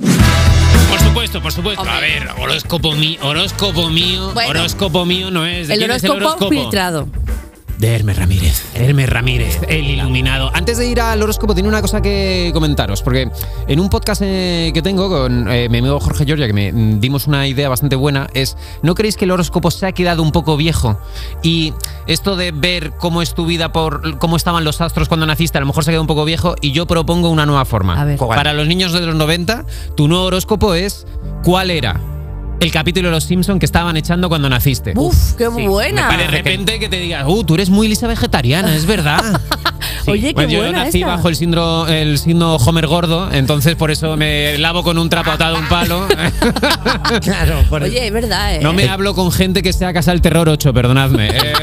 Por 0.89 0.99
supuesto, 0.99 1.41
por 1.41 1.52
supuesto. 1.52 1.84
A 1.89 1.99
ver, 1.99 2.30
horóscopo, 2.38 2.93
mío, 2.93 3.19
horóscopo 3.22 3.89
mío, 3.89 4.31
Bueno. 4.34 4.49
horóscopo 4.52 5.06
mío 5.06 5.31
no 5.31 5.45
es. 5.45 5.68
¿De 5.68 5.73
El 5.73 5.80
quién 5.80 5.91
es 5.91 6.03
horóscopo 6.03 6.49
filtrado. 6.49 7.07
De 7.82 7.95
Hermes 7.95 8.16
Ramírez. 8.16 8.64
Hermes 8.76 9.10
Ramírez, 9.10 9.60
el 9.68 9.90
iluminado. 9.90 10.52
Antes 10.53 10.78
de 10.78 10.88
ir 10.88 11.02
al 11.02 11.20
horóscopo, 11.24 11.56
tiene 11.56 11.68
una 11.68 11.82
cosa 11.82 11.99
que 11.99 12.52
comentaros, 12.53 13.02
porque 13.02 13.32
en 13.68 13.80
un 13.80 13.90
podcast 13.90 14.22
eh, 14.24 14.70
que 14.72 14.84
tengo 14.84 15.10
con 15.10 15.52
eh, 15.52 15.68
mi 15.68 15.80
amigo 15.80 15.99
Jorge 15.99 16.24
Giorgia, 16.24 16.45
que 16.45 16.53
me 16.53 16.72
mm, 16.72 16.99
dimos 16.99 17.26
una 17.26 17.48
idea 17.48 17.70
bastante 17.70 17.95
buena, 17.95 18.30
es, 18.36 18.56
¿no 18.84 18.94
creéis 18.94 19.18
que 19.18 19.26
el 19.26 19.32
horóscopo 19.32 19.72
se 19.72 19.88
ha 19.88 19.94
quedado 19.94 20.22
un 20.22 20.32
poco 20.32 20.58
viejo? 20.58 20.99
Y 21.41 21.74
esto 22.06 22.36
de 22.36 22.52
ver 22.52 22.91
cómo 22.99 23.24
es 23.24 23.34
tu 23.34 23.48
vida 23.48 23.72
por 23.72 24.20
cómo 24.20 24.38
estaban 24.38 24.64
los 24.64 24.80
astros 24.80 25.08
cuando 25.08 25.26
naciste, 25.26 25.58
a 25.58 25.62
lo 25.62 25.66
mejor 25.66 25.84
se 25.84 25.90
ha 25.90 25.94
quedado 25.94 26.03
un 26.03 26.08
poco 26.08 26.24
viejo, 26.24 26.53
y 26.62 26.74
yo 26.74 26.86
propongo 26.86 27.32
una 27.32 27.48
nueva 27.48 27.66
forma. 27.66 27.99
A 27.99 28.06
ver. 28.06 28.20
Para 28.20 28.53
los 28.53 28.68
niños 28.68 28.94
de 28.94 29.02
los 29.02 29.16
90, 29.16 29.66
tu 29.95 30.08
nuevo 30.08 30.26
horóscopo 30.26 30.76
es, 30.76 31.08
¿cuál 31.44 31.72
era? 31.72 31.99
El 32.62 32.72
capítulo 32.72 33.08
de 33.08 33.16
los 33.16 33.24
Simpson 33.24 33.58
que 33.58 33.66
estaban 33.66 33.98
echando 33.98 34.30
cuando 34.30 34.48
naciste. 34.48 34.94
Uf, 34.96 35.34
qué 35.36 35.48
Sí, 35.56 35.68
buena. 35.68 36.10
me- 36.12 36.18
De 36.18 36.28
repente 36.28 36.78
que 36.80 36.88
te 36.90 36.98
digas, 37.00 37.24
uh, 37.28 37.44
tú 37.44 37.56
eres 37.56 37.72
muy 37.72 37.88
lisa 37.88 38.06
vegetariana, 38.08 38.76
es 38.76 38.86
verdad. 38.86 39.22
Sí, 40.06 40.10
Oye, 40.12 40.28
qué 40.30 40.34
pues 40.34 40.50
yo 40.50 40.60
buena 40.62 40.86
nací 40.86 40.98
esa. 41.00 41.08
bajo 41.10 41.30
el 41.30 41.36
signo, 41.36 41.88
el 41.88 42.18
signo 42.18 42.56
Homer 42.56 42.88
gordo, 42.88 43.30
entonces 43.32 43.76
por 43.76 43.92
eso 43.92 44.18
me 44.18 44.58
lavo 44.58 44.82
con 44.82 44.98
un 44.98 45.10
trapo 45.10 45.30
atado 45.30 45.58
a 45.58 45.60
un 45.60 45.68
palo. 45.68 46.08
claro, 47.22 47.64
Oye, 47.70 48.08
es 48.08 48.12
verdad, 48.14 48.56
¿eh? 48.56 48.60
No 48.64 48.74
me 48.74 48.90
hablo 48.90 49.14
con 49.14 49.32
gente 49.32 49.62
que 49.62 49.74
sea 49.74 49.94
Casa 49.94 50.10
del 50.12 50.22
Terror 50.22 50.50
8, 50.50 50.74
perdonadme. 50.74 51.28
Eh, 51.30 51.54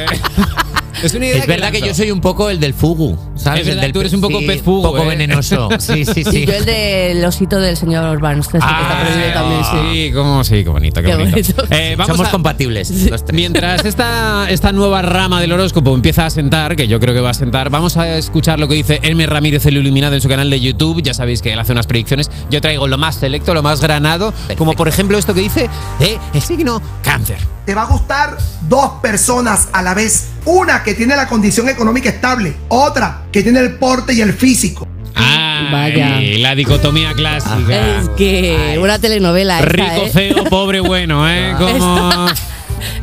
Es 1.03 1.15
una 1.15 1.27
idea 1.27 1.37
Es 1.37 1.43
que 1.43 1.49
verdad 1.51 1.69
que 1.71 1.81
lanzó. 1.81 1.87
yo 1.87 1.95
soy 1.95 2.11
un 2.11 2.21
poco 2.21 2.51
el 2.51 2.59
del 2.61 2.75
fugu, 2.75 3.17
¿sabes? 3.37 3.63
Es 3.63 3.69
el 3.69 3.81
del 3.81 3.93
tú 3.93 4.01
eres 4.01 4.13
un 4.13 4.21
poco 4.21 4.41
sí, 4.41 4.47
pez 4.47 4.63
fugu, 4.63 4.83
poco 4.83 5.03
¿eh? 5.05 5.07
venenoso. 5.09 5.69
Sí, 5.79 6.05
sí, 6.05 6.25
sí. 6.31 6.39
Y 6.43 6.47
yo 6.47 6.55
el 6.55 6.65
del 6.65 7.25
osito 7.25 7.59
del 7.59 7.77
señor 7.77 8.21
Barnes, 8.21 8.49
que 8.49 8.59
está 8.59 9.01
prohibido 9.05 9.33
también, 9.33 9.65
sí. 9.65 9.71
Ah, 9.73 9.89
Sí, 9.93 10.13
cómo, 10.13 10.45
sí, 10.45 10.65
qué 10.65 10.69
bonito, 10.69 11.01
qué, 11.01 11.07
Qué 11.09 11.15
bonito. 11.17 11.31
bonito. 11.57 11.65
Eh, 11.71 11.95
vamos 11.97 12.17
Somos 12.17 12.29
a- 12.29 12.31
compatibles. 12.33 12.91
los 13.11 13.25
tres. 13.25 13.35
Mientras 13.35 13.85
esta, 13.85 14.47
esta 14.51 14.73
nueva 14.73 15.03
rama 15.03 15.41
del 15.41 15.53
horóscopo 15.53 15.95
empieza 15.95 16.27
a 16.27 16.31
sentar, 16.31 16.75
que 16.77 16.89
yo 16.89 16.99
creo 17.01 17.15
que 17.15 17.21
va 17.21 17.31
a 17.31 17.35
sentar, 17.35 17.71
vamos 17.71 17.97
a 17.97 18.17
escuchar 18.17 18.59
lo 18.59 18.67
que 18.69 18.75
dice 18.75 19.01
Hermes 19.03 19.29
Ramírez 19.29 19.65
el 19.67 19.77
Iluminado 19.77 20.15
en 20.15 20.21
su 20.21 20.29
canal 20.29 20.51
de 20.51 20.61
YouTube. 20.61 21.03
Ya 21.03 21.15
sabéis 21.15 21.43
que 21.43 21.53
él 21.53 21.59
hace 21.59 21.73
unas 21.73 21.87
predicciones. 21.87 22.31
Yo 22.51 22.61
traigo 22.61 22.89
lo 22.89 22.99
más 22.99 23.17
selecto, 23.17 23.55
lo 23.55 23.63
más 23.63 23.81
granado, 23.81 24.35
como 24.57 24.73
por 24.75 24.89
ejemplo 24.89 25.17
esto 25.19 25.33
que 25.35 25.41
dice 25.41 25.71
de 26.01 26.19
el 26.35 26.43
signo 26.43 26.83
cáncer. 27.03 27.39
Te 27.65 27.75
va 27.75 27.83
a 27.83 27.87
gustar 27.87 28.39
dos 28.69 28.93
personas 29.03 29.69
a 29.73 29.83
la 29.83 29.93
vez. 29.95 30.29
Una 30.47 30.83
que 30.83 30.88
tiene 30.95 31.17
la 31.17 31.27
condición 31.27 31.69
económica 31.69 32.09
estable, 32.09 32.55
otra 32.69 33.23
que 33.33 33.43
tiene 33.43 33.61
el 33.61 33.75
porte 33.75 34.15
y 34.15 34.21
el 34.21 34.33
físico. 34.33 34.87
Ay, 35.15 35.67
Vaya. 35.73 36.21
La 36.39 36.55
dicotomía 36.55 37.13
clásica. 37.15 37.99
Es 37.99 38.09
que 38.11 38.79
una 38.81 38.99
telenovela 38.99 39.61
Rico, 39.61 40.07
¿eh? 40.07 40.11
feo, 40.13 40.45
pobre, 40.45 40.81
bueno, 40.81 41.29
¿eh? 41.29 41.55
Como 41.59 42.27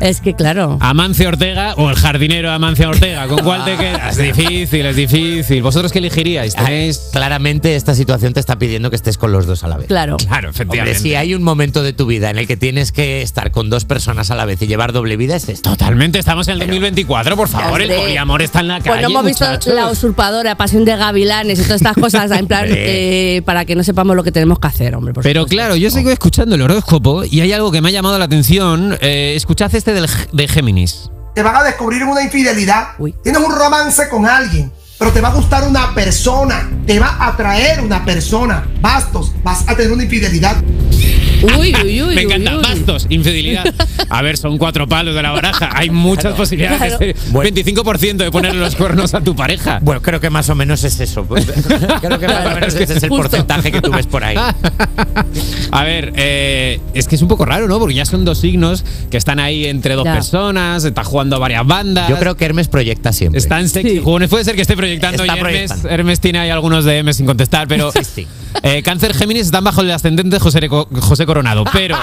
Es 0.00 0.20
que 0.20 0.34
claro. 0.34 0.78
Amancio 0.80 1.28
Ortega 1.28 1.74
o 1.76 1.90
el 1.90 1.96
jardinero 1.96 2.50
Amancio 2.50 2.88
Ortega. 2.90 3.26
¿Con 3.28 3.38
cuál 3.38 3.64
te 3.64 3.76
quedas? 3.76 4.16
Es 4.18 4.36
difícil, 4.36 4.86
es 4.86 4.96
difícil. 4.96 5.62
¿Vosotros 5.62 5.92
qué 5.92 5.98
elegiríais? 5.98 6.54
¿Tenéis...? 6.54 7.08
Claramente 7.12 7.76
esta 7.76 7.94
situación 7.94 8.32
te 8.32 8.40
está 8.40 8.58
pidiendo 8.58 8.90
que 8.90 8.96
estés 8.96 9.18
con 9.18 9.32
los 9.32 9.46
dos 9.46 9.64
a 9.64 9.68
la 9.68 9.76
vez. 9.76 9.86
Claro. 9.88 10.16
Claro, 10.16 10.48
Hombre, 10.48 10.50
efectivamente. 10.50 10.98
si 11.00 11.14
hay 11.14 11.34
un 11.34 11.42
momento 11.42 11.82
de 11.82 11.92
tu 11.92 12.06
vida 12.06 12.30
en 12.30 12.38
el 12.38 12.46
que 12.46 12.56
tienes 12.56 12.92
que 12.92 13.22
estar 13.22 13.50
con 13.50 13.70
dos 13.70 13.84
personas 13.84 14.30
a 14.30 14.34
la 14.36 14.44
vez 14.44 14.60
y 14.62 14.66
llevar 14.66 14.92
doble 14.92 15.16
vida, 15.16 15.36
es 15.36 15.48
esto. 15.48 15.70
Totalmente, 15.70 16.18
estamos 16.18 16.48
en 16.48 16.54
el 16.54 16.58
2024, 16.60 17.36
por 17.36 17.48
favor. 17.48 17.80
El 17.80 17.90
Hombre. 17.90 18.02
poliamor 18.06 18.42
está 18.42 18.60
en 18.60 18.68
la 18.68 18.78
calle. 18.80 18.90
Pues 18.90 19.02
no 19.02 19.08
hemos 19.10 19.24
visto 19.24 19.46
la 19.74 19.88
usurpadora, 19.90 20.56
pasión 20.56 20.84
de 20.84 20.96
gavilanes 20.96 21.58
y 21.58 21.62
todas 21.62 21.80
estas 21.82 21.96
cosas, 21.96 22.30
en 22.30 22.46
plan, 22.46 22.64
Hombre. 22.64 23.36
eh, 23.36 23.42
para 23.42 23.64
que 23.64 23.74
no 23.76 23.82
sepamos 23.84 24.16
lo 24.16 24.22
que 24.24 24.32
tenemos 24.32 24.58
que 24.58 24.66
hacer, 24.68 24.94
hombre. 24.94 25.12
por 25.14 25.22
Pero 25.22 25.42
supuesto. 25.42 25.56
claro, 25.56 25.76
yo 25.76 25.90
sigo 25.90 26.10
escuchando 26.10 26.54
el 26.54 26.62
horóscopo 26.62 27.24
y 27.24 27.40
hay 27.40 27.52
algo 27.52 27.70
que 27.72 27.80
me 27.80 27.88
ha 27.88 27.92
llamado 27.92 28.18
la 28.18 28.24
atención. 28.26 28.96
Eh, 29.00 29.34
este 29.74 29.94
del, 29.94 30.08
de 30.32 30.48
Géminis. 30.48 31.10
Te 31.34 31.42
van 31.42 31.56
a 31.56 31.62
descubrir 31.62 32.04
una 32.04 32.22
infidelidad. 32.22 32.88
Uy. 32.98 33.14
Tienes 33.22 33.42
un 33.42 33.54
romance 33.54 34.08
con 34.08 34.26
alguien, 34.26 34.72
pero 34.98 35.12
te 35.12 35.20
va 35.20 35.28
a 35.28 35.34
gustar 35.34 35.68
una 35.68 35.94
persona. 35.94 36.70
Te 36.86 36.98
va 36.98 37.08
a 37.08 37.28
atraer 37.28 37.80
una 37.80 38.04
persona. 38.04 38.66
Bastos, 38.80 39.32
vas 39.42 39.62
a 39.68 39.74
tener 39.76 39.92
una 39.92 40.04
infidelidad. 40.04 40.56
Uy, 41.58 41.74
uy, 41.84 42.02
uy. 42.02 42.14
Me 42.14 42.22
encanta. 42.22 42.56
uy. 42.56 42.62
Bastos, 42.62 43.06
infidelidad. 43.08 43.64
A 44.08 44.22
ver, 44.22 44.36
son 44.36 44.58
cuatro 44.58 44.86
palos 44.88 45.14
de 45.14 45.22
la 45.22 45.30
baraja. 45.30 45.70
Hay 45.74 45.90
muchas 45.90 46.34
posibilidades. 46.34 46.96
claro. 46.96 46.98
de 46.98 47.14
ser 47.14 47.74
25% 47.74 48.16
de 48.16 48.30
ponerle 48.30 48.60
los 48.60 48.74
cuernos 48.76 49.14
a 49.14 49.20
tu 49.20 49.34
pareja. 49.36 49.78
Bueno, 49.82 50.02
creo 50.02 50.20
que 50.20 50.30
más 50.30 50.48
o 50.50 50.54
menos 50.54 50.82
es 50.84 51.00
eso. 51.00 51.26
creo 52.00 52.18
que 52.18 52.26
más 52.28 52.46
o 52.46 52.50
menos 52.54 52.74
ese 52.74 52.82
es 52.94 53.02
el 53.02 53.08
Justo. 53.08 53.16
porcentaje 53.22 53.72
que 53.72 53.80
tú 53.80 53.90
ves 53.92 54.06
por 54.06 54.24
ahí. 54.24 54.36
A 55.70 55.84
ver, 55.84 56.12
eh, 56.16 56.80
es 56.94 57.06
que 57.08 57.16
es 57.16 57.22
un 57.22 57.28
poco 57.28 57.44
raro, 57.44 57.68
¿no? 57.68 57.78
Porque 57.78 57.94
ya 57.94 58.04
son 58.04 58.24
dos 58.24 58.38
signos 58.38 58.84
que 59.10 59.16
están 59.16 59.38
ahí 59.40 59.66
entre 59.66 59.94
dos 59.94 60.04
Ya. 60.04 60.14
personas, 60.14 60.84
está 60.84 61.04
jugando 61.04 61.38
varias 61.40 61.66
bandas. 61.66 62.08
Yo 62.08 62.18
creo 62.18 62.36
que 62.36 62.44
Hermes 62.44 62.68
proyecta 62.68 63.12
siempre. 63.12 63.38
Están 63.38 63.68
sexy. 63.68 63.96
Sí. 63.96 64.00
Jugones, 64.02 64.28
puede 64.30 64.44
ser 64.44 64.54
que 64.56 64.62
esté 64.62 64.76
proyectando 64.76 65.22
Está 65.24 65.36
y 65.36 65.40
Hermes. 65.40 65.72
Hermes 65.88 66.20
tiene 66.20 66.38
ahí 66.38 66.50
algunos 66.50 66.84
DM 66.84 67.12
sin 67.12 67.26
contestar, 67.26 67.66
pero 67.68 67.90
Sí, 67.92 68.00
sí. 68.04 68.26
eh, 68.62 68.82
Cáncer 68.82 69.14
Géminis 69.14 69.46
están 69.46 69.64
bajo 69.64 69.80
el 69.80 69.90
ascendente 69.90 70.38
José, 70.38 70.68
José 70.68 71.26
Pero 71.72 71.96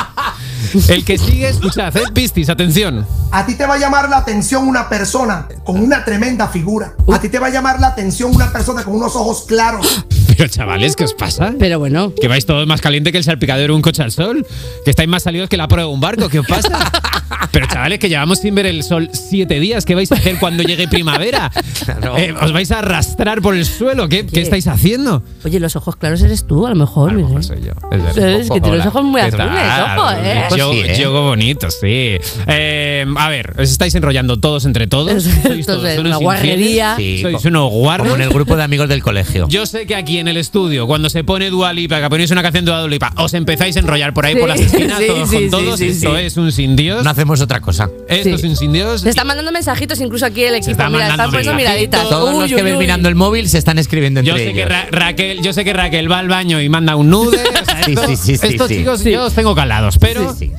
el 0.90 1.06
que 1.06 1.18
sigue, 1.18 1.50
escuchad, 1.50 1.96
eh, 1.98 2.04
Pistis, 2.14 2.50
atención. 2.50 3.06
A 3.32 3.46
ti 3.46 3.56
te 3.56 3.66
va 3.66 3.76
a 3.76 3.78
llamar 3.78 4.10
la 4.10 4.18
atención 4.18 4.68
una 4.68 4.90
persona 4.90 5.48
con 5.64 5.80
una 5.80 6.04
tremenda 6.06 6.48
figura. 6.48 6.94
A 7.12 7.20
ti 7.20 7.30
te 7.30 7.40
va 7.40 7.48
a 7.48 7.50
llamar 7.50 7.80
la 7.80 7.88
atención 7.88 8.34
una 8.36 8.52
persona 8.52 8.84
con 8.84 8.96
unos 8.96 9.16
ojos 9.16 9.46
claros. 9.48 10.06
Pero 10.38 10.48
chavales, 10.50 10.96
¿qué 10.96 11.04
os 11.04 11.14
pasa? 11.14 11.54
Pero 11.60 11.80
bueno. 11.80 12.14
Que 12.20 12.28
vais 12.28 12.46
todos 12.46 12.66
más 12.68 12.82
caliente 12.82 13.12
que 13.12 13.18
el 13.18 13.24
salpicadero 13.24 13.74
de 13.74 13.76
un 13.76 13.82
coche 13.82 14.04
al 14.04 14.12
sol. 14.12 14.46
Que 14.84 14.90
estáis 14.92 15.10
más 15.10 15.24
salidos 15.24 15.50
que 15.50 15.58
la 15.58 15.68
prueba 15.68 15.88
de 15.88 15.94
un 15.94 16.00
barco. 16.02 16.30
¿Qué 16.30 16.40
os 16.40 16.48
pasa? 16.48 16.92
Pero 17.52 17.68
chavales, 17.68 18.00
que 18.00 18.10
llevamos 18.10 18.40
sin 18.40 18.56
ver 18.56 18.66
el 18.66 18.84
sol 18.84 19.10
siete 19.12 19.60
días. 19.60 19.86
¿Qué 19.86 19.96
vais 19.96 20.12
a 20.12 20.16
hacer 20.16 20.38
cuando 20.40 20.64
llegue 20.64 20.88
primavera? 20.88 21.52
Claro. 21.86 22.18
Eh, 22.18 22.34
¿Os 22.42 22.52
vais 22.52 22.72
a 22.72 22.80
arrastrar 22.80 23.42
por 23.42 23.56
el 23.56 23.66
suelo? 23.66 24.10
¿Qué, 24.10 24.26
qué 24.26 24.42
estáis 24.42 24.68
haciendo? 24.68 25.24
Oye, 25.44 25.60
los 25.60 25.76
ojos 25.76 25.96
claros 25.96 26.22
eres 26.22 26.48
tú, 26.48 26.66
a 26.66 26.70
lo 26.70 26.76
mejor. 26.76 27.12
A 27.12 27.14
lo 27.14 27.28
mejor 27.28 27.44
soy 27.44 27.62
yo. 27.62 27.74
Es 27.92 28.04
verdad. 28.04 28.30
Es 28.40 28.50
que 28.50 28.62
tienes 28.62 28.82
Hola. 28.82 28.90
ojos 28.90 29.04
muy 29.04 29.22
¿Qué 29.22 29.28
azules, 29.28 29.64
ojo, 29.98 30.12
¿eh? 30.12 30.44
Pues 30.50 30.60
Yo, 30.60 30.72
sí, 30.72 30.80
¿eh? 30.80 30.98
yo 31.00 31.12
bonito, 31.24 31.70
sí. 31.70 32.18
Eh, 32.48 33.06
a 33.18 33.30
ver, 33.30 33.54
os 33.60 33.70
estáis 33.70 33.94
enrollando 33.96 34.40
todos 34.40 34.66
entre 34.66 34.88
todos. 34.88 35.24
Sois 35.24 35.60
Esto 35.60 35.76
todos 35.76 35.90
es 35.90 36.00
unos 36.00 36.10
una 36.10 36.18
guarrería. 36.18 36.96
Sí, 36.98 37.20
Sois 37.22 37.46
unos 37.46 37.70
guarros. 37.72 38.08
Como 38.08 38.16
en 38.16 38.22
el 38.24 38.30
grupo 38.30 38.56
de 38.56 38.64
amigos 38.64 38.90
del 38.90 39.04
colegio. 39.04 39.48
Yo 39.50 39.66
sé 39.66 39.86
que 39.86 39.96
aquí 39.96 40.18
en 40.24 40.28
el 40.30 40.38
estudio, 40.38 40.88
cuando 40.88 41.10
se 41.10 41.24
pone 41.24 41.50
Dualipa, 41.52 42.02
que 42.02 42.10
ponéis 42.10 42.32
una 42.32 42.42
canción 42.42 42.66
de 42.66 42.72
Dualipa, 42.72 43.14
os 43.18 43.34
empezáis 43.36 43.76
a 43.78 43.80
enrollar 43.80 44.14
por 44.14 44.26
ahí 44.26 44.34
Sí, 44.34 44.40
por 44.40 44.50
las 44.50 44.60
esquinas, 44.60 44.98
sí, 45.00 45.06
todos 45.08 45.30
sí, 45.30 45.36
con 45.36 45.44
sí, 45.44 45.50
todos. 45.52 45.80
sí, 45.80 45.88
Esto 45.90 46.16
sí. 46.18 46.22
es 46.24 46.38
un 46.38 46.52
sin 46.52 46.76
Dios. 46.76 47.04
No 47.04 47.10
hacemos 47.12 47.40
otra 47.42 47.62
cosa. 47.62 47.90
Esto 48.08 48.30
Sí. 48.30 48.36
es 48.36 48.44
un 48.44 48.56
sin 48.56 48.74
Dios. 48.74 49.02
Se 49.02 49.10
están 49.10 49.28
mandando 49.28 49.52
mensajitos 49.52 50.00
incluso 50.02 50.26
aquí 50.26 50.44
el 50.44 50.56
equipo. 50.56 50.72
están 50.72 50.92
Mira, 50.92 51.04
están 51.04 51.18
mandando 51.18 51.38
poniendo 51.38 51.56
miraditas. 51.56 52.10
Todos 52.10 52.34
Uy, 52.34 52.40
los 52.42 52.50
que 52.50 52.56
uy, 52.56 52.62
ven 52.64 52.74
uy. 52.74 52.80
mirando 52.80 53.10
el 53.10 53.16
móvil 53.16 53.48
se 53.50 53.58
están 53.60 53.78
escribiendo 53.78 54.22
entre 54.22 54.34
Yo 54.34 54.38
sé, 54.44 54.54
que. 54.54 54.66
Ra- 54.66 54.88
Raquel, 54.90 55.42
yo 55.44 55.54
sé 55.54 55.64
que 55.64 55.74
Raquel 55.74 56.12
va 56.12 56.20
al 56.20 56.28
baño 56.30 56.60
y 56.62 56.70
manda 56.70 56.96
un 56.96 57.10
nude. 57.10 57.38
o 57.62 57.66
sea, 57.66 57.84
Sí, 57.84 57.92
esto- 57.94 58.08
sí, 58.08 58.16
sí, 58.16 58.38
sí, 58.38 58.48
estos 58.48 58.68
sí. 58.68 58.78
chicos 58.78 59.00
Sí. 59.02 59.12
yo 59.12 59.26
os 59.26 59.34
tengo 59.34 59.54
calados. 59.54 59.98
Pero 60.00 60.34
Sí, 60.34 60.48
sí. 60.48 60.52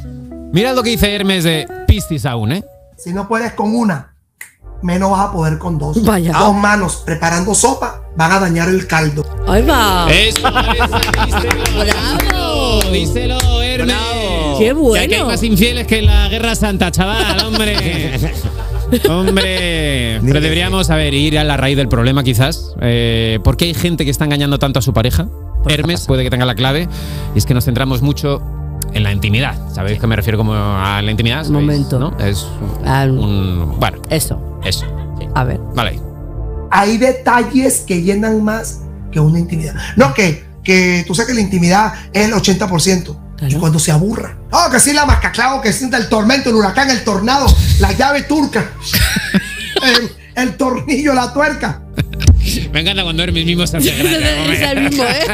mirad 0.52 0.74
lo 0.76 0.82
que 0.82 0.90
dice 0.90 1.14
Hermes 1.14 1.42
de 1.44 1.66
Piscis 1.88 2.26
aún, 2.26 2.52
¿eh? 2.52 2.62
Si 2.96 3.12
no 3.12 3.26
puedes 3.26 3.52
con 3.54 3.74
una, 3.74 4.13
menos 4.84 5.10
vas 5.10 5.28
a 5.28 5.32
poder 5.32 5.58
con 5.58 5.78
dos. 5.78 6.02
Vaya. 6.04 6.32
Dos 6.32 6.54
manos 6.54 7.02
preparando 7.04 7.54
sopa 7.54 8.02
van 8.16 8.32
a 8.32 8.38
dañar 8.38 8.68
el 8.68 8.86
caldo. 8.86 9.24
Ahí 9.48 9.62
va. 9.62 10.06
Eso. 10.12 10.40
Bravo. 11.78 12.80
Díselo, 12.92 13.62
Hermes. 13.62 13.96
Qué 14.58 14.66
Que 14.66 14.72
bueno. 14.72 15.04
aquí 15.04 15.14
hay 15.14 15.24
más 15.24 15.42
infieles 15.42 15.86
que 15.86 15.98
en 15.98 16.06
la 16.06 16.28
Guerra 16.28 16.54
Santa, 16.54 16.90
chaval, 16.90 17.44
hombre. 17.44 17.76
Hombre, 19.08 20.20
pero 20.24 20.40
deberíamos, 20.40 20.90
a 20.90 20.94
ver, 20.96 21.14
ir 21.14 21.36
a 21.38 21.42
la 21.42 21.56
raíz 21.56 21.76
del 21.76 21.88
problema 21.88 22.22
quizás. 22.22 22.74
Eh, 22.80 23.40
¿Por 23.42 23.56
qué 23.56 23.64
hay 23.64 23.74
gente 23.74 24.04
que 24.04 24.10
está 24.10 24.24
engañando 24.24 24.58
tanto 24.60 24.78
a 24.78 24.82
su 24.82 24.92
pareja? 24.92 25.26
Hermes 25.66 26.06
puede 26.06 26.22
que 26.22 26.30
tenga 26.30 26.44
la 26.44 26.54
clave. 26.54 26.86
Y 27.34 27.38
es 27.38 27.46
que 27.46 27.54
nos 27.54 27.64
centramos 27.64 28.02
mucho 28.02 28.40
en 28.94 29.02
la 29.02 29.12
intimidad. 29.12 29.54
¿Sabéis 29.74 29.98
que 30.00 30.06
me 30.06 30.16
refiero 30.16 30.38
como 30.38 30.54
a 30.54 31.00
la 31.02 31.10
intimidad? 31.10 31.44
¿Sabéis? 31.44 31.52
Momento. 31.52 31.98
¿no? 31.98 32.16
Es 32.18 32.46
Ah, 32.86 33.04
un... 33.08 33.76
Bueno, 33.78 34.00
Eso. 34.10 34.60
eso. 34.64 34.86
A 35.34 35.44
ver. 35.44 35.60
Vale. 35.74 36.00
Hay 36.70 36.96
detalles 36.98 37.80
que 37.86 38.02
llenan 38.02 38.42
más 38.42 38.80
que 39.12 39.20
una 39.20 39.38
intimidad. 39.38 39.74
No 39.96 40.12
que, 40.14 40.44
que 40.62 41.04
tú 41.06 41.14
sabes 41.14 41.28
que 41.28 41.34
la 41.34 41.40
intimidad 41.40 41.92
es 42.12 42.26
el 42.26 42.32
80%. 42.34 43.16
Y 43.34 43.36
Claro. 43.36 43.58
cuando 43.60 43.78
se 43.80 43.90
aburra. 43.90 44.36
Oh, 44.52 44.70
que 44.70 44.78
sí 44.78 44.92
la 44.92 45.04
mascaclao, 45.06 45.60
que 45.60 45.72
sienta 45.72 45.96
el 45.98 46.08
tormento, 46.08 46.50
el 46.50 46.54
huracán, 46.56 46.88
el 46.90 47.02
tornado, 47.02 47.46
la 47.80 47.90
llave 47.92 48.22
turca, 48.22 48.70
el, 49.82 50.10
el 50.36 50.56
tornillo, 50.56 51.12
la 51.14 51.32
tuerca. 51.32 51.82
Me 52.72 52.80
encanta 52.80 53.02
cuando 53.02 53.22
Hermes 53.22 53.44
mismo 53.44 53.66
se 53.66 53.76
hace 53.78 53.90
grande. 53.90 54.72
el 54.72 54.80
mismo, 54.90 55.04
¿eh? 55.04 55.26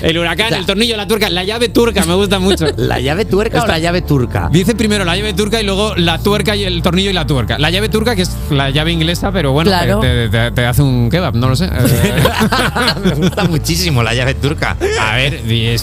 El 0.02 0.16
huracán, 0.18 0.54
el 0.54 0.64
tornillo, 0.64 0.96
la 0.96 1.06
tuerca, 1.08 1.28
la 1.28 1.42
llave 1.44 1.68
turca, 1.68 2.04
me 2.04 2.14
gusta 2.14 2.38
mucho. 2.38 2.66
¿La 2.76 3.00
llave 3.00 3.24
tuerca 3.24 3.62
o 3.62 3.66
la 3.66 3.78
llave 3.78 4.02
turca? 4.02 4.48
Dice 4.52 4.74
primero 4.74 5.04
la 5.04 5.16
llave 5.16 5.32
turca 5.34 5.60
y 5.60 5.64
luego 5.64 5.94
la 5.96 6.18
tuerca 6.18 6.54
y 6.54 6.64
el 6.64 6.82
tornillo 6.82 7.10
y 7.10 7.12
la 7.12 7.26
tuerca. 7.26 7.58
La 7.58 7.70
llave 7.70 7.88
turca, 7.88 8.14
que 8.14 8.22
es 8.22 8.30
la 8.50 8.70
llave 8.70 8.92
inglesa, 8.92 9.32
pero 9.32 9.52
bueno, 9.52 9.70
Claro. 9.70 10.00
te, 10.00 10.28
te- 10.28 10.50
te 10.52 10.66
hace 10.66 10.82
un 10.82 11.10
kebab, 11.10 11.34
no 11.34 11.48
lo 11.48 11.56
sé. 11.56 11.68
Me 13.04 13.14
gusta 13.14 13.44
muchísimo 13.44 14.02
la 14.02 14.14
llave 14.14 14.34
turca. 14.34 14.76
a 15.00 15.16
ver, 15.16 15.42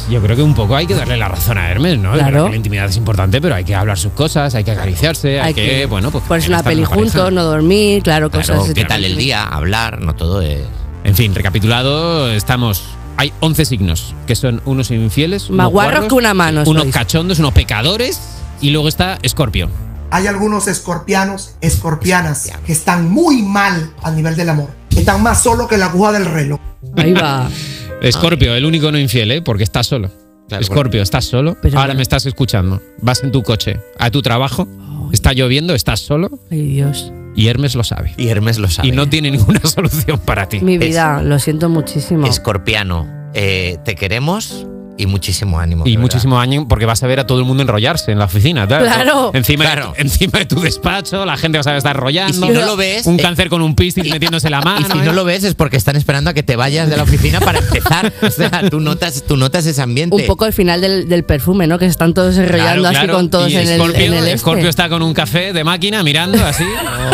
yo 0.09 0.21
creo 0.21 0.35
que 0.35 0.41
un 0.43 0.53
poco 0.55 0.75
hay 0.75 0.85
que 0.87 0.95
darle 0.95 1.17
la 1.17 1.27
razón 1.27 1.57
a 1.57 1.69
Hermes, 1.69 1.97
¿no? 1.99 2.13
Claro. 2.13 2.49
La 2.49 2.55
intimidad 2.55 2.85
es 2.85 2.97
importante, 2.97 3.41
pero 3.41 3.55
hay 3.55 3.63
que 3.63 3.75
hablar 3.75 3.97
sus 3.97 4.13
cosas, 4.13 4.55
hay 4.55 4.63
que 4.63 4.71
acariciarse, 4.71 5.39
hay, 5.39 5.47
Hay 5.49 5.53
que, 5.53 5.65
que 5.65 5.85
bueno, 5.85 6.11
pues. 6.11 6.23
Ponerse 6.25 6.49
una 6.49 6.63
peli 6.63 6.83
juntos, 6.85 7.31
no 7.31 7.43
dormir, 7.43 8.01
claro, 8.03 8.29
cosas 8.29 8.45
Claro, 8.47 8.61
así. 8.63 8.73
¿qué 8.73 8.85
tal 8.85 9.03
el 9.03 9.15
día? 9.17 9.43
Hablar, 9.43 10.01
no 10.01 10.15
todo 10.15 10.34
es. 10.41 10.61
En 11.03 11.15
fin, 11.15 11.33
recapitulado, 11.35 12.31
estamos. 12.31 12.83
Hay 13.17 13.31
11 13.39 13.65
signos, 13.65 14.13
que 14.27 14.35
son 14.35 14.61
unos 14.65 14.91
infieles, 14.91 15.49
Más 15.49 15.67
unos 15.67 15.71
guarros 15.71 16.05
que 16.07 16.15
una 16.15 16.33
mano 16.33 16.63
unos 16.65 16.83
sois. 16.83 16.93
cachondos, 16.93 17.39
unos 17.39 17.53
pecadores, 17.53 18.19
y 18.61 18.71
luego 18.71 18.87
está 18.87 19.17
Escorpio. 19.21 19.69
Hay 20.11 20.27
algunos 20.27 20.67
escorpianos, 20.67 21.55
escorpianas, 21.61 22.51
que 22.65 22.71
están 22.71 23.09
muy 23.09 23.41
mal 23.41 23.91
a 24.03 24.11
nivel 24.11 24.35
del 24.35 24.49
amor. 24.49 24.69
Están 24.95 25.21
más 25.23 25.43
solos 25.43 25.67
que 25.67 25.77
la 25.77 25.87
aguja 25.87 26.11
del 26.11 26.25
reloj. 26.25 26.59
Ahí 26.97 27.13
va. 27.13 27.49
Escorpio, 28.01 28.53
el 28.55 28.65
único 28.65 28.91
no 28.91 28.99
infiel, 28.99 29.31
¿eh? 29.31 29.41
Porque 29.41 29.63
estás 29.63 29.87
solo. 29.87 30.09
Claro, 30.47 30.61
Escorpio, 30.61 31.01
estás 31.01 31.25
solo. 31.25 31.57
Pero 31.61 31.77
Ahora 31.77 31.87
bueno. 31.87 31.97
me 31.97 32.03
estás 32.03 32.25
escuchando. 32.25 32.81
Vas 33.01 33.23
en 33.23 33.31
tu 33.31 33.41
coche 33.41 33.79
a 33.97 34.11
tu 34.11 34.21
trabajo, 34.21 34.67
está 35.11 35.33
lloviendo, 35.33 35.73
estás 35.73 36.01
solo 36.01 36.29
Ay, 36.51 36.61
Dios. 36.61 37.11
Y 37.35 37.47
Hermes 37.47 37.75
lo 37.75 37.83
sabe. 37.83 38.13
Y 38.17 38.29
Hermes 38.29 38.57
lo 38.57 38.69
sabe. 38.69 38.87
Y 38.87 38.91
no 38.91 39.07
tiene 39.07 39.31
ninguna 39.31 39.59
solución 39.63 40.19
para 40.19 40.47
ti. 40.47 40.61
Mi 40.61 40.77
vida, 40.77 41.21
lo 41.21 41.37
siento 41.39 41.69
muchísimo. 41.69 42.25
Escorpiano, 42.27 43.07
eh, 43.33 43.77
te 43.83 43.95
queremos, 43.95 44.65
Y 44.97 45.07
muchísimo 45.07 45.59
ánimo. 45.59 45.83
Y 45.85 45.97
muchísimo 45.97 46.39
ánimo 46.39 46.67
porque 46.69 46.85
vas 46.85 47.03
a 47.03 47.07
ver 47.07 47.19
a 47.19 47.27
todo 47.27 47.39
el 47.39 47.45
mundo 47.45 47.61
enrollarse 47.63 48.11
en 48.11 48.19
la 48.19 48.25
oficina. 48.25 48.65
Claro. 48.65 49.31
Encima, 49.33 49.65
Claro. 49.65 49.93
encima 49.97 50.39
de 50.39 50.45
tu 50.45 50.61
despacho, 50.61 51.25
la 51.25 51.35
gente 51.35 51.59
va 51.59 51.69
a 51.71 51.77
estar 51.77 51.95
enrollando. 51.95 52.45
Y 52.45 52.49
si 52.49 52.53
no 52.59 52.65
lo 52.65 52.77
ves, 52.77 53.05
Un 53.05 53.19
eh, 53.19 53.21
cáncer 53.21 53.49
con 53.49 53.61
un 53.61 53.75
pistil 53.75 54.09
metiéndose 54.09 54.49
la 54.49 54.61
mano. 54.61 54.87
Y 54.87 54.91
si 54.91 54.97
¿eh? 54.97 55.01
no 55.03 55.11
lo 55.13 55.25
ves 55.25 55.43
es 55.43 55.53
porque 55.55 55.75
están 55.75 55.95
esperando 55.97 56.29
a 56.29 56.33
que 56.33 56.43
te 56.43 56.55
vayas 56.55 56.89
de 56.89 56.95
la 56.97 57.03
oficina 57.03 57.39
para 57.39 57.59
empezar. 57.59 58.11
O 58.25 58.29
sea, 58.31 58.69
tú 58.69 58.79
notas, 58.79 59.23
tú 59.27 59.37
notas 59.37 59.65
ese 59.65 59.81
ambiente. 59.81 60.15
Un 60.15 60.25
poco 60.25 60.45
el 60.45 60.53
final 60.53 60.81
del, 60.81 61.07
del 61.09 61.23
perfume, 61.23 61.67
¿no? 61.67 61.77
Que 61.77 61.85
se 61.85 61.91
están 61.91 62.13
todos 62.13 62.37
enrollando 62.37 62.81
Claro, 62.81 62.87
así 62.87 62.95
claro. 63.05 63.13
con 63.13 63.29
todos 63.29 63.51
Y 63.51 63.55
en 63.57 63.67
el, 63.69 63.81
en 63.95 64.13
el 64.13 64.25
este. 64.25 64.37
Scorpio 64.39 64.69
está 64.69 64.89
con 64.89 65.01
un 65.01 65.13
café 65.13 65.53
de 65.53 65.63
máquina 65.63 66.03
mirando 66.03 66.43
así. 66.45 66.63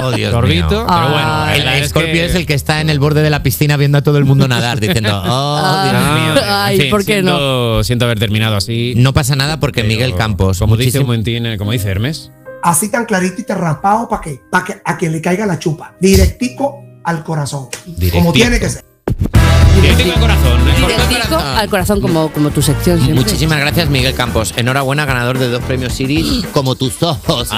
Oh, 0.04 0.12
Dios 0.12 0.32
mío. 0.44 0.66
Pero 0.70 0.86
bueno, 0.86 1.46
el, 1.54 1.68
es 1.82 1.90
Scorpio 1.90 2.14
que- 2.14 2.26
es 2.26 2.36
el 2.36 2.46
que 2.46 2.54
está 2.54 2.82
en 2.82 2.90
el 2.90 3.00
borde 3.00 3.22
de 3.22 3.30
la 3.30 3.44
piscina 3.44 3.78
viendo 3.78 3.98
a 3.98 4.02
todo 4.02 4.18
el 4.18 4.26
mundo 4.26 4.48
nadar, 4.48 4.80
diciendo, 4.80 5.22
oh, 5.26 5.84
Dios 5.84 6.36
mío. 6.36 6.44
Ay, 6.48 6.76
En 6.76 6.82
fin, 6.84 6.90
¿por 6.92 7.06
qué 7.06 7.22
no? 7.24 7.71
Siento, 7.76 7.84
Siento 7.92 8.06
haber 8.06 8.20
terminado 8.20 8.56
así. 8.56 8.94
No 8.98 9.14
pasa 9.14 9.36
nada 9.36 9.60
porque 9.60 9.84
Miguel 9.84 10.16
Campos, 10.16 10.60
Como 10.60 10.78
dice 10.78 11.00
muchísimo- 11.02 11.48
eh, 11.48 11.58
como 11.58 11.72
dice 11.72 11.90
Hermes. 11.90 12.32
Así 12.64 12.90
tan 12.90 13.06
clarito 13.06 13.42
y 13.42 13.44
tan 13.44 13.58
raspado 13.60 14.08
para 14.08 14.22
que, 14.22 14.40
para 14.50 14.64
que 14.66 14.82
a 14.86 14.98
quien 14.98 15.12
le 15.12 15.22
caiga 15.22 15.46
la 15.46 15.58
chupa. 15.60 15.94
Directico 16.00 16.84
al 17.04 17.24
corazón. 17.24 17.68
Como 18.12 18.32
tiene 18.34 18.60
que 18.60 18.70
ser. 18.70 18.84
Directico 19.82 20.14
al 20.14 20.20
corazón. 20.20 20.66
Directico 20.66 21.36
al 21.38 21.70
corazón 21.70 22.02
como, 22.02 22.32
como 22.32 22.50
tu 22.52 22.62
sección 22.62 23.00
siempre. 23.00 23.24
Muchísimas 23.24 23.60
gracias, 23.60 23.90
Miguel 23.90 24.14
Campos. 24.14 24.54
Enhorabuena, 24.58 25.06
ganador 25.06 25.40
de 25.40 25.50
dos 25.50 25.64
premios 25.64 25.94
Siris, 25.94 26.46
como 26.54 26.76
tus 26.76 27.02
ojos. 27.04 27.50
Le 27.52 27.58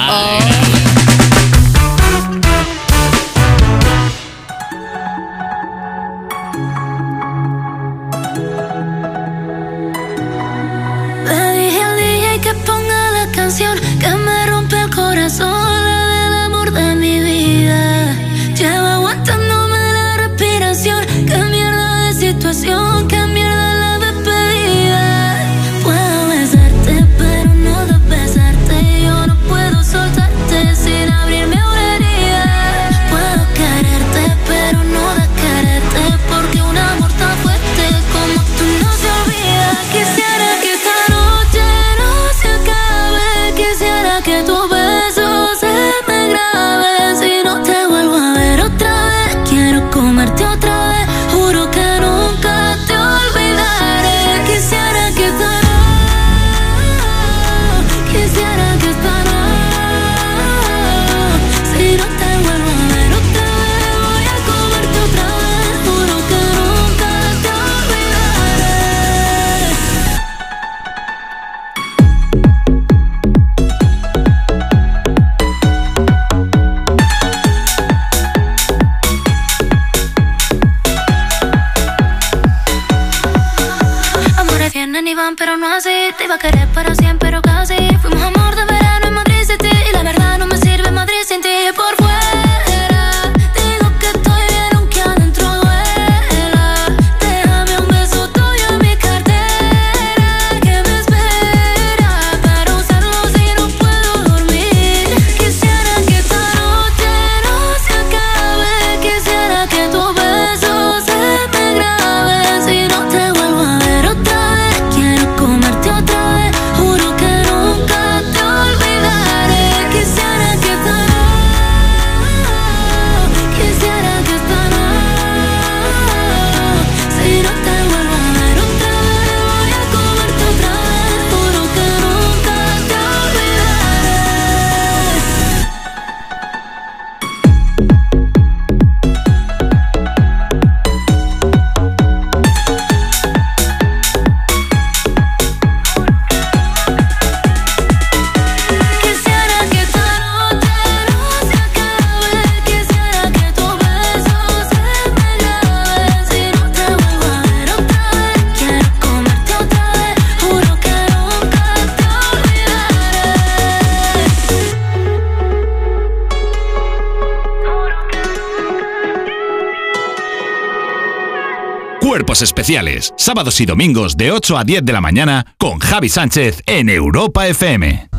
especiales, 172.63 173.13
sábados 173.17 173.59
y 173.59 173.65
domingos 173.65 174.15
de 174.15 174.31
8 174.31 174.57
a 174.57 174.63
10 174.63 174.85
de 174.85 174.93
la 174.93 175.01
mañana 175.01 175.45
con 175.57 175.79
Javi 175.79 176.07
Sánchez 176.07 176.63
en 176.65 176.87
Europa 176.87 177.45
FM. 177.45 178.12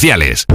Especiales. 0.00 0.49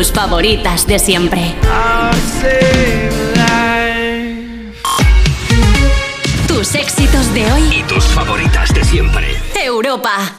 Tus 0.00 0.12
favoritas 0.12 0.86
de 0.86 0.98
siempre. 0.98 1.54
Tus 6.48 6.74
éxitos 6.74 7.34
de 7.34 7.52
hoy 7.52 7.62
Y 7.70 7.82
tus 7.82 8.04
favoritas 8.04 8.72
de 8.72 8.82
siempre. 8.82 9.26
Europa. 9.62 10.38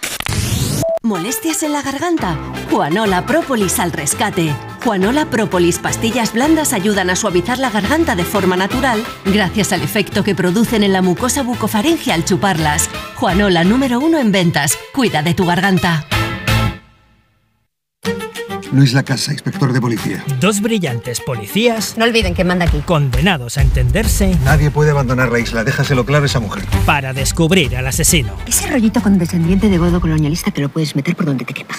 ¿Molestias 1.03 1.61
en 1.61 1.73
la 1.73 1.83
garganta? 1.83 2.39
Juanola 2.71 3.27
Propolis 3.27 3.77
al 3.77 3.91
rescate. 3.91 4.51
Juanola 4.83 5.27
Propolis 5.27 5.77
pastillas 5.77 6.33
blandas 6.33 6.73
ayudan 6.73 7.11
a 7.11 7.15
suavizar 7.15 7.59
la 7.59 7.69
garganta 7.69 8.15
de 8.15 8.23
forma 8.23 8.57
natural 8.57 9.03
gracias 9.25 9.73
al 9.73 9.83
efecto 9.83 10.23
que 10.23 10.33
producen 10.33 10.81
en 10.81 10.91
la 10.91 11.03
mucosa 11.03 11.43
bucofaringe 11.43 12.11
al 12.11 12.25
chuparlas. 12.25 12.89
Juanola 13.13 13.63
número 13.63 13.99
uno 13.99 14.17
en 14.17 14.31
ventas. 14.31 14.75
Cuida 14.91 15.21
de 15.21 15.35
tu 15.35 15.45
garganta. 15.45 16.07
Luis 18.71 18.93
Lacasa, 18.93 19.33
inspector 19.33 19.73
de 19.73 19.81
policía. 19.81 20.23
Dos 20.39 20.61
brillantes 20.61 21.19
policías. 21.19 21.97
No 21.97 22.05
olviden 22.05 22.33
que 22.33 22.43
manda 22.45 22.65
aquí. 22.65 22.79
Condenados 22.79 23.57
a 23.57 23.61
entenderse 23.61 24.37
Nadie 24.45 24.71
puede 24.71 24.91
abandonar 24.91 25.29
la 25.31 25.39
isla, 25.39 25.63
déjaselo 25.65 26.05
claro 26.05 26.23
a 26.23 26.27
esa 26.27 26.39
mujer. 26.39 26.63
para 26.85 27.11
descubrir 27.13 27.75
al 27.75 27.87
asesino. 27.87 28.33
Ese 28.47 28.67
rollito 28.69 29.01
con 29.01 29.17
descendiente 29.19 29.67
de 29.69 29.77
godo 29.77 29.99
colonialista 29.99 30.51
te 30.51 30.61
lo 30.61 30.69
puedes 30.69 30.95
meter 30.95 31.15
por 31.15 31.25
donde 31.25 31.43
te 31.43 31.53
quepa. 31.53 31.75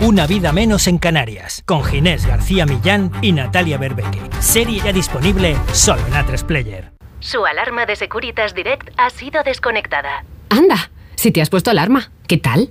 Una 0.00 0.26
vida 0.26 0.52
menos 0.52 0.86
en 0.86 0.96
Canarias. 0.98 1.62
Con 1.66 1.84
Ginés 1.84 2.24
García 2.26 2.64
Millán 2.64 3.10
y 3.20 3.32
Natalia 3.32 3.76
Berbeque. 3.76 4.20
Serie 4.40 4.80
ya 4.82 4.92
disponible 4.94 5.56
solo 5.72 6.00
en 6.06 6.14
A3 6.14 6.42
Player. 6.44 6.92
Su 7.18 7.44
alarma 7.44 7.84
de 7.84 7.96
Securitas 7.96 8.54
Direct 8.54 8.88
ha 8.96 9.10
sido 9.10 9.42
desconectada. 9.42 10.24
Anda, 10.48 10.90
si 11.16 11.32
te 11.32 11.42
has 11.42 11.50
puesto 11.50 11.70
alarma, 11.70 12.10
¿qué 12.26 12.38
tal? 12.38 12.70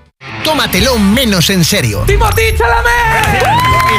Tómatelo 0.43 0.99
menos 0.99 1.49
en 1.49 1.65
serio. 1.65 2.03
¡Timothy 2.05 2.55
Chalamet! 2.55 3.43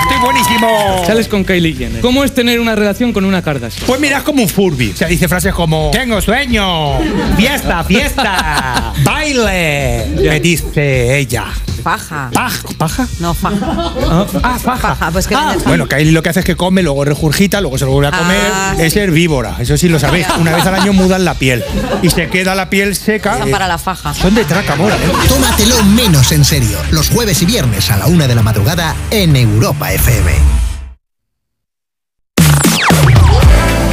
Estoy 0.03 0.19
buenísimo. 0.23 1.03
Sales 1.05 1.27
con 1.27 1.45
Kylie 1.45 1.75
Jenner. 1.75 2.01
¿Cómo 2.01 2.23
es 2.23 2.33
tener 2.33 2.61
una 2.61 2.77
relación 2.77 3.13
con 3.13 3.25
una 3.25 3.43
Kardashian? 3.43 3.87
Pues 3.87 4.01
mira, 4.01 4.19
es 4.19 4.23
como 4.23 4.43
un 4.43 4.49
Furby. 4.49 4.91
O 4.91 4.97
sea, 4.97 5.09
dice 5.09 5.27
frases 5.27 5.53
como 5.53 5.91
Tengo 5.93 6.21
sueño, 6.21 6.99
fiesta, 7.37 7.83
fiesta, 7.83 8.93
baile. 9.03 10.07
Me 10.17 10.39
dice 10.39 11.19
ella. 11.19 11.47
Faja. 11.83 12.31
¿Paja? 12.33 12.69
¿Paja? 12.79 13.07
No, 13.21 13.35
faja. 13.35 13.57
Ah, 13.63 14.27
ah, 14.43 14.59
faja. 14.63 14.95
Faja, 14.95 15.11
pues 15.11 15.27
que 15.27 15.35
Ah, 15.35 15.55
faja. 15.55 15.69
bueno, 15.69 15.87
Kylie 15.89 16.13
lo 16.13 16.23
que 16.23 16.29
hace 16.31 16.41
es 16.41 16.47
que 16.47 16.57
come, 16.57 16.83
luego 16.83 17.05
regurgita, 17.05 17.61
luego 17.61 17.77
se 17.79 17.85
lo 17.85 17.91
vuelve 17.93 18.09
a 18.09 18.19
comer. 18.19 18.51
Ah, 18.53 18.75
es 18.79 18.97
herbívora, 18.97 19.57
eso 19.59 19.77
sí 19.77 19.89
lo 19.89 19.99
sabéis. 19.99 20.27
Una 20.39 20.55
vez 20.55 20.65
al 20.67 20.75
año 20.77 20.93
mudan 20.93 21.25
la 21.25 21.35
piel. 21.35 21.65
Y 22.03 22.11
se 22.11 22.29
queda 22.29 22.55
la 22.55 22.71
piel 22.71 22.95
seca. 22.95 23.39
Son 23.39 23.49
Eh, 23.49 23.51
para 23.51 23.67
la 23.69 23.79
faja. 23.79 24.15
Son 24.15 24.35
de 24.35 24.45
traca, 24.45 24.77
mola, 24.77 24.95
¿eh? 24.97 25.13
Tómatelo 25.29 25.83
menos 25.85 26.31
en 26.33 26.45
serio. 26.45 26.79
Los 26.91 27.11
jueves 27.11 27.43
y 27.43 27.47
viernes 27.47 27.91
a 27.91 27.97
la 27.97 28.07
una 28.07 28.27
de 28.29 28.35
la 28.35 28.43
madrugada 28.43 28.95
en 29.11 29.35
Europa 29.37 29.93
FM. 29.93 30.33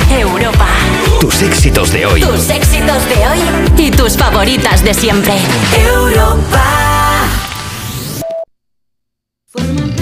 Europa. 0.09 0.67
Tus 1.21 1.41
éxitos 1.41 1.91
de 1.91 2.05
hoy. 2.05 2.21
Tus 2.21 2.49
éxitos 2.49 3.07
de 3.09 3.27
hoy 3.27 3.39
y 3.77 3.91
tus 3.91 4.17
favoritas 4.17 4.83
de 4.83 4.93
siempre. 4.93 5.33
Europa. 5.77 6.78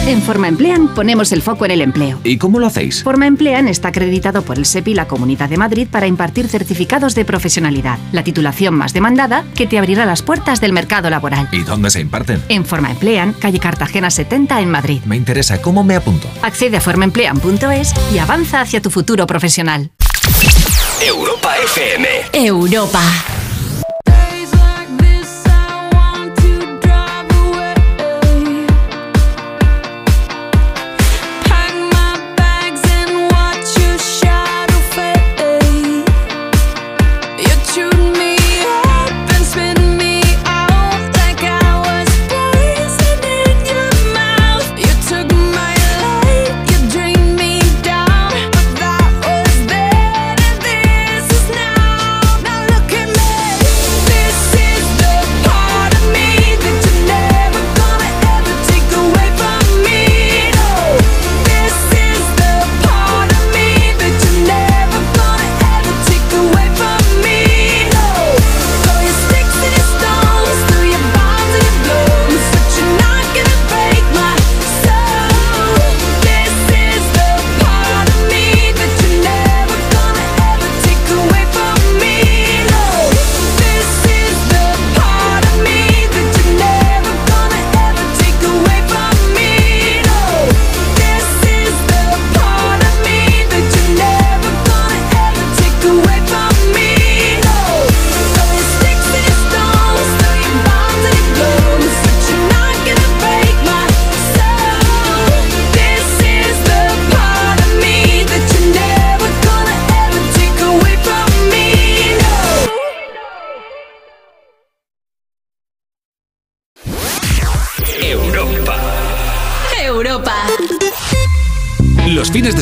En 0.06 0.22
Forma 0.22 0.48
Emplean 0.48 0.94
ponemos 0.94 1.32
el 1.32 1.42
foco 1.42 1.66
en 1.66 1.72
el 1.72 1.82
empleo. 1.82 2.20
¿Y 2.24 2.38
cómo 2.38 2.60
lo 2.60 2.68
hacéis? 2.68 3.04
Forma 3.04 3.28
Emplean 3.28 3.68
está 3.68 3.90
acreditado 3.90 4.42
por 4.42 4.58
el 4.58 4.66
SEPI 4.66 4.92
y 4.92 4.94
la 4.94 5.08
Comunidad 5.08 5.50
de 5.50 5.58
Madrid 5.58 5.88
para 5.90 6.08
impartir 6.08 6.48
certificados 6.48 7.16
de 7.16 7.24
profesionalidad, 7.24 7.98
la 8.12 8.24
titulación 8.24 8.74
más 8.74 8.94
demandada 8.94 9.46
que 9.56 9.68
te 9.68 9.78
abrirá 9.78 10.06
las 10.06 10.22
puertas 10.22 10.60
del 10.60 10.74
mercado 10.74 11.10
laboral. 11.10 11.48
¿Y 11.52 11.64
dónde 11.64 11.90
se 11.90 12.02
imparten? 12.02 12.44
En 12.50 12.66
Forma 12.66 12.92
Emplean, 12.92 13.34
calle 13.34 13.60
Cartagena 13.60 14.12
70 14.12 14.62
en 14.62 14.70
Madrid. 14.70 15.02
Me 15.06 15.16
interesa, 15.16 15.62
¿cómo 15.62 15.84
me 15.84 15.96
apunto? 15.96 16.30
Accede 16.42 16.78
a 16.78 16.82
formaemplean.es 16.82 17.94
y 18.14 18.18
avanza 18.18 18.62
hacia 18.62 18.82
tu 18.82 18.90
futuro 18.90 19.28
profesional. 19.28 19.92
Europa 21.02 21.56
FM. 21.64 22.08
Europa. 22.34 23.02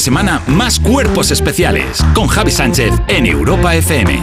Semana, 0.06 0.40
más 0.46 0.80
cuerpos 0.80 1.32
especiales. 1.32 2.06
Con 2.14 2.28
Javi 2.28 2.52
Sánchez 2.52 2.94
en 3.08 3.26
Europa 3.26 3.76
FM. 3.76 4.22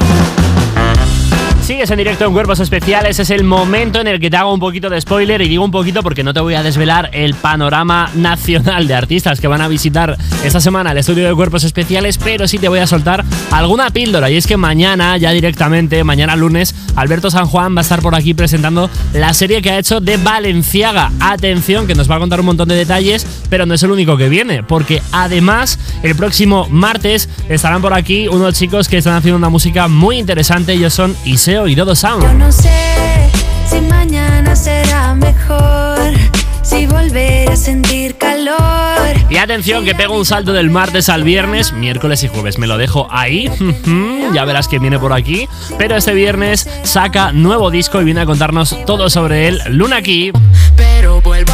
Sigues 1.72 1.90
en 1.90 1.96
directo 1.96 2.26
en 2.26 2.34
Cuerpos 2.34 2.60
Especiales, 2.60 3.18
es 3.18 3.30
el 3.30 3.44
momento 3.44 3.98
en 3.98 4.06
el 4.06 4.20
que 4.20 4.28
te 4.28 4.36
hago 4.36 4.52
un 4.52 4.60
poquito 4.60 4.90
de 4.90 5.00
spoiler 5.00 5.40
y 5.40 5.48
digo 5.48 5.64
un 5.64 5.70
poquito 5.70 6.02
porque 6.02 6.22
no 6.22 6.34
te 6.34 6.40
voy 6.40 6.52
a 6.52 6.62
desvelar 6.62 7.08
el 7.14 7.32
panorama 7.32 8.10
nacional 8.14 8.86
de 8.86 8.94
artistas 8.94 9.40
que 9.40 9.48
van 9.48 9.62
a 9.62 9.68
visitar 9.68 10.18
esta 10.44 10.60
semana 10.60 10.92
el 10.92 10.98
estudio 10.98 11.26
de 11.26 11.34
Cuerpos 11.34 11.64
Especiales, 11.64 12.18
pero 12.18 12.46
sí 12.46 12.58
te 12.58 12.68
voy 12.68 12.80
a 12.80 12.86
soltar 12.86 13.24
alguna 13.50 13.88
píldora 13.88 14.28
y 14.28 14.36
es 14.36 14.46
que 14.46 14.58
mañana, 14.58 15.16
ya 15.16 15.30
directamente, 15.30 16.04
mañana 16.04 16.36
lunes, 16.36 16.74
Alberto 16.94 17.30
San 17.30 17.46
Juan 17.46 17.74
va 17.74 17.80
a 17.80 17.82
estar 17.84 18.02
por 18.02 18.14
aquí 18.14 18.34
presentando 18.34 18.90
la 19.14 19.32
serie 19.32 19.62
que 19.62 19.70
ha 19.70 19.78
hecho 19.78 20.00
de 20.00 20.18
Valenciaga. 20.18 21.10
Atención, 21.20 21.86
que 21.86 21.94
nos 21.94 22.10
va 22.10 22.16
a 22.16 22.18
contar 22.18 22.40
un 22.40 22.46
montón 22.46 22.68
de 22.68 22.74
detalles, 22.74 23.26
pero 23.48 23.64
no 23.64 23.72
es 23.72 23.82
el 23.82 23.92
único 23.92 24.18
que 24.18 24.28
viene, 24.28 24.62
porque 24.62 25.00
además 25.10 25.78
el 26.02 26.16
próximo 26.16 26.68
martes 26.68 27.30
estarán 27.48 27.80
por 27.80 27.94
aquí 27.94 28.28
unos 28.28 28.58
chicos 28.58 28.88
que 28.88 28.98
están 28.98 29.14
haciendo 29.14 29.38
una 29.38 29.48
música 29.48 29.88
muy 29.88 30.18
interesante, 30.18 30.74
ellos 30.74 30.92
son 30.92 31.16
Iseo 31.24 31.61
y 31.66 31.74
Dodo 31.74 31.94
Sound. 31.94 32.22
Yo 32.22 32.34
no 32.34 32.50
sé 32.50 33.30
si 33.68 33.80
mañana 33.82 34.56
será 34.56 35.14
mejor, 35.14 36.12
si 36.62 36.86
volveré 36.86 37.46
a 37.48 37.56
sentir 37.56 38.16
calor. 38.16 38.58
Y 39.30 39.36
atención 39.36 39.84
que 39.84 39.94
pego 39.94 40.16
un 40.16 40.24
salto 40.24 40.52
del 40.52 40.70
martes 40.70 41.08
al 41.08 41.22
viernes, 41.22 41.72
miércoles 41.72 42.22
y 42.24 42.28
jueves. 42.28 42.58
Me 42.58 42.66
lo 42.66 42.78
dejo 42.78 43.06
ahí. 43.10 43.50
ya 44.34 44.44
verás 44.44 44.66
que 44.68 44.78
viene 44.78 44.98
por 44.98 45.12
aquí. 45.12 45.48
Pero 45.78 45.96
este 45.96 46.14
viernes 46.14 46.68
saca 46.82 47.32
nuevo 47.32 47.70
disco 47.70 48.00
y 48.00 48.04
viene 48.04 48.22
a 48.22 48.26
contarnos 48.26 48.76
todo 48.84 49.08
sobre 49.08 49.48
él. 49.48 49.60
Luna 49.68 50.02
Key. 50.02 50.32
Pero 50.76 51.20
vuelvo 51.20 51.52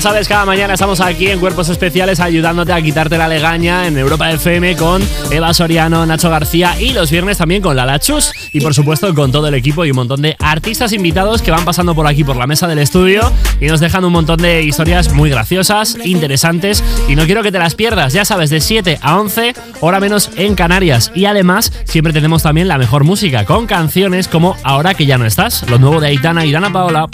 Sabes, 0.00 0.28
cada 0.28 0.46
mañana 0.46 0.72
estamos 0.72 1.02
aquí 1.02 1.28
en 1.28 1.38
Cuerpos 1.38 1.68
Especiales 1.68 2.20
ayudándote 2.20 2.72
a 2.72 2.80
quitarte 2.80 3.18
la 3.18 3.28
legaña 3.28 3.86
en 3.86 3.98
Europa 3.98 4.30
FM 4.32 4.74
con 4.76 5.02
Eva 5.30 5.52
Soriano, 5.52 6.06
Nacho 6.06 6.30
García 6.30 6.80
y 6.80 6.94
los 6.94 7.10
viernes 7.10 7.36
también 7.36 7.60
con 7.60 7.76
Lala 7.76 7.98
Chus 7.98 8.32
y 8.50 8.62
por 8.62 8.72
supuesto 8.72 9.14
con 9.14 9.30
todo 9.30 9.48
el 9.48 9.54
equipo 9.54 9.84
y 9.84 9.90
un 9.90 9.96
montón 9.96 10.22
de 10.22 10.36
artistas 10.38 10.94
invitados 10.94 11.42
que 11.42 11.50
van 11.50 11.66
pasando 11.66 11.94
por 11.94 12.06
aquí 12.06 12.24
por 12.24 12.36
la 12.36 12.46
mesa 12.46 12.66
del 12.66 12.78
estudio 12.78 13.30
y 13.60 13.66
nos 13.66 13.78
dejan 13.78 14.02
un 14.06 14.14
montón 14.14 14.38
de 14.38 14.62
historias 14.62 15.12
muy 15.12 15.28
graciosas, 15.28 15.98
interesantes 16.02 16.82
y 17.06 17.14
no 17.14 17.26
quiero 17.26 17.42
que 17.42 17.52
te 17.52 17.58
las 17.58 17.74
pierdas, 17.74 18.14
ya 18.14 18.24
sabes, 18.24 18.48
de 18.48 18.62
7 18.62 19.00
a 19.02 19.20
11, 19.20 19.52
hora 19.80 20.00
menos 20.00 20.30
en 20.36 20.54
Canarias 20.54 21.12
y 21.14 21.26
además 21.26 21.74
siempre 21.84 22.14
tenemos 22.14 22.42
también 22.42 22.68
la 22.68 22.78
mejor 22.78 23.04
música 23.04 23.44
con 23.44 23.66
canciones 23.66 24.28
como 24.28 24.56
Ahora 24.62 24.94
que 24.94 25.04
ya 25.04 25.18
no 25.18 25.26
estás, 25.26 25.68
lo 25.68 25.78
nuevo 25.78 26.00
de 26.00 26.08
Aitana 26.08 26.46
y 26.46 26.52
Dana 26.52 26.72
Paola. 26.72 27.06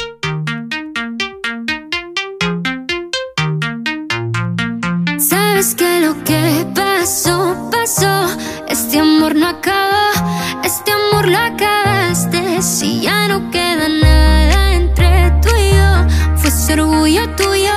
Si 12.61 13.01
ya 13.01 13.29
no 13.29 13.51
queda 13.51 13.89
nada 13.89 14.75
entre 14.75 15.31
tú 15.43 15.51
y 15.57 15.71
yo, 15.77 16.37
fue 16.37 16.49
ese 16.49 16.73
orgullo 16.73 17.29
tuyo 17.37 17.73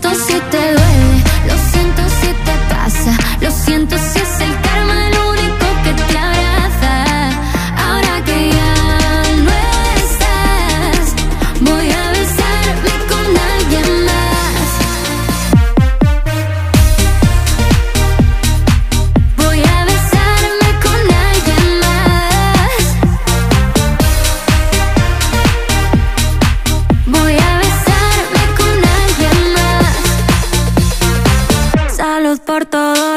siento 0.00 0.14
si 0.14 0.40
te 0.50 0.79
todo 32.70 33.09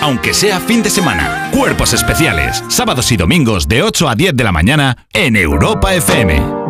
aunque 0.00 0.34
sea 0.34 0.60
fin 0.60 0.82
de 0.82 0.90
semana. 0.90 1.50
Cuerpos 1.52 1.92
especiales, 1.92 2.62
sábados 2.68 3.12
y 3.12 3.16
domingos 3.16 3.68
de 3.68 3.82
8 3.82 4.08
a 4.08 4.14
10 4.14 4.36
de 4.36 4.44
la 4.44 4.52
mañana 4.52 5.06
en 5.12 5.36
Europa 5.36 5.94
FM. 5.94 6.65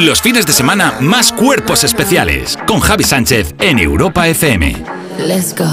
Los 0.00 0.22
fines 0.22 0.46
de 0.46 0.54
semana 0.54 0.94
más 1.00 1.30
cuerpos 1.30 1.84
especiales 1.84 2.56
con 2.66 2.80
Javi 2.80 3.04
Sánchez 3.04 3.54
en 3.58 3.78
Europa 3.78 4.26
FM. 4.28 4.74
Let's 5.18 5.54
go. 5.54 5.66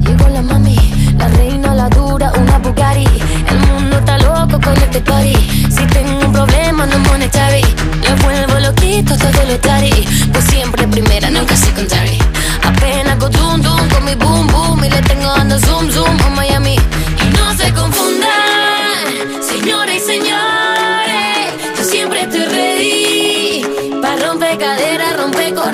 Llegó 0.00 0.28
la 0.28 0.42
mami, 0.42 0.76
la 1.16 1.28
reina, 1.28 1.72
la 1.72 1.88
dura, 1.88 2.32
una 2.36 2.58
Bugatti. 2.58 3.06
El 3.48 3.58
mundo 3.60 3.96
está 3.96 4.18
loco 4.18 4.60
con 4.60 4.76
este 4.76 5.00
party. 5.02 5.36
Si 5.70 5.86
tengo 5.86 6.26
un 6.26 6.32
problema, 6.32 6.84
no 6.86 6.98
monetary. 6.98 7.62
Lo 8.08 8.16
vuelvo 8.24 8.58
loquito, 8.58 9.16
todo 9.16 9.40
lo 9.46 9.56
tari. 9.60 9.92
Pues 10.32 10.44
siempre 10.46 10.88
primera, 10.88 11.30
nunca 11.30 11.54
secondary. 11.54 12.18
Apenas 12.64 13.20
go 13.20 13.30
zoom 13.30 13.62
zoom 13.62 13.88
con 13.88 14.04
mi 14.04 14.16
boom 14.16 14.48
boom. 14.48 14.84
Y 14.84 14.90
le 14.90 15.00
tengo 15.02 15.28
dando 15.28 15.60
zoom 15.60 15.88
zoom 15.92 16.20
a 16.22 16.30
Miami. 16.30 16.74
Y 16.74 17.38
no 17.38 17.54
se 17.56 17.72
confundan, 17.72 19.06
señores 19.48 20.02
y 20.02 20.06
señores. 20.06 20.59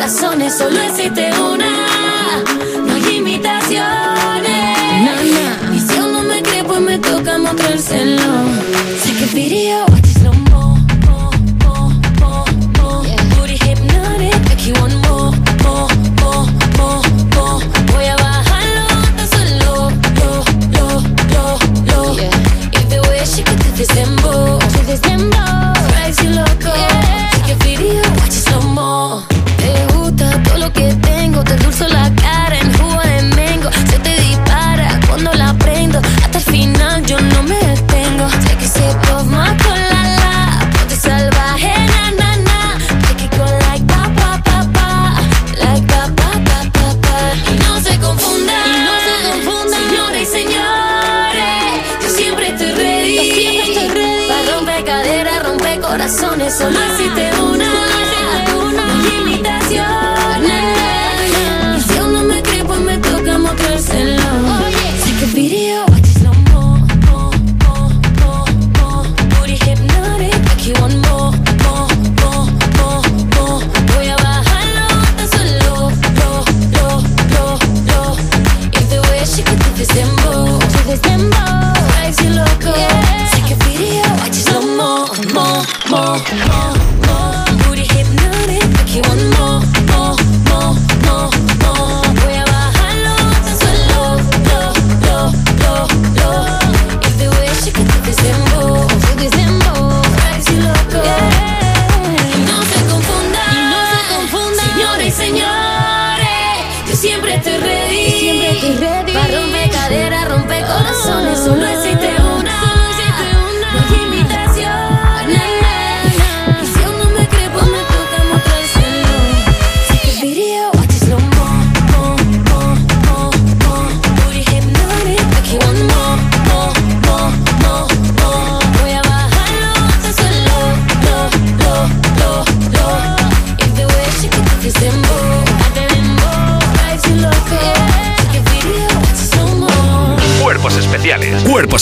Corazones. 0.07 0.57
Solo 0.57 0.81
existe 0.83 1.31
una. 1.41 2.45
No 2.87 2.95
hay 2.95 3.17
imitaciones. 3.17 3.83
Y 5.75 5.81
si 5.81 5.99
aún 5.99 6.13
no 6.13 6.23
me 6.23 6.43
cree, 6.43 6.63
pues 6.65 6.81
me 6.81 6.99
toca 6.99 7.39
mostrárselo. 7.39 8.23
Sé 9.03 9.15
que 9.15 9.27
video, 9.35 9.85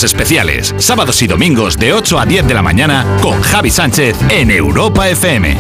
especiales. 0.05 0.75
Sábados 0.79 1.21
y 1.23 1.27
domingos 1.27 1.77
de 1.77 1.93
8 1.93 2.21
a 2.21 2.27
10 2.27 2.47
de 2.47 2.55
la 2.55 2.63
mañana 2.63 3.05
con 3.21 3.41
Javi 3.43 3.71
Sánchez 3.71 4.17
en 4.29 4.51
Europa 4.51 5.09
FM. 5.09 5.57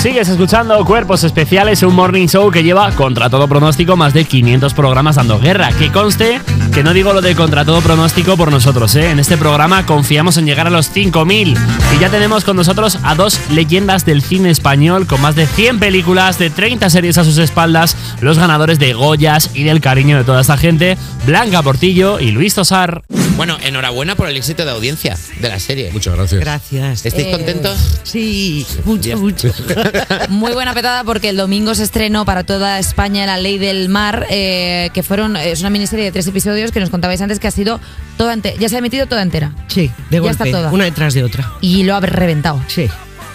Sigues 0.00 0.28
escuchando 0.28 0.84
Cuerpos 0.84 1.24
Especiales, 1.24 1.82
un 1.82 1.94
morning 1.94 2.28
show 2.28 2.50
que 2.50 2.62
lleva, 2.62 2.92
contra 2.92 3.28
todo 3.28 3.48
pronóstico, 3.48 3.96
más 3.96 4.14
de 4.14 4.24
500 4.24 4.72
programas 4.74 5.16
dando 5.16 5.40
guerra. 5.40 5.70
Que 5.72 5.90
conste 5.90 6.40
que 6.76 6.82
no 6.82 6.92
digo 6.92 7.14
lo 7.14 7.22
de 7.22 7.34
contra 7.34 7.64
todo 7.64 7.80
pronóstico 7.80 8.36
por 8.36 8.50
nosotros, 8.50 8.94
¿eh? 8.96 9.10
En 9.10 9.18
este 9.18 9.38
programa 9.38 9.86
confiamos 9.86 10.36
en 10.36 10.44
llegar 10.44 10.66
a 10.66 10.70
los 10.70 10.94
5.000. 10.94 11.56
Y 11.96 11.98
ya 11.98 12.10
tenemos 12.10 12.44
con 12.44 12.54
nosotros 12.54 12.98
a 13.02 13.14
dos 13.14 13.40
leyendas 13.50 14.04
del 14.04 14.20
cine 14.20 14.50
español 14.50 15.06
con 15.06 15.22
más 15.22 15.34
de 15.36 15.46
100 15.46 15.78
películas, 15.78 16.38
de 16.38 16.50
30 16.50 16.90
series 16.90 17.16
a 17.16 17.24
sus 17.24 17.38
espaldas, 17.38 17.96
los 18.20 18.38
ganadores 18.38 18.78
de 18.78 18.92
Goyas 18.92 19.52
y 19.54 19.62
del 19.62 19.80
cariño 19.80 20.18
de 20.18 20.24
toda 20.24 20.42
esta 20.42 20.58
gente, 20.58 20.98
Blanca 21.24 21.62
Portillo 21.62 22.20
y 22.20 22.30
Luis 22.30 22.54
Tosar. 22.54 23.02
Bueno, 23.36 23.58
enhorabuena 23.62 24.14
por 24.16 24.30
el 24.30 24.36
éxito 24.38 24.64
de 24.64 24.70
audiencia 24.70 25.16
de 25.40 25.48
la 25.50 25.60
serie. 25.60 25.90
Muchas 25.92 26.14
gracias. 26.16 26.40
Gracias. 26.40 27.04
¿Estáis 27.04 27.26
Eh, 27.26 27.30
contentos? 27.30 28.00
Sí, 28.02 28.66
mucho, 28.84 29.16
mucho. 29.18 29.52
Muy 30.30 30.52
buena 30.52 30.72
petada 30.72 31.04
porque 31.04 31.28
el 31.28 31.36
domingo 31.36 31.74
se 31.74 31.82
estrenó 31.82 32.24
para 32.24 32.44
toda 32.44 32.78
España 32.78 33.26
La 33.26 33.36
Ley 33.36 33.58
del 33.58 33.90
Mar, 33.90 34.26
eh, 34.30 34.88
que 34.94 35.02
fueron 35.02 35.36
es 35.36 35.60
una 35.60 35.68
miniserie 35.68 36.06
de 36.06 36.12
tres 36.12 36.26
episodios 36.26 36.72
que 36.72 36.80
nos 36.80 36.88
contabais 36.88 37.20
antes 37.20 37.38
que 37.38 37.46
ha 37.46 37.50
sido 37.50 37.78
toda 38.16 38.34
ya 38.58 38.68
se 38.70 38.76
ha 38.76 38.78
emitido 38.78 39.06
toda 39.06 39.20
entera. 39.22 39.52
Sí, 39.68 39.90
de 40.10 40.16
Ya 40.16 40.20
golpe, 40.20 40.44
está 40.48 40.58
toda. 40.58 40.70
una 40.72 40.84
detrás 40.84 41.12
de 41.12 41.22
otra. 41.22 41.52
Y 41.60 41.82
lo 41.84 41.94
habéis 41.94 42.14
reventado. 42.14 42.62
Sí. 42.68 42.88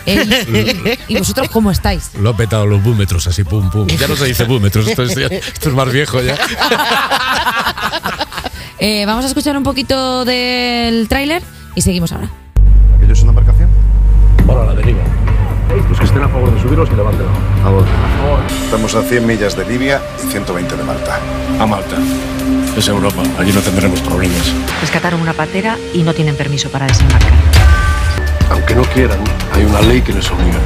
Eh, 0.07 0.97
y, 1.07 1.13
y 1.13 1.17
vosotros 1.19 1.47
cómo 1.49 1.69
estáis? 1.69 2.09
Lo 2.19 2.31
ha 2.31 2.35
petado 2.37 2.65
los 2.65 2.81
búmetros 2.83 3.27
así, 3.27 3.43
pum, 3.43 3.69
pum. 3.69 3.87
Ya 3.87 4.07
no 4.07 4.15
se 4.15 4.25
dice 4.25 4.45
búmetros, 4.45 4.87
esto 4.87 5.03
es, 5.03 5.15
esto 5.15 5.69
es 5.69 5.75
más 5.75 5.91
viejo 5.91 6.19
ya. 6.23 6.35
Eh, 8.83 9.05
vamos 9.05 9.23
a 9.23 9.27
escuchar 9.27 9.55
un 9.55 9.61
poquito 9.61 10.25
del 10.25 11.07
tráiler 11.07 11.43
y 11.75 11.83
seguimos 11.83 12.11
ahora. 12.13 12.31
¿Aquello 12.97 13.13
es 13.13 13.21
una 13.21 13.29
embarcación? 13.29 13.69
Bueno, 14.43 14.63
a 14.63 14.65
la 14.65 14.73
deriva. 14.73 15.03
Los 15.87 15.99
que 15.99 16.05
estén 16.05 16.23
a 16.23 16.27
favor 16.27 16.51
de 16.51 16.59
subirlos, 16.59 16.89
que 16.89 16.95
levanten 16.95 17.27
la 17.27 17.31
mano. 17.31 17.45
A 17.59 18.17
favor. 18.17 18.41
Estamos 18.65 18.95
a 18.95 19.03
100 19.03 19.27
millas 19.27 19.55
de 19.55 19.65
Libia 19.67 20.01
y 20.25 20.31
120 20.31 20.75
de 20.75 20.83
Malta. 20.83 21.19
A 21.59 21.65
Malta. 21.67 21.95
Es 22.75 22.87
Europa. 22.87 23.21
Allí 23.37 23.53
no 23.53 23.61
tendremos 23.61 24.01
problemas. 24.01 24.51
Rescataron 24.81 25.21
una 25.21 25.33
patera 25.33 25.77
y 25.93 26.01
no 26.01 26.15
tienen 26.15 26.35
permiso 26.35 26.71
para 26.71 26.87
desembarcar. 26.87 27.33
Aunque 28.49 28.73
no 28.73 28.81
quieran, 28.85 29.19
hay 29.53 29.63
una 29.63 29.81
ley 29.81 30.01
que 30.01 30.11
les 30.11 30.27
obliga. 30.31 30.57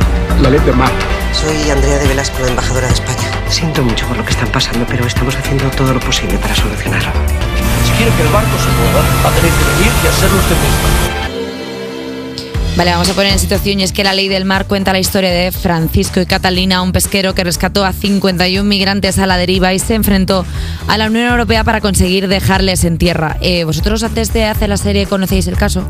La 0.41 0.49
ley 0.49 0.61
de 0.61 0.71
mar. 0.71 0.91
Soy 1.33 1.69
Andrea 1.69 1.97
de 1.97 2.07
Velasco, 2.07 2.41
la 2.43 2.47
embajadora 2.47 2.87
de 2.87 2.93
España. 2.93 3.29
Siento 3.49 3.83
mucho 3.83 4.07
por 4.07 4.15
lo 4.15 4.23
que 4.23 4.31
están 4.31 4.47
pasando, 4.53 4.85
pero 4.87 5.05
estamos 5.05 5.35
haciendo 5.35 5.69
todo 5.71 5.93
lo 5.93 5.99
posible 5.99 6.37
para 6.37 6.55
solucionarlo. 6.55 7.11
Si 7.85 7.91
quieren 7.93 8.13
que 8.15 8.23
el 8.23 8.29
barco 8.29 8.57
se 8.57 8.69
mueva, 8.69 9.01
va 9.23 9.29
a 9.29 9.33
tener 9.33 9.51
que 9.51 9.63
venir 9.63 9.91
y 10.03 10.07
hacerlo 10.07 10.37
usted 10.39 10.55
mismo. 10.55 11.15
Vale, 12.77 12.91
vamos 12.91 13.09
a 13.09 13.13
poner 13.13 13.31
en 13.31 13.39
situación 13.39 13.79
y 13.79 13.83
es 13.83 13.93
que 13.93 14.03
la 14.03 14.13
ley 14.13 14.27
del 14.27 14.43
mar 14.43 14.67
cuenta 14.67 14.91
la 14.91 14.99
historia 14.99 15.31
de 15.31 15.53
Francisco 15.53 16.19
y 16.19 16.25
Catalina, 16.25 16.81
un 16.81 16.91
pesquero 16.91 17.33
que 17.33 17.45
rescató 17.45 17.85
a 17.85 17.93
51 17.93 18.67
migrantes 18.67 19.17
a 19.17 19.25
la 19.25 19.37
deriva 19.37 19.73
y 19.73 19.79
se 19.79 19.95
enfrentó 19.95 20.45
a 20.87 20.97
la 20.97 21.07
Unión 21.07 21.29
Europea 21.29 21.63
para 21.63 21.79
conseguir 21.79 22.27
dejarles 22.27 22.83
en 22.83 22.97
tierra. 22.97 23.37
Eh, 23.39 23.63
¿Vosotros 23.63 24.03
antes 24.03 24.33
de 24.33 24.43
hacer 24.43 24.67
la 24.67 24.75
serie 24.75 25.05
conocéis 25.05 25.47
el 25.47 25.55
caso? 25.55 25.87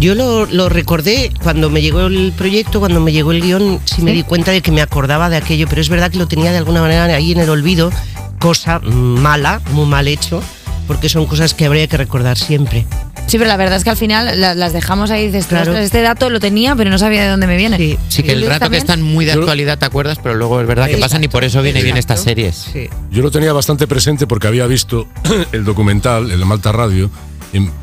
Yo 0.00 0.14
lo, 0.14 0.44
lo 0.44 0.68
recordé 0.68 1.32
cuando 1.42 1.70
me 1.70 1.80
llegó 1.80 2.02
el 2.02 2.34
proyecto, 2.36 2.78
cuando 2.78 3.00
me 3.00 3.12
llegó 3.12 3.32
el 3.32 3.40
guion, 3.40 3.80
sí, 3.86 4.02
me 4.02 4.12
di 4.12 4.22
cuenta 4.22 4.50
de 4.50 4.60
que 4.60 4.70
me 4.70 4.82
acordaba 4.82 5.30
de 5.30 5.36
aquello, 5.36 5.66
pero 5.66 5.80
es 5.80 5.88
verdad 5.88 6.10
que 6.10 6.18
lo 6.18 6.28
tenía 6.28 6.52
de 6.52 6.58
alguna 6.58 6.82
manera 6.82 7.04
ahí 7.04 7.32
en 7.32 7.38
el 7.38 7.48
olvido, 7.48 7.90
cosa 8.38 8.80
mala, 8.80 9.62
muy 9.70 9.86
mal 9.86 10.08
hecho, 10.08 10.42
porque 10.86 11.08
son 11.08 11.26
cosas 11.26 11.54
que 11.54 11.64
habría 11.66 11.86
que 11.86 11.96
recordar 11.96 12.36
siempre. 12.38 12.86
Sí, 13.26 13.38
pero 13.38 13.46
la 13.48 13.56
verdad 13.56 13.76
es 13.76 13.84
que 13.84 13.90
al 13.90 13.96
final 13.96 14.40
la- 14.40 14.54
las 14.54 14.72
dejamos 14.72 15.10
ahí 15.10 15.22
y 15.22 15.26
dices, 15.26 15.46
Claro. 15.46 15.70
"Ostras, 15.70 15.84
este 15.86 16.02
dato 16.02 16.28
lo 16.28 16.40
tenía, 16.40 16.74
pero 16.76 16.90
no 16.90 16.98
sabía 16.98 17.22
de 17.22 17.28
dónde 17.28 17.46
me 17.46 17.56
viene. 17.56 17.98
Sí, 18.08 18.22
que 18.22 18.32
el 18.32 18.40
rato 18.42 18.54
que 18.54 18.60
también? 18.60 18.80
están 18.82 19.02
muy 19.02 19.24
de 19.24 19.32
actualidad 19.32 19.78
te 19.78 19.84
acuerdas, 19.86 20.18
pero 20.22 20.34
luego 20.34 20.60
es 20.60 20.66
verdad 20.66 20.88
que 20.88 20.96
pasan 20.98 21.22
y 21.24 21.28
por 21.28 21.44
eso 21.44 21.62
viene 21.62 21.82
bien 21.82 21.96
estas 21.96 22.20
series. 22.20 22.66
Yo 23.10 23.22
lo 23.22 23.30
tenía 23.30 23.52
bastante 23.52 23.86
presente 23.86 24.26
porque 24.26 24.48
había 24.48 24.66
visto 24.66 25.06
el 25.52 25.64
documental, 25.64 26.30
el 26.30 26.38
de 26.40 26.44
Malta 26.44 26.72
Radio, 26.72 27.10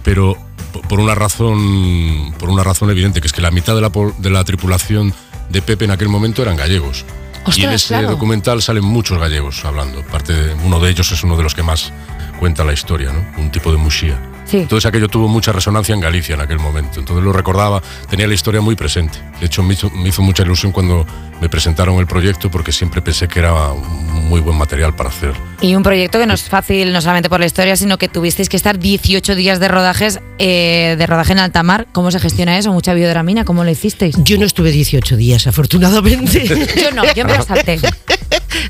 pero 0.04 0.38
po- 0.74 0.82
por 0.82 1.00
una 1.00 1.16
razón 1.16 2.34
por 2.40 2.50
una 2.50 2.64
razón 2.64 2.90
evidente, 2.90 3.22
que 3.22 3.28
es 3.28 3.34
que 3.34 3.42
la 3.42 3.52
mitad 3.52 3.76
de 3.76 3.82
la, 3.82 3.92
de 4.18 4.30
la 4.30 4.44
tripulación 4.44 5.14
de 5.50 5.62
Pepe 5.62 5.86
en 5.86 5.92
aquel 5.92 6.10
momento 6.10 6.42
eran 6.42 6.58
gallegos. 6.58 7.06
y 7.38 7.40
en 7.40 7.48
Ostras, 7.70 7.74
ese 7.76 7.88
claro. 7.96 8.10
documental 8.12 8.62
salen 8.62 8.84
muchos 8.84 9.18
gallegos 9.18 9.64
hablando. 9.66 10.02
Parte 10.04 10.34
de- 10.34 10.54
uno 10.66 10.80
de 10.80 10.92
ellos 10.92 11.12
es 11.12 11.24
uno 11.24 11.38
de 11.38 11.44
los 11.44 11.56
que 11.56 11.64
más 11.64 11.92
cuenta 12.40 12.64
la 12.64 12.74
historia, 12.74 13.12
¿no? 13.12 13.42
Un 13.42 13.52
tipo 13.52 13.72
de 13.72 13.78
Muxía. 13.78 14.18
Sí. 14.46 14.58
Entonces 14.58 14.88
aquello 14.88 15.08
tuvo 15.10 15.28
mucha 15.28 15.52
resonancia 15.52 15.94
en 15.94 16.02
Galicia 16.02 16.34
en 16.34 16.42
aquel 16.42 16.58
momento. 16.58 17.00
Entonces 17.00 17.24
lo 17.24 17.32
recordaba, 17.34 17.84
tenía 18.10 18.28
la 18.28 18.34
historia 18.34 18.62
muy 18.62 18.76
presente. 18.76 19.20
De 19.40 19.46
hecho, 19.46 19.62
me 19.62 19.74
hizo, 19.76 19.92
me 19.92 20.10
hizo 20.10 20.24
mucha 20.24 20.42
ilusión 20.44 20.72
cuando 20.72 21.06
me 21.42 21.50
presentaron 21.50 21.98
el 22.00 22.08
proyecto 22.08 22.52
porque 22.52 22.72
siempre 22.72 23.02
pensé 23.02 23.28
que 23.28 23.40
era 23.40 23.74
muy 23.74 24.42
buen 24.42 24.58
material 24.58 24.96
para 24.96 25.10
hacer. 25.10 25.34
Y 25.62 25.76
un 25.76 25.84
proyecto 25.84 26.20
que 26.20 26.26
no 26.26 26.34
es 26.34 26.44
fácil, 26.44 26.92
no 26.92 27.02
solamente 27.02 27.30
por 27.30 27.40
la 27.40 27.46
historia, 27.46 27.76
sino 27.76 27.98
que 27.98 28.08
tuvisteis 28.08 28.50
que 28.50 28.58
estar 28.58 28.78
18 28.78 29.36
días 29.36 29.60
de 29.60 29.68
rodajes 29.68 30.20
eh, 30.38 30.96
de 30.98 31.08
rodaje 31.08 31.34
en 31.34 31.40
alta 31.40 31.64
mar. 31.64 31.88
¿Cómo 31.92 32.12
se 32.12 32.20
gestiona 32.20 32.58
eso? 32.58 32.72
¿Mucha 32.72 32.94
biodramina? 32.94 33.46
¿Cómo 33.46 33.64
lo 33.64 33.72
hicisteis? 33.72 34.16
Yo 34.24 34.38
no 34.38 34.46
estuve 34.46 34.72
18 34.72 35.18
días, 35.18 35.48
afortunadamente. 35.48 36.46
Yo 36.82 36.92
no, 36.92 37.04
yo 37.14 37.26
me 37.26 37.38
lo 37.38 37.44
salté. 37.44 37.80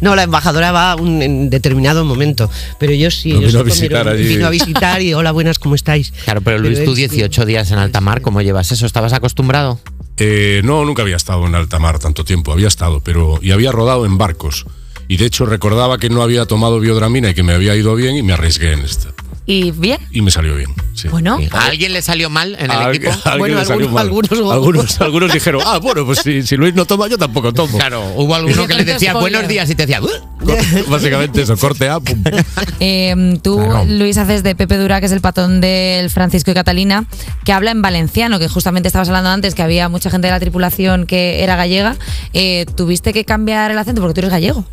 No, 0.01 0.15
la 0.15 0.23
embajadora 0.23 0.71
va 0.71 0.91
a 0.91 0.95
un 0.95 1.21
en 1.21 1.49
determinado 1.49 2.05
momento, 2.05 2.49
pero 2.79 2.93
yo 2.93 3.11
sí. 3.11 3.33
Nos 3.33 3.41
yo 3.41 3.47
vino 3.47 3.59
a 3.59 3.63
visitar 3.63 4.07
allí. 4.07 4.27
Vino 4.27 4.47
a 4.47 4.49
visitar 4.49 5.01
y 5.01 5.13
hola, 5.13 5.31
buenas, 5.31 5.59
¿cómo 5.59 5.75
estáis? 5.75 6.11
Claro, 6.23 6.41
pero 6.41 6.57
Luis, 6.57 6.79
Pero 6.79 6.93
tú 6.93 6.97
él 6.97 7.09
sí. 7.09 7.15
18 7.17 7.45
días 7.45 7.71
en 7.71 7.79
alta 7.79 7.99
mar, 7.99 8.21
¿cómo 8.21 8.41
llevas 8.41 8.71
eso? 8.71 8.85
¿Estabas 8.85 9.13
acostumbrado? 9.13 9.79
Eh, 10.19 10.61
no, 10.65 10.83
nunca 10.83 11.01
había 11.01 11.15
estado 11.15 11.47
en 11.47 11.55
alta 11.55 11.79
mar 11.79 11.97
tanto 11.97 12.25
tiempo, 12.25 12.51
había 12.51 12.67
estado, 12.67 12.99
pero 13.01 13.39
y 13.41 13.51
había 13.51 13.71
rodado 13.71 14.05
en 14.05 14.17
barcos. 14.17 14.65
Y 15.07 15.17
de 15.17 15.25
hecho 15.25 15.45
recordaba 15.45 15.97
que 15.97 16.09
no 16.09 16.21
había 16.21 16.45
tomado 16.45 16.79
biodramina 16.79 17.29
y 17.29 17.33
que 17.33 17.41
me 17.43 17.53
había 17.53 17.75
ido 17.75 17.95
bien 17.95 18.15
y 18.15 18.21
me 18.21 18.33
arriesgué 18.33 18.73
en 18.73 18.79
esta. 18.79 19.13
¿Y 19.49 19.71
bien? 19.71 19.97
Y 20.11 20.21
me 20.21 20.29
salió 20.29 20.55
bien. 20.55 20.69
sí. 20.93 21.07
Bueno. 21.07 21.39
¿A 21.53 21.65
alguien 21.65 21.91
le 21.91 22.03
salió 22.03 22.29
mal 22.29 22.55
en 22.59 22.65
el 22.65 22.71
A 22.77 22.89
equipo? 22.91 23.09
a 23.25 23.35
le 23.35 23.65
salió 23.65 23.89
mal. 23.89 24.05
algunos, 24.51 25.01
algunos 25.01 25.33
dijeron, 25.33 25.63
ah, 25.65 25.79
bueno, 25.79 26.05
pues 26.05 26.19
si, 26.19 26.43
si 26.43 26.55
Luis 26.55 26.75
no 26.75 26.85
toma, 26.85 27.07
yo 27.07 27.17
tampoco 27.17 27.51
tomo. 27.51 27.75
Claro, 27.79 28.13
hubo 28.15 28.35
alguno 28.35 28.67
que 28.67 28.75
le 28.75 28.85
decía 28.85 29.15
buenos 29.15 29.47
días 29.47 29.67
y 29.71 29.73
te 29.73 29.87
decía... 29.87 30.01
Básicamente 30.87 31.41
eso, 31.41 31.57
corte 31.57 31.89
A, 31.89 31.99
pum. 31.99 32.23
Eh, 32.79 33.39
tú, 33.41 33.59
Luis, 33.87 34.19
haces 34.19 34.43
de 34.43 34.53
Pepe 34.53 34.77
Dura, 34.77 34.99
que 34.99 35.07
es 35.07 35.11
el 35.11 35.19
patón 35.19 35.61
del 35.61 36.11
Francisco 36.11 36.51
y 36.51 36.53
Catalina, 36.53 37.05
que 37.43 37.51
habla 37.51 37.71
en 37.71 37.81
valenciano, 37.81 38.37
que 38.37 38.47
justamente 38.47 38.85
estabas 38.85 39.07
hablando 39.07 39.31
antes, 39.31 39.55
que 39.55 39.63
había 39.63 39.89
mucha 39.89 40.11
gente 40.11 40.27
de 40.27 40.31
la 40.33 40.39
tripulación 40.39 41.07
que 41.07 41.43
era 41.43 41.55
gallega. 41.55 41.95
Eh, 42.33 42.67
¿Tuviste 42.75 43.13
que 43.13 43.25
cambiar 43.25 43.71
el 43.71 43.79
acento 43.79 43.99
porque 43.99 44.13
tú 44.13 44.19
eres 44.21 44.31
gallego? 44.31 44.63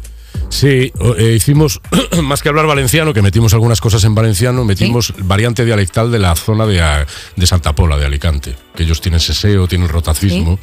Sí, 0.49 0.93
eh, 1.19 1.35
hicimos, 1.37 1.81
más 2.23 2.43
que 2.43 2.49
hablar 2.49 2.67
valenciano, 2.67 3.13
que 3.13 3.23
metimos 3.23 3.53
algunas 3.55 3.81
cosas 3.81 4.05
en 4.05 4.15
valenciano, 4.15 4.65
metimos 4.65 5.13
variante 5.19 5.65
dialectal 5.65 6.11
de 6.11 6.19
la 6.19 6.35
zona 6.35 6.67
de, 6.67 6.81
a- 6.81 7.07
de 7.37 7.47
Santa 7.47 7.75
Pola, 7.75 7.97
de 7.99 8.07
Alicante, 8.07 8.57
que 8.75 8.85
ellos 8.85 9.01
tienen 9.01 9.21
seseo, 9.21 9.67
tienen 9.69 9.89
rotacismo. 9.89 10.59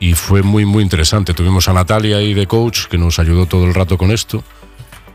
Y 0.00 0.14
fue 0.14 0.42
muy, 0.42 0.64
muy 0.66 0.82
interesante. 0.82 1.32
Tuvimos 1.32 1.68
a 1.68 1.72
Natalia 1.72 2.16
ahí 2.18 2.34
de 2.34 2.46
coach, 2.46 2.86
que 2.90 2.98
nos 2.98 3.18
ayudó 3.18 3.46
todo 3.46 3.64
el 3.64 3.74
rato 3.74 3.96
con 3.96 4.10
esto. 4.10 4.42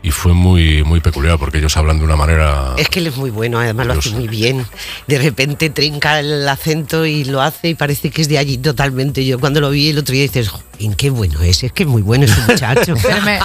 Y 0.02 0.10
fue 0.12 0.32
muy, 0.32 0.82
muy 0.82 1.00
peculiar, 1.00 1.38
porque 1.38 1.58
ellos 1.58 1.76
hablan 1.76 1.98
de 1.98 2.04
una 2.06 2.16
manera... 2.16 2.74
Es 2.78 2.88
que 2.88 3.00
él 3.00 3.06
es 3.08 3.16
muy 3.18 3.28
bueno, 3.30 3.58
además 3.60 3.86
lo 3.86 3.92
hace 3.92 4.10
muy 4.10 4.26
bien. 4.28 4.64
De 5.06 5.18
repente 5.18 5.68
trinca 5.68 6.18
el 6.18 6.48
acento 6.48 7.04
y 7.04 7.24
lo 7.24 7.42
hace 7.42 7.68
y 7.68 7.74
parece 7.74 8.10
que 8.10 8.22
es 8.22 8.28
de 8.28 8.38
allí 8.38 8.56
totalmente. 8.56 9.24
Yo 9.26 9.38
cuando 9.38 9.60
lo 9.60 9.68
vi 9.70 9.90
el 9.90 9.98
otro 9.98 10.14
día 10.14 10.22
dices, 10.22 10.50
"Jolín, 10.80 10.94
qué 10.94 11.10
bueno 11.10 11.40
es, 11.42 11.62
es 11.62 11.72
que 11.72 11.82
es 11.82 11.88
muy 11.88 12.02
bueno 12.02 12.24
ese 12.24 12.40
muchacho. 12.48 12.94
Me, 13.24 13.38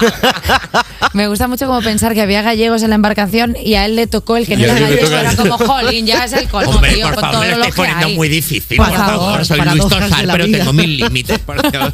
me 1.12 1.28
gusta 1.28 1.48
mucho 1.48 1.66
como 1.66 1.82
pensar 1.82 2.14
que 2.14 2.20
había 2.22 2.42
gallegos 2.42 2.82
en 2.82 2.90
la 2.90 2.94
embarcación 2.96 3.56
y 3.62 3.74
a 3.74 3.84
él 3.84 3.96
le 3.96 4.06
tocó 4.06 4.36
el 4.36 4.46
que 4.46 4.56
no 4.56 4.64
era 4.64 4.74
gallego. 4.78 5.06
Era 5.08 5.36
como, 5.36 5.58
jolín, 5.58 6.06
ya 6.06 6.24
es 6.24 6.32
el 6.32 6.48
colmo, 6.50 6.70
Hombre, 6.72 6.94
tío, 6.94 7.06
por 7.06 7.14
con 7.14 7.20
favor, 7.22 7.40
todo 7.40 7.44
lo 7.44 7.50
estáis 7.56 7.74
que 7.74 7.76
poniendo 7.76 8.06
hay. 8.06 8.14
muy 8.16 8.28
difícil. 8.28 8.76
Por 8.76 8.86
Por, 8.88 8.96
favor, 8.96 9.16
favor, 9.18 9.44
soy 9.44 9.60
Luis 9.60 9.84
la 10.24 10.32
pero 10.32 10.46
vida. 10.46 10.58
tengo 10.58 10.72
mil 10.72 10.96
límites. 10.96 11.38
por 11.40 11.70
Dios. 11.70 11.92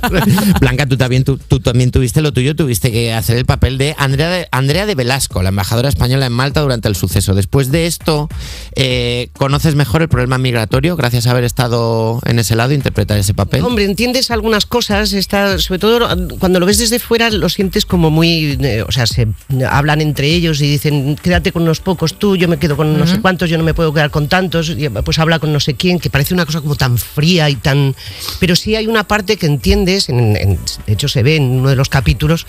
Blanca, 0.61 0.87
tú 0.87 0.97
también, 0.97 1.25
tú, 1.25 1.39
tú 1.39 1.61
también 1.61 1.91
tuviste 1.91 2.21
lo 2.23 2.33
tuyo, 2.33 2.55
tuviste 2.55 2.91
que 2.93 3.13
hacer 3.13 3.37
el 3.37 3.45
papel 3.45 3.79
de 3.79 3.95
Andrea, 3.99 4.29
de 4.31 4.49
Andrea 4.53 4.87
de 4.87 4.95
Velasco, 4.95 5.43
la 5.43 5.49
embajadora 5.51 5.89
española 5.89 6.27
en 6.27 6.33
Malta 6.33 6.61
durante 6.61 6.89
el 6.89 6.95
suceso. 6.97 7.35
Después 7.35 7.71
de 7.71 7.87
esto, 7.87 8.29
eh, 8.77 9.29
¿conoces 9.37 9.75
mejor 9.75 10.03
el 10.03 10.09
problema 10.09 10.39
migratorio 10.39 10.97
gracias 10.97 11.27
a 11.27 11.33
haber 11.33 11.45
estado 11.45 12.21
en 12.27 12.39
ese 12.39 12.55
lado 12.57 12.71
e 12.73 12.75
interpretar 12.75 13.19
ese 13.19 13.35
papel? 13.35 13.65
Hombre, 13.65 13.85
entiendes 13.85 14.31
algunas 14.31 14.67
cosas, 14.67 15.13
está, 15.33 15.59
sobre 15.59 15.79
todo 15.79 16.09
cuando 16.39 16.61
lo 16.61 16.67
ves 16.67 16.79
desde 16.79 16.99
fuera 16.99 17.31
lo 17.31 17.49
sientes 17.49 17.87
como 17.87 18.11
muy, 18.11 18.59
eh, 18.61 18.85
o 18.87 18.93
sea, 18.93 19.07
se 19.07 19.27
hablan 19.69 20.01
entre 20.03 20.29
ellos 20.29 20.61
y 20.61 20.71
dicen, 20.71 21.17
quédate 21.23 21.53
con 21.53 21.63
unos 21.63 21.81
pocos 21.81 22.19
tú, 22.19 22.37
yo 22.37 22.49
me 22.49 22.59
quedo 22.59 22.77
con 22.77 22.99
no 22.99 23.07
sé 23.07 23.21
cuántos, 23.21 23.49
yo 23.49 23.57
no 23.57 23.65
me 23.65 23.73
puedo 23.75 23.93
quedar 23.95 24.11
con 24.11 24.29
tantos, 24.29 24.71
y, 24.71 24.89
pues 24.91 25.19
habla 25.19 25.39
con 25.39 25.53
no 25.53 25.61
sé 25.61 25.75
quién, 25.75 25.99
que 25.99 26.11
parece 26.11 26.35
una 26.35 26.45
cosa 26.45 26.61
como 26.61 26.75
tan 26.77 26.99
fría 26.99 27.49
y 27.49 27.57
tan... 27.57 27.95
Pero 28.41 28.55
sí 28.57 28.77
hay 28.77 28.87
una 28.87 29.05
parte 29.09 29.37
que 29.37 29.47
entiendes, 29.47 30.09
en- 30.09 30.37
en- 30.37 30.59
de 30.87 30.93
hecho 30.93 31.09
se 31.09 31.23
ve 31.23 31.37
en 31.37 31.45
uno 31.45 31.71
de 31.71 31.77
los 31.77 31.89
capítulos, 31.89 32.47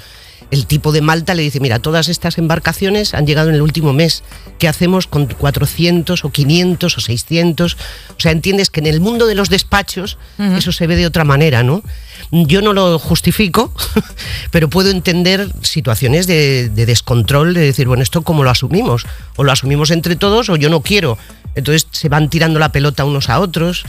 el 0.53 0.67
tipo 0.67 0.91
de 0.91 1.01
Malta 1.01 1.33
le 1.33 1.41
dice, 1.41 1.59
mira, 1.59 1.79
todas 1.79 2.09
estas 2.09 2.37
embarcaciones 2.37 3.15
han 3.15 3.25
llegado 3.25 3.49
en 3.49 3.55
el 3.55 3.63
último 3.63 3.91
mes. 3.91 4.23
¿Qué 4.59 4.67
hacemos 4.67 5.07
con 5.07 5.25
400 5.25 6.23
o 6.23 6.29
500 6.29 6.95
o 6.95 7.01
600? 7.01 7.73
O 7.73 8.19
sea, 8.19 8.31
entiendes 8.31 8.69
que 8.69 8.79
en 8.79 8.85
el 8.85 9.01
mundo 9.01 9.25
de 9.25 9.33
los 9.33 9.49
despachos 9.49 10.19
eso 10.37 10.71
se 10.71 10.85
ve 10.85 10.95
de 10.95 11.07
otra 11.07 11.23
manera, 11.23 11.63
¿no? 11.63 11.81
Yo 12.29 12.61
no 12.61 12.73
lo 12.73 12.99
justifico, 12.99 13.73
pero 14.51 14.69
puedo 14.69 14.91
entender 14.91 15.49
situaciones 15.63 16.27
de, 16.27 16.69
de 16.69 16.85
descontrol, 16.85 17.55
de 17.55 17.61
decir, 17.61 17.87
bueno, 17.87 18.03
¿esto 18.03 18.21
cómo 18.21 18.43
lo 18.43 18.51
asumimos? 18.51 19.07
O 19.35 19.43
lo 19.43 19.51
asumimos 19.51 19.89
entre 19.89 20.15
todos 20.15 20.49
o 20.49 20.55
yo 20.55 20.69
no 20.69 20.81
quiero. 20.81 21.17
Entonces 21.55 21.87
se 21.89 22.09
van 22.09 22.29
tirando 22.29 22.59
la 22.59 22.71
pelota 22.71 23.05
unos 23.05 23.27
a 23.29 23.39
otros. 23.39 23.85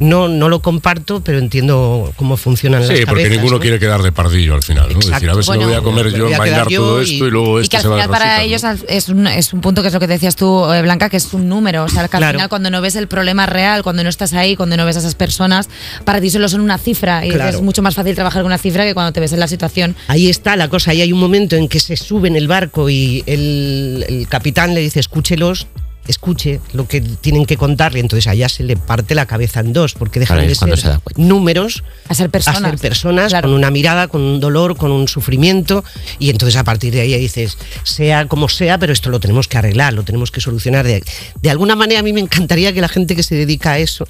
No, 0.00 0.26
no 0.28 0.48
lo 0.48 0.58
comparto, 0.60 1.20
pero 1.22 1.38
entiendo 1.38 2.12
cómo 2.16 2.36
funcionan 2.36 2.80
las 2.80 2.88
Sí, 2.88 2.94
cabezas. 3.04 3.08
porque 3.10 3.30
ninguno 3.30 3.52
¿no? 3.52 3.60
quiere 3.60 3.78
quedar 3.78 4.02
de 4.02 4.10
pardillo 4.10 4.54
al 4.54 4.62
final, 4.64 4.92
¿no? 4.92 4.98
Es 4.98 5.06
decir, 5.08 5.30
a 5.30 5.34
ver 5.34 5.44
si 5.44 5.50
me 5.52 5.56
Bueno, 5.58 5.68
voy 5.70 5.78
a 5.78 5.82
comer 5.82 6.06
me 6.10 6.18
yo, 6.18 6.34
a 6.34 6.38
bailar 6.38 6.68
yo 6.68 6.80
todo 6.80 7.00
y- 7.02 7.12
esto 7.14 7.26
y 7.28 7.30
luego 7.30 7.60
Y 7.60 7.62
este 7.62 7.70
que 7.70 7.76
al 7.76 7.82
se 7.82 7.88
va 7.88 7.94
final 7.96 8.10
para 8.10 8.24
rositas, 8.38 8.72
¿no? 8.72 8.74
ellos 8.74 8.84
es 8.88 9.08
un, 9.08 9.26
es 9.28 9.52
un 9.52 9.60
punto 9.60 9.82
que 9.82 9.88
es 9.88 9.94
lo 9.94 10.00
que 10.00 10.08
decías 10.08 10.34
tú, 10.34 10.64
eh, 10.72 10.82
Blanca, 10.82 11.08
que 11.08 11.16
es 11.16 11.32
un 11.32 11.48
número. 11.48 11.84
O 11.84 11.88
sea, 11.88 12.08
que 12.08 12.16
al 12.16 12.20
Claro. 12.20 12.38
final 12.38 12.48
cuando 12.48 12.70
no 12.70 12.80
ves 12.80 12.96
el 12.96 13.06
problema 13.06 13.46
real, 13.46 13.84
cuando 13.84 14.02
no 14.02 14.08
estás 14.10 14.32
ahí, 14.32 14.56
cuando 14.56 14.76
no 14.76 14.84
ves 14.84 14.96
a 14.96 14.98
esas 14.98 15.14
personas, 15.14 15.68
para 16.04 16.20
ti 16.20 16.28
solo 16.28 16.48
son 16.48 16.60
una 16.60 16.76
cifra. 16.78 17.24
Y 17.24 17.30
Claro. 17.30 17.50
es 17.56 17.62
mucho 17.62 17.80
más 17.80 17.94
fácil 17.94 18.16
trabajar 18.16 18.42
con 18.42 18.46
una 18.46 18.58
cifra 18.58 18.84
que 18.84 18.94
cuando 18.94 19.12
te 19.12 19.20
ves 19.20 19.32
en 19.32 19.38
la 19.38 19.46
situación. 19.48 19.94
Ahí 20.08 20.28
está 20.28 20.56
la 20.56 20.68
cosa, 20.68 20.90
ahí 20.90 21.02
hay 21.02 21.12
un 21.12 21.20
momento 21.20 21.54
en 21.54 21.68
que 21.68 21.78
se 21.78 21.96
sube 21.96 22.26
en 22.26 22.34
el 22.34 22.48
barco 22.48 22.90
y 22.90 23.22
el, 23.26 24.04
el 24.08 24.26
capitán 24.28 24.74
le 24.74 24.80
dice, 24.80 24.98
escúchelos, 24.98 25.68
escuche 26.06 26.60
lo 26.72 26.86
que 26.86 27.00
tienen 27.00 27.46
que 27.46 27.56
contarle, 27.56 28.00
entonces 28.00 28.26
allá 28.26 28.48
se 28.48 28.62
le 28.62 28.76
parte 28.76 29.14
la 29.14 29.26
cabeza 29.26 29.60
en 29.60 29.72
dos, 29.72 29.94
porque 29.94 30.20
dejan 30.20 30.46
de 30.46 30.54
se 30.54 30.76
ser 30.76 30.98
números 31.16 31.82
a 32.08 32.14
ser 32.14 32.30
personas, 32.30 32.62
a 32.62 32.70
ser 32.70 32.78
personas 32.78 33.32
con 33.34 33.52
una 33.52 33.70
mirada, 33.70 34.08
con 34.08 34.20
un 34.20 34.40
dolor, 34.40 34.76
con 34.76 34.90
un 34.92 35.08
sufrimiento, 35.08 35.82
y 36.18 36.30
entonces 36.30 36.56
a 36.56 36.64
partir 36.64 36.92
de 36.92 37.00
ahí 37.02 37.18
dices, 37.18 37.56
sea 37.84 38.26
como 38.26 38.48
sea, 38.48 38.78
pero 38.78 38.92
esto 38.92 39.10
lo 39.10 39.20
tenemos 39.20 39.48
que 39.48 39.56
arreglar, 39.58 39.92
lo 39.94 40.02
tenemos 40.02 40.30
que 40.30 40.40
solucionar. 40.40 40.84
De, 40.86 41.02
de 41.40 41.50
alguna 41.50 41.76
manera 41.76 42.00
a 42.00 42.02
mí 42.02 42.12
me 42.12 42.20
encantaría 42.20 42.72
que 42.72 42.80
la 42.80 42.88
gente 42.88 43.16
que 43.16 43.22
se 43.22 43.34
dedica 43.34 43.72
a 43.72 43.78
eso 43.78 44.06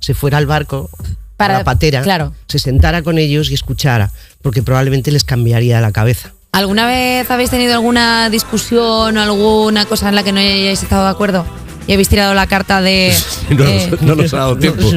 se 0.00 0.14
fuera 0.14 0.38
al 0.38 0.46
barco, 0.46 0.90
Para- 1.36 1.54
a 1.56 1.58
la 1.58 1.64
patera, 1.64 2.02
claro. 2.02 2.34
se 2.48 2.58
sentara 2.58 3.02
con 3.02 3.16
ellos 3.18 3.50
y 3.50 3.54
escuchara, 3.54 4.12
porque 4.42 4.62
probablemente 4.62 5.10
les 5.10 5.24
cambiaría 5.24 5.80
la 5.80 5.92
cabeza. 5.92 6.32
¿Alguna 6.52 6.86
vez 6.86 7.30
habéis 7.30 7.50
tenido 7.50 7.74
alguna 7.74 8.30
discusión 8.30 9.16
o 9.16 9.22
alguna 9.22 9.84
cosa 9.86 10.08
en 10.08 10.14
la 10.14 10.22
que 10.22 10.32
no 10.32 10.40
hayáis 10.40 10.82
estado 10.82 11.04
de 11.04 11.10
acuerdo? 11.10 11.46
Y 11.86 11.92
habéis 11.94 12.08
tirado 12.10 12.34
la 12.34 12.46
carta 12.46 12.80
de... 12.82 13.14
No, 13.50 13.64
eh, 13.64 13.88
nos, 13.90 14.02
no 14.02 14.14
nos 14.14 14.34
ha 14.34 14.38
dado 14.38 14.56
tiempo. 14.58 14.90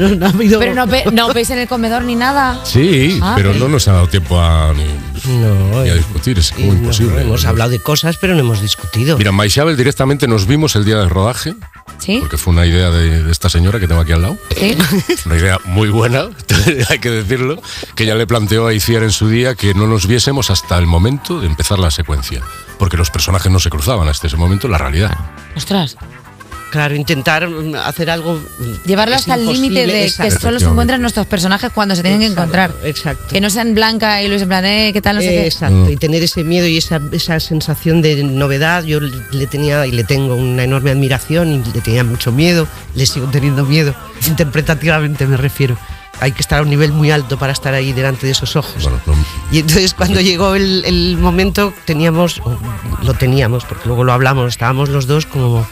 pero 0.59 0.75
no, 0.75 0.87
ve- 0.87 1.05
no 1.13 1.31
veis 1.33 1.49
en 1.51 1.59
el 1.59 1.67
comedor 1.67 2.03
ni 2.03 2.15
nada. 2.15 2.59
Sí, 2.65 3.17
Ah, 3.21 3.33
pero 3.35 3.53
no 3.53 3.69
nos 3.69 3.87
ha 3.87 3.93
dado 3.93 4.07
tiempo 4.07 4.37
a, 4.39 4.73
ni, 4.73 4.83
ni 5.83 5.89
a 5.89 5.93
discutir, 5.95 6.37
es 6.39 6.51
como 6.51 6.73
imposible. 6.73 7.21
hemos 7.21 7.45
hablado 7.45 7.69
de 7.69 7.79
cosas, 7.79 8.17
pero 8.19 8.33
no 8.33 8.41
hemos 8.41 8.61
discutido. 8.61 9.17
Mira, 9.17 9.31
Maishabel 9.31 9.77
directamente 9.77 10.27
nos 10.27 10.47
vimos 10.47 10.75
el 10.75 10.83
día 10.83 10.97
del 10.97 11.09
rodaje, 11.09 11.53
¿Sí? 12.01 12.17
porque 12.19 12.37
fue 12.37 12.51
una 12.53 12.65
idea 12.65 12.89
de, 12.89 13.23
de 13.23 13.31
esta 13.31 13.47
señora 13.47 13.79
que 13.79 13.87
tengo 13.87 14.01
aquí 14.01 14.11
al 14.11 14.23
lado. 14.23 14.37
Sí. 14.57 14.75
Una 15.25 15.37
idea 15.37 15.59
muy 15.65 15.89
buena, 15.89 16.29
hay 16.89 16.99
que 16.99 17.11
decirlo, 17.11 17.61
que 17.95 18.03
ella 18.03 18.15
le 18.15 18.25
planteó 18.25 18.65
a 18.65 18.73
Iciar 18.73 19.03
en 19.03 19.11
su 19.11 19.29
día 19.29 19.53
que 19.53 19.73
no 19.75 19.85
nos 19.85 20.07
viésemos 20.07 20.49
hasta 20.49 20.77
el 20.79 20.87
momento 20.87 21.39
de 21.39 21.47
empezar 21.47 21.77
la 21.77 21.91
secuencia, 21.91 22.41
porque 22.79 22.97
los 22.97 23.11
personajes 23.11 23.51
no 23.51 23.59
se 23.59 23.69
cruzaban 23.69 24.07
hasta 24.07 24.27
ese 24.27 24.37
momento 24.37 24.65
en 24.67 24.71
la 24.71 24.77
realidad. 24.79 25.15
Ostras. 25.55 25.95
Claro, 26.71 26.95
intentar 26.95 27.47
mm, 27.49 27.75
hacer 27.75 28.09
algo. 28.09 28.35
mm, 28.35 28.87
Llevarlo 28.87 29.15
hasta 29.15 29.35
el 29.35 29.45
límite 29.45 29.85
de 29.85 30.11
que 30.19 30.31
solo 30.31 30.57
se 30.59 30.65
encuentran 30.65 31.01
nuestros 31.01 31.27
personajes 31.27 31.69
cuando 31.73 31.95
se 31.95 32.01
tienen 32.01 32.21
que 32.21 32.27
encontrar. 32.27 32.73
Exacto. 32.83 33.27
Que 33.27 33.41
no 33.41 33.49
sean 33.49 33.75
Blanca 33.75 34.23
y 34.23 34.29
Luis 34.29 34.41
en 34.41 34.47
plan, 34.47 34.65
eh, 34.65 34.91
¿qué 34.93 35.01
tal? 35.01 35.17
No 35.17 35.21
sé 35.21 35.27
qué. 35.27 35.45
Exacto, 35.45 35.89
y 35.89 35.97
tener 35.97 36.23
ese 36.23 36.45
miedo 36.45 36.65
y 36.67 36.77
esa, 36.77 37.01
esa 37.11 37.39
sensación 37.41 38.01
de 38.01 38.23
novedad, 38.23 38.83
yo 38.85 39.01
le 39.01 39.47
tenía 39.47 39.85
y 39.85 39.91
le 39.91 40.05
tengo 40.05 40.35
una 40.35 40.63
enorme 40.63 40.91
admiración 40.91 41.51
y 41.51 41.71
le 41.73 41.81
tenía 41.81 42.05
mucho 42.05 42.31
miedo, 42.31 42.67
le 42.95 43.05
sigo 43.05 43.27
teniendo 43.27 43.65
miedo, 43.65 43.93
interpretativamente 44.27 45.27
me 45.27 45.35
refiero. 45.35 45.77
Hay 46.21 46.31
que 46.31 46.41
estar 46.41 46.59
a 46.59 46.61
un 46.61 46.69
nivel 46.69 46.93
muy 46.93 47.11
alto 47.11 47.37
para 47.37 47.51
estar 47.51 47.73
ahí 47.73 47.91
delante 47.91 48.25
de 48.25 48.31
esos 48.31 48.55
ojos. 48.55 48.87
Y 49.51 49.59
entonces 49.59 49.93
cuando 49.93 50.21
llegó 50.21 50.55
el, 50.55 50.85
el 50.85 51.17
momento 51.17 51.73
teníamos, 51.85 52.39
o 52.39 52.57
lo 53.03 53.13
teníamos, 53.13 53.65
porque 53.65 53.87
luego 53.87 54.05
lo 54.05 54.13
hablamos, 54.13 54.47
estábamos 54.47 54.89
los 54.89 55.07
dos 55.07 55.25
como 55.25 55.67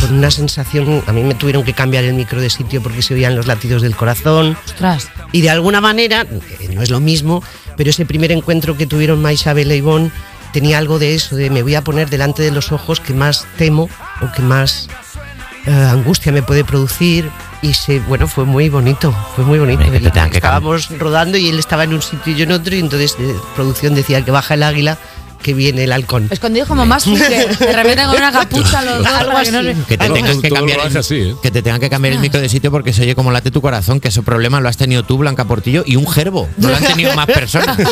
con 0.00 0.14
una 0.14 0.30
sensación, 0.30 1.02
a 1.06 1.12
mí 1.12 1.22
me 1.22 1.34
tuvieron 1.34 1.62
que 1.62 1.74
cambiar 1.74 2.04
el 2.04 2.14
micro 2.14 2.40
de 2.40 2.50
sitio 2.50 2.82
porque 2.82 3.02
se 3.02 3.14
oían 3.14 3.36
los 3.36 3.46
latidos 3.46 3.82
del 3.82 3.94
corazón. 3.94 4.56
Ostras. 4.66 5.08
Y 5.32 5.42
de 5.42 5.50
alguna 5.50 5.80
manera, 5.80 6.22
eh, 6.22 6.70
no 6.74 6.82
es 6.82 6.90
lo 6.90 7.00
mismo, 7.00 7.42
pero 7.76 7.90
ese 7.90 8.06
primer 8.06 8.32
encuentro 8.32 8.76
que 8.76 8.86
tuvieron 8.86 9.20
Maisabel 9.22 9.70
e 9.70 9.76
Ivonne 9.76 10.10
tenía 10.52 10.78
algo 10.78 10.98
de 10.98 11.14
eso, 11.14 11.36
de 11.36 11.50
me 11.50 11.62
voy 11.62 11.74
a 11.74 11.82
poner 11.82 12.10
delante 12.10 12.42
de 12.42 12.50
los 12.50 12.72
ojos 12.72 13.00
que 13.00 13.14
más 13.14 13.46
temo 13.56 13.88
o 14.20 14.32
que 14.32 14.42
más 14.42 14.88
eh, 15.66 15.70
angustia 15.70 16.32
me 16.32 16.42
puede 16.42 16.64
producir. 16.64 17.30
Y 17.62 17.74
se, 17.74 18.00
bueno, 18.00 18.26
fue 18.26 18.44
muy 18.46 18.68
bonito, 18.70 19.14
fue 19.36 19.44
muy 19.44 19.58
bonito. 19.58 19.82
Hombre, 19.82 20.00
que 20.00 20.10
te 20.10 20.36
Estábamos 20.36 20.88
rodando 20.98 21.36
y 21.36 21.48
él 21.50 21.58
estaba 21.58 21.84
en 21.84 21.92
un 21.92 22.00
sitio 22.00 22.32
y 22.32 22.36
yo 22.36 22.44
en 22.44 22.52
otro, 22.52 22.74
y 22.74 22.78
entonces 22.78 23.16
eh, 23.18 23.34
producción 23.54 23.94
decía 23.94 24.24
que 24.24 24.30
baja 24.30 24.54
el 24.54 24.62
águila, 24.62 24.96
que 25.42 25.52
viene 25.52 25.84
el 25.84 25.92
halcón. 25.92 26.26
Escondido 26.30 26.66
como 26.66 26.86
más 26.86 27.04
que 27.04 27.18
de 27.18 27.72
repente 27.72 28.02
con 28.04 28.16
una 28.16 28.32
capucha 28.32 28.82
los 28.82 28.98
dos. 28.98 29.06
Algo 29.06 29.32
para 29.32 29.44
que 29.44 29.52
no 29.52 29.58
así. 29.58 29.74
se- 29.74 29.84
Que 29.86 29.98
te, 29.98 30.08
tengan 30.08 30.40
que, 30.40 30.50
cambiar 30.50 30.80
el, 30.86 31.36
que 31.42 31.50
te 31.50 31.62
tengan 31.62 31.80
que 31.80 31.90
cambiar 31.90 32.14
el 32.14 32.20
micro 32.20 32.40
de 32.40 32.48
sitio 32.48 32.70
porque 32.70 32.94
se 32.94 33.02
oye 33.02 33.14
como 33.14 33.30
late 33.30 33.50
tu 33.50 33.60
corazón, 33.60 34.00
que 34.00 34.08
ese 34.08 34.22
problema 34.22 34.60
lo 34.60 34.68
has 34.70 34.76
tenido 34.78 35.02
tú, 35.02 35.18
Blanca 35.18 35.44
Portillo, 35.44 35.82
y 35.86 35.96
un 35.96 36.06
gerbo. 36.08 36.48
No 36.56 36.68
lo 36.68 36.76
han 36.76 36.84
tenido 36.84 37.14
más 37.14 37.26
personas. 37.26 37.76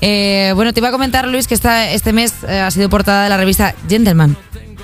Eh, 0.00 0.52
bueno, 0.56 0.72
te 0.72 0.80
iba 0.80 0.88
a 0.88 0.92
comentar, 0.92 1.28
Luis, 1.28 1.46
que 1.46 1.54
esta, 1.54 1.90
este 1.90 2.12
mes 2.12 2.34
eh, 2.48 2.58
ha 2.58 2.70
sido 2.70 2.88
portada 2.88 3.24
de 3.24 3.30
la 3.30 3.36
revista 3.36 3.74
Gentleman. 3.88 4.36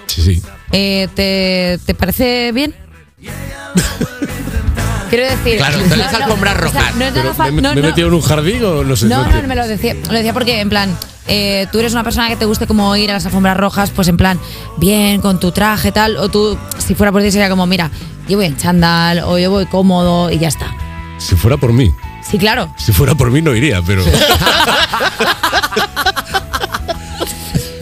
Sí, 0.06 0.22
sí. 0.22 0.42
Eh, 0.72 1.08
¿te, 1.14 1.78
¿Te 1.84 1.94
parece 1.94 2.52
bien? 2.52 2.74
Quiero 5.10 5.24
decir. 5.30 5.58
Claro, 5.58 5.78
tú 5.88 5.96
las 5.96 6.12
alfombras 6.14 6.56
o 6.56 6.58
sea, 6.68 6.80
rojas. 6.80 6.96
no 6.96 7.04
es 7.04 7.14
nada 7.14 7.32
fa- 7.34 7.50
¿Me, 7.50 7.62
no, 7.62 7.72
me 7.74 7.78
he 7.78 7.82
no. 7.82 7.88
metido 7.88 8.08
en 8.08 8.14
un 8.14 8.20
jardín 8.22 8.64
o 8.64 8.82
no 8.84 8.96
sé? 8.96 9.06
No, 9.06 9.24
no, 9.26 9.42
me 9.46 9.54
lo 9.54 9.66
decía, 9.66 9.94
lo 9.94 10.12
decía 10.12 10.32
porque, 10.32 10.60
en 10.60 10.68
plan, 10.68 10.96
eh, 11.28 11.66
tú 11.70 11.78
eres 11.78 11.92
una 11.92 12.02
persona 12.02 12.28
que 12.28 12.36
te 12.36 12.44
guste 12.44 12.66
como 12.66 12.94
ir 12.96 13.10
a 13.10 13.14
las 13.14 13.24
alfombras 13.26 13.56
rojas, 13.56 13.90
pues 13.94 14.08
en 14.08 14.16
plan, 14.16 14.38
bien, 14.78 15.20
con 15.20 15.38
tu 15.38 15.52
traje, 15.52 15.92
tal, 15.92 16.16
o 16.16 16.28
tú, 16.28 16.58
si 16.78 16.94
fuera 16.96 17.12
por 17.12 17.22
ti, 17.22 17.30
sería 17.30 17.48
como, 17.48 17.66
mira, 17.66 17.90
yo 18.28 18.36
voy 18.36 18.46
en 18.46 18.56
chándal, 18.56 19.20
o 19.20 19.38
yo 19.38 19.50
voy 19.50 19.66
cómodo, 19.66 20.30
y 20.30 20.38
ya 20.38 20.48
está. 20.48 20.74
Si 21.18 21.36
fuera 21.36 21.56
por 21.56 21.72
mí. 21.72 21.94
Sí, 22.28 22.36
claro. 22.38 22.74
Si 22.76 22.90
fuera 22.92 23.14
por 23.14 23.30
mí 23.30 23.40
no 23.40 23.54
iría, 23.54 23.80
pero. 23.82 24.02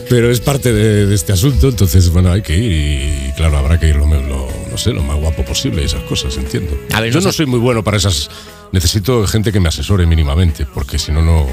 pero 0.09 0.29
es 0.31 0.39
parte 0.39 0.71
de, 0.73 1.05
de 1.07 1.15
este 1.15 1.33
asunto, 1.33 1.69
entonces, 1.69 2.09
bueno, 2.09 2.31
hay 2.31 2.41
que 2.41 2.55
ir 2.57 2.71
y, 2.71 3.31
claro, 3.35 3.57
habrá 3.57 3.79
que 3.79 3.87
ir 3.89 3.95
lo, 3.95 4.05
lo- 4.07 4.49
no 4.71 4.77
sé, 4.77 4.91
lo 4.93 5.01
más 5.03 5.17
guapo 5.17 5.43
posible 5.45 5.81
y 5.81 5.85
esas 5.85 6.03
cosas, 6.03 6.35
entiendo. 6.37 6.77
A 6.93 7.01
ver, 7.01 7.11
Yo 7.13 7.21
no 7.21 7.31
soy 7.31 7.45
muy 7.45 7.59
bueno 7.59 7.83
para 7.83 7.97
esas. 7.97 8.29
Necesito 8.71 9.25
gente 9.27 9.51
que 9.51 9.59
me 9.59 9.69
asesore 9.69 10.05
mínimamente, 10.05 10.65
porque 10.65 10.99
si 10.99 11.11
no, 11.11 11.21
no. 11.21 11.45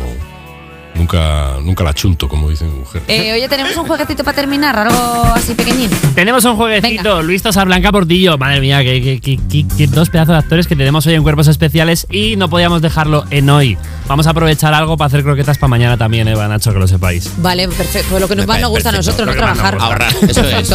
Nunca, 0.95 1.57
nunca 1.63 1.83
la 1.85 1.95
chunto, 1.95 2.29
como 2.29 2.51
dice 2.51 2.65
mi 2.67 2.79
mujer. 2.81 3.03
Eh, 3.09 3.33
oye, 3.33 3.49
tenemos 3.49 3.75
un 3.77 3.87
jueguecito 3.87 4.25
para 4.25 4.35
terminar, 4.37 4.79
algo 4.79 5.25
así 5.35 5.55
pequeñín. 5.55 5.91
Tenemos 6.15 6.45
un 6.45 6.55
jueguecito, 6.57 7.23
Luis 7.23 7.43
Tosar 7.43 7.67
Blanca 7.67 7.91
Portillo. 7.91 8.37
Madre 8.39 8.61
mía, 8.61 8.83
que, 8.85 9.01
que- 9.03 9.21
que- 9.21 9.39
que- 9.49 9.67
que 9.77 9.87
dos 9.87 10.11
pedazos 10.11 10.35
de 10.35 10.39
actores 10.39 10.67
que 10.67 10.77
tenemos 10.77 11.07
hoy 11.07 11.15
en 11.15 11.23
cuerpos 11.23 11.49
especiales 11.49 12.07
y 12.11 12.37
no 12.37 12.49
podíamos 12.51 12.83
dejarlo 12.83 13.25
en 13.31 13.49
hoy. 13.49 13.79
Vamos 14.07 14.27
a 14.27 14.31
aprovechar 14.31 14.75
algo 14.75 14.97
para 14.99 15.07
hacer 15.07 15.23
croquetas 15.23 15.57
para 15.57 15.69
mañana 15.69 15.97
también, 15.97 16.29
Eva 16.29 16.47
Nacho, 16.47 16.73
que 16.73 16.79
lo 16.79 16.87
sepáis. 16.87 17.31
Vale, 17.39 17.69
perfecto. 17.69 18.09
Pues 18.11 18.21
lo 18.21 18.29
que 18.29 18.37
nos 18.37 18.47
más 18.47 18.61
nos 18.61 18.71
gusta 18.71 18.91
a 18.91 18.93
nosotros, 18.93 19.27
no 19.27 19.33
trabajar. 19.33 19.79
Ahorrar, 19.81 20.13
eso 20.29 20.43
es. 20.45 20.75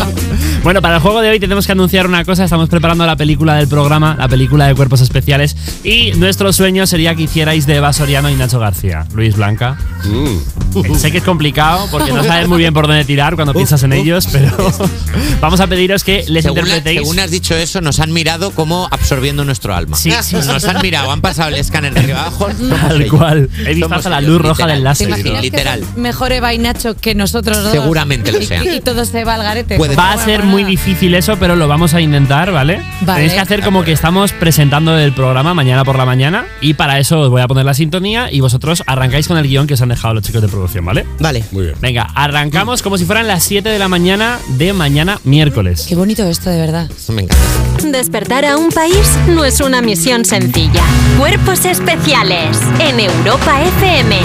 Bueno, 0.63 0.81
para 0.81 0.95
el 0.95 1.01
juego 1.01 1.21
de 1.21 1.29
hoy 1.29 1.39
tenemos 1.39 1.65
que 1.67 1.73
anunciar 1.73 2.07
una 2.07 2.25
cosa. 2.25 2.43
Estamos 2.43 2.69
preparando 2.69 3.05
la 3.05 3.15
película 3.15 3.53
del 3.55 3.67
programa, 3.67 4.15
la 4.17 4.27
película 4.27 4.65
de 4.65 4.73
cuerpos 4.75 5.01
especiales. 5.01 5.55
Y 5.83 6.11
nuestro 6.15 6.51
sueño 6.51 6.87
sería 6.87 7.13
que 7.13 7.23
hicierais 7.23 7.67
de 7.67 7.75
Eva 7.75 7.93
Soriano 7.93 8.29
y 8.31 8.35
Nacho 8.35 8.59
García. 8.59 9.05
Luis 9.13 9.35
Blanca. 9.35 9.77
Mm. 10.07 10.95
Sé 10.97 11.11
que 11.11 11.17
es 11.19 11.23
complicado 11.23 11.87
porque 11.91 12.11
no 12.13 12.23
sabes 12.23 12.47
muy 12.47 12.59
bien 12.59 12.73
por 12.73 12.87
dónde 12.87 13.03
tirar 13.03 13.35
cuando 13.35 13.53
piensas 13.53 13.81
en 13.83 13.93
ellos, 13.93 14.27
pero 14.31 14.55
vamos 15.41 15.59
a 15.59 15.67
pediros 15.67 16.03
que 16.03 16.23
les 16.27 16.43
Según, 16.43 16.57
la- 16.59 16.61
interpretéis. 16.77 16.99
según 17.01 17.19
has 17.19 17.31
dicho 17.31 17.55
eso, 17.55 17.81
nos 17.81 17.99
han 17.99 18.11
mirado 18.13 18.51
como 18.51 18.87
absorbiendo 18.91 19.43
nuestro 19.43 19.75
alma. 19.75 19.97
Sí, 19.97 20.11
sí. 20.21 20.35
Nos 20.35 20.63
han 20.65 20.81
mirado, 20.81 21.11
han 21.11 21.21
pasado 21.21 21.49
el 21.49 21.55
escáner 21.55 21.93
de 21.93 22.01
arriba 22.01 22.21
abajo. 22.21 22.47
Tal 22.87 23.07
cual. 23.07 23.49
He 23.65 23.69
visto 23.69 23.85
Somos 23.85 23.97
hasta 23.97 24.09
la 24.09 24.21
luz 24.21 24.39
roja 24.41 24.65
literal. 24.65 24.69
del 24.69 24.77
¿Te 24.79 24.83
láser. 24.83 25.07
imaginas 25.09 25.41
Literal. 25.41 25.79
que 25.79 25.85
son 25.85 26.01
mejor 26.01 26.31
Eva 26.31 26.53
y 26.53 26.57
Nacho 26.59 26.95
que 26.95 27.15
nosotros 27.15 27.63
dos? 27.63 27.71
Seguramente 27.71 28.31
lo 28.31 28.39
Y- 28.41 28.45
sean. 28.45 28.63
Y, 28.67 28.79
todo 28.81 29.03
se 29.05 29.23
va 29.23 29.35
al 29.35 29.43
garete. 29.43 29.77
Va 29.77 30.13
a 30.13 30.17
ser 30.17 30.43
muy 30.43 30.63
difícil 30.63 31.15
eso, 31.15 31.37
pero 31.39 31.55
lo 31.55 31.67
vamos 31.67 31.93
a 31.93 32.01
intentar, 32.01 32.51
¿vale? 32.51 32.81
Vale. 33.01 33.13
Tenéis 33.21 33.33
que 33.33 33.39
hacer 33.39 33.61
como 33.63 33.83
que 33.83 33.91
estamos 33.91 34.31
presentando 34.31 34.97
el 34.97 35.11
programa 35.13 35.53
mañana 35.53 35.83
por 35.83 35.97
la 35.97 36.05
mañana 36.05 36.45
y 36.61 36.75
para 36.75 36.99
eso 36.99 37.19
os 37.19 37.29
voy 37.29 37.41
a 37.41 37.47
poner 37.47 37.65
la 37.65 37.73
sintonía 37.73 38.31
y 38.31 38.39
vosotros 38.41 38.83
arrancáis 38.85 39.27
con 39.27 39.37
el 39.37 39.47
guion 39.47 39.65
que 39.67 39.73
os 39.73 39.81
han 39.81 39.89
dejado 39.89 39.96
los 40.03 40.23
chicos 40.23 40.41
de 40.41 40.47
producción, 40.47 40.85
¿vale? 40.85 41.05
Vale. 41.19 41.43
Muy 41.51 41.65
bien. 41.65 41.75
Venga, 41.81 42.07
arrancamos 42.15 42.81
como 42.81 42.97
si 42.97 43.05
fueran 43.05 43.27
las 43.27 43.43
7 43.43 43.67
de 43.69 43.79
la 43.79 43.87
mañana 43.87 44.39
de 44.49 44.73
mañana 44.73 45.19
miércoles. 45.23 45.85
Qué 45.87 45.95
bonito 45.95 46.23
esto, 46.23 46.49
de 46.49 46.59
verdad. 46.59 46.89
Me 47.09 47.23
encanta. 47.23 47.43
Despertar 47.83 48.45
a 48.45 48.57
un 48.57 48.69
país 48.69 49.17
no 49.27 49.45
es 49.45 49.59
una 49.61 49.81
misión 49.81 50.25
sencilla. 50.25 50.83
Cuerpos 51.17 51.65
especiales 51.65 52.57
en 52.79 52.99
Europa 52.99 53.61
FM. 53.79 54.17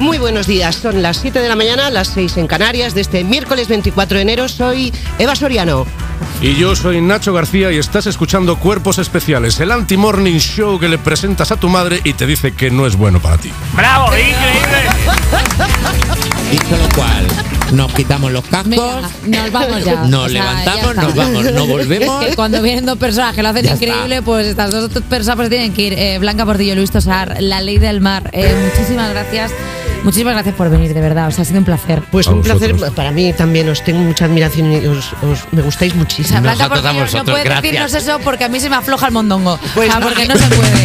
Muy 0.00 0.18
buenos 0.18 0.46
días, 0.46 0.76
son 0.76 1.02
las 1.02 1.16
7 1.18 1.40
de 1.40 1.48
la 1.48 1.56
mañana, 1.56 1.90
las 1.90 2.08
6 2.08 2.36
en 2.36 2.46
Canarias, 2.46 2.94
de 2.94 3.00
este 3.00 3.24
miércoles 3.24 3.66
24 3.68 4.16
de 4.16 4.22
enero. 4.22 4.48
Soy 4.48 4.92
Eva 5.18 5.34
Soriano. 5.34 5.86
Y 6.40 6.54
yo 6.54 6.76
soy 6.76 7.00
Nacho 7.00 7.32
García 7.32 7.72
y 7.72 7.78
estás 7.78 8.06
escuchando 8.06 8.56
Cuerpos 8.56 8.98
Especiales, 8.98 9.58
el 9.60 9.72
anti-morning 9.72 10.38
show 10.38 10.78
que 10.78 10.88
le 10.88 10.98
presentas 10.98 11.50
a 11.50 11.56
tu 11.56 11.68
madre 11.68 12.00
y 12.04 12.12
te 12.12 12.26
dice 12.26 12.52
que 12.52 12.70
no 12.70 12.86
es 12.86 12.96
bueno 12.96 13.20
para 13.20 13.38
ti. 13.38 13.50
¡Bravo! 13.74 14.06
¡Increíble! 14.06 14.38
Dicho 16.50 16.76
lo 16.76 16.88
cual, 16.94 17.26
nos 17.72 17.92
quitamos 17.92 18.32
los 18.32 18.44
cascos. 18.44 18.68
Venga, 19.24 19.42
nos 19.42 19.52
vamos 19.52 19.84
ya. 19.84 19.94
Nos 20.04 20.26
O 20.26 20.28
sea, 20.28 20.42
levantamos, 20.42 20.82
ya 20.82 20.88
está. 20.90 21.02
nos 21.02 21.14
vamos, 21.14 21.52
no 21.52 21.66
volvemos. 21.66 22.24
Que 22.24 22.34
cuando 22.36 22.62
vienen 22.62 22.86
dos 22.86 22.98
personas 22.98 23.34
que 23.34 23.42
lo 23.42 23.48
hacen 23.50 23.64
Ya 23.66 23.74
increíble, 23.74 24.22
pues 24.22 24.46
estas 24.46 24.70
dos 24.70 24.90
personas 25.08 25.36
pues 25.36 25.50
tienen 25.50 25.72
que 25.72 25.82
ir. 25.82 25.92
Eh, 25.94 26.18
Blanca 26.18 26.46
Portillo, 26.46 26.74
Luis 26.74 26.90
Tosar, 26.90 27.36
La 27.40 27.60
Ley 27.60 27.78
del 27.78 28.00
Mar. 28.00 28.30
Eh, 28.32 28.54
muchísimas 28.72 29.10
gracias. 29.10 29.50
Muchísimas 30.04 30.34
gracias 30.34 30.54
por 30.54 30.70
venir, 30.70 30.94
de 30.94 31.00
verdad. 31.00 31.28
O 31.28 31.30
sea, 31.30 31.42
ha 31.42 31.44
sido 31.44 31.58
un 31.58 31.64
placer. 31.64 32.02
Pues 32.10 32.26
un 32.26 32.42
placer 32.42 32.74
para 32.94 33.10
mí 33.10 33.32
también, 33.32 33.68
os 33.68 33.82
tengo 33.84 34.00
mucha 34.00 34.24
admiración 34.26 34.72
y 34.72 34.86
os, 34.86 35.12
os- 35.22 35.44
me 35.52 35.62
gustáis 35.62 35.92
O 35.92 35.96
muchísimo. 35.96 36.28
sea, 36.28 36.40
Blanca 36.40 36.68
Portillo 36.68 37.06
no 37.18 37.24
puede 37.24 37.44
decirnos 37.48 37.94
eso 37.94 38.18
porque 38.20 38.44
a 38.44 38.48
mí 38.48 38.60
se 38.60 38.70
me 38.70 38.76
afloja 38.76 39.06
el 39.06 39.12
mondongo. 39.12 39.58
Pues 39.74 39.88
o 39.88 39.92
sea, 39.92 40.00
no. 40.00 40.06
porque 40.08 40.26
no 40.26 40.36
se 40.36 40.46
puede. 40.48 40.84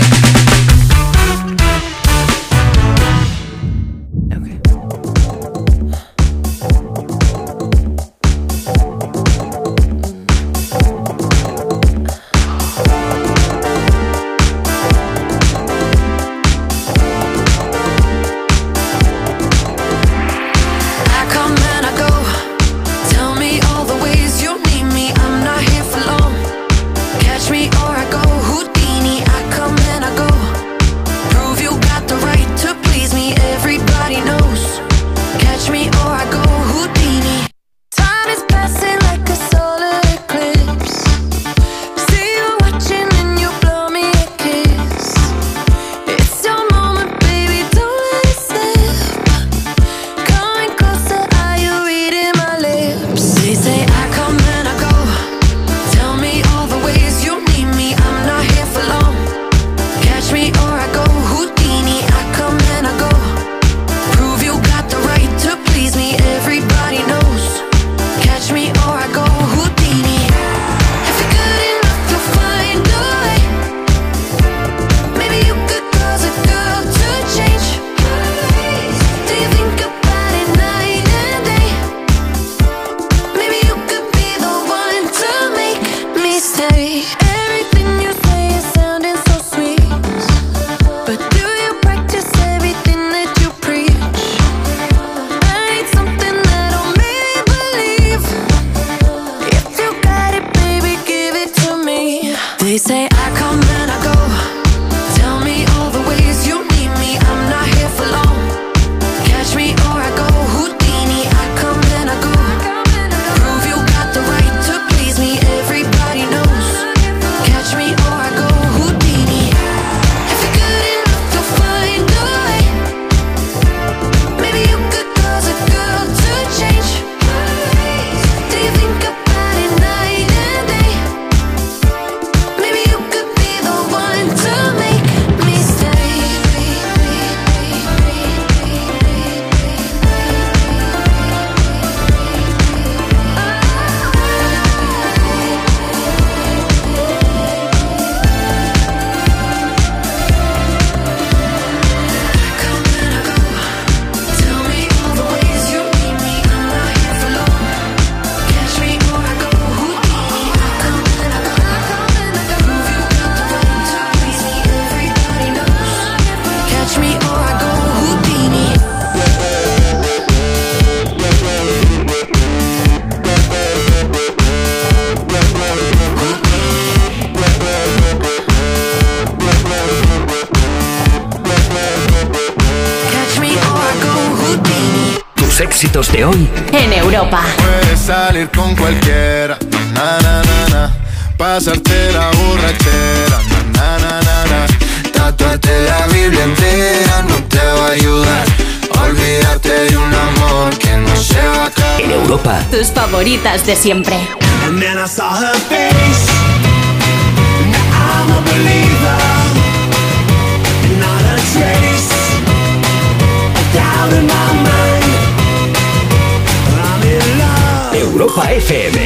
In 217.06 217.38
love. 217.40 217.94
Europa 217.95 218.52
FM 218.52 218.99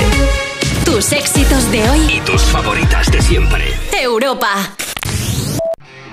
Tus 0.86 1.12
éxitos 1.12 1.72
de 1.72 1.90
hoy. 1.90 2.00
y 2.16 2.20
tus 2.22 2.42
favoritas 2.42 3.12
de 3.12 3.22
siempre. 3.22 3.74
Europa. 3.92 4.76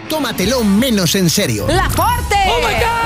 Tómatelo 0.09 0.65
menos 0.65 1.15
en 1.15 1.31
serio. 1.31 1.67
¡La 1.69 1.89
Forte! 1.89 2.37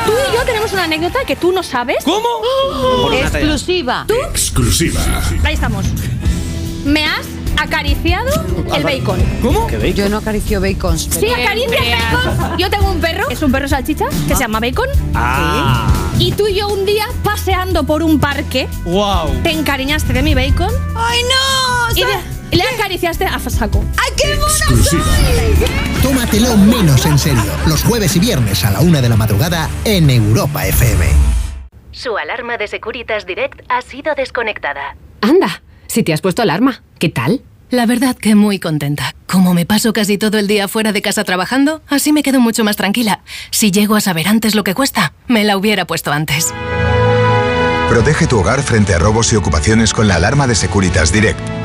Tú 0.08 0.14
y 0.14 0.34
yo 0.34 0.42
tenemos 0.46 0.72
una 0.72 0.84
anécdota 0.84 1.18
que 1.26 1.36
tú 1.36 1.52
no 1.52 1.62
sabes. 1.62 2.02
¿Cómo? 2.02 2.26
Oh, 2.72 3.12
exclusiva. 3.12 4.06
¿Tú? 4.08 4.14
Exclusiva. 4.30 5.02
Ahí 5.44 5.52
estamos. 5.52 5.84
Me 6.86 7.04
has 7.04 7.26
acariciado 7.58 8.30
el 8.74 8.84
bacon. 8.84 9.22
¿Cómo? 9.42 9.68
Yo 9.94 10.08
no 10.08 10.16
acaricio 10.16 10.62
bacon. 10.62 10.98
Sí, 10.98 11.28
acaricias 11.28 11.84
bacon. 12.10 12.56
Yo 12.56 12.70
tengo 12.70 12.90
un 12.90 13.00
perro, 13.00 13.28
es 13.28 13.42
un 13.42 13.52
perro 13.52 13.68
salchicha, 13.68 14.06
que 14.26 14.34
se 14.34 14.40
llama 14.40 14.60
Bacon. 14.60 14.88
Ah. 15.14 15.86
Y 16.18 16.32
tú 16.32 16.46
y 16.46 16.54
yo 16.54 16.68
un 16.68 16.86
día 16.86 17.06
paseando 17.22 17.84
por 17.84 18.02
un 18.02 18.18
parque, 18.18 18.66
Wow. 18.86 19.42
te 19.42 19.50
encariñaste 19.50 20.14
de 20.14 20.22
mi 20.22 20.34
bacon. 20.34 20.72
¡Ay, 20.96 21.20
no! 21.22 21.96
Y, 22.50 22.56
le 22.56 22.62
acariciaste 22.62 23.26
a 23.26 23.38
saco. 23.50 23.84
¡Ay, 23.98 24.12
qué 24.16 24.32
Exclusiva. 24.32 25.04
Tómatelo 26.08 26.56
menos 26.56 27.04
en 27.04 27.18
serio. 27.18 27.52
Los 27.66 27.84
jueves 27.84 28.16
y 28.16 28.18
viernes 28.18 28.64
a 28.64 28.70
la 28.70 28.80
una 28.80 29.02
de 29.02 29.10
la 29.10 29.16
madrugada 29.16 29.68
en 29.84 30.08
Europa 30.08 30.66
FM. 30.66 31.04
Su 31.90 32.16
alarma 32.16 32.56
de 32.56 32.66
Securitas 32.66 33.26
Direct 33.26 33.60
ha 33.68 33.82
sido 33.82 34.14
desconectada. 34.14 34.96
Anda, 35.20 35.62
si 35.86 36.02
te 36.02 36.14
has 36.14 36.22
puesto 36.22 36.40
alarma, 36.40 36.82
¿qué 36.98 37.10
tal? 37.10 37.42
La 37.68 37.84
verdad 37.84 38.16
que 38.16 38.34
muy 38.34 38.58
contenta. 38.58 39.14
Como 39.26 39.52
me 39.52 39.66
paso 39.66 39.92
casi 39.92 40.16
todo 40.16 40.38
el 40.38 40.46
día 40.46 40.66
fuera 40.66 40.92
de 40.92 41.02
casa 41.02 41.24
trabajando, 41.24 41.82
así 41.88 42.14
me 42.14 42.22
quedo 42.22 42.40
mucho 42.40 42.64
más 42.64 42.76
tranquila. 42.76 43.20
Si 43.50 43.70
llego 43.70 43.94
a 43.94 44.00
saber 44.00 44.28
antes 44.28 44.54
lo 44.54 44.64
que 44.64 44.72
cuesta, 44.72 45.12
me 45.26 45.44
la 45.44 45.58
hubiera 45.58 45.86
puesto 45.86 46.10
antes. 46.10 46.54
Protege 47.90 48.26
tu 48.26 48.38
hogar 48.38 48.62
frente 48.62 48.94
a 48.94 48.98
robos 48.98 49.30
y 49.34 49.36
ocupaciones 49.36 49.92
con 49.92 50.08
la 50.08 50.14
alarma 50.14 50.46
de 50.46 50.54
Securitas 50.54 51.12
Direct. 51.12 51.57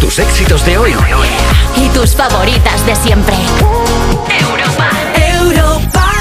Tus 0.00 0.18
éxitos 0.20 0.64
de 0.64 0.78
hoy 0.78 0.92
Y 1.76 1.88
tus 1.88 2.14
favoritas 2.14 2.86
de 2.86 2.94
siempre. 2.94 3.34
Europa. 4.40 4.90
Europa. 5.32 6.12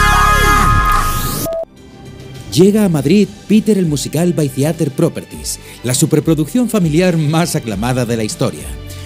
Llega 2.51 2.85
a 2.85 2.89
Madrid 2.89 3.27
Peter 3.47 3.77
el 3.77 3.85
musical 3.85 4.33
by 4.33 4.49
Theater 4.49 4.89
Properties, 4.89 5.59
la 5.83 5.93
superproducción 5.93 6.67
familiar 6.67 7.15
más 7.17 7.55
aclamada 7.55 8.05
de 8.05 8.17
la 8.17 8.23
historia. 8.23 8.65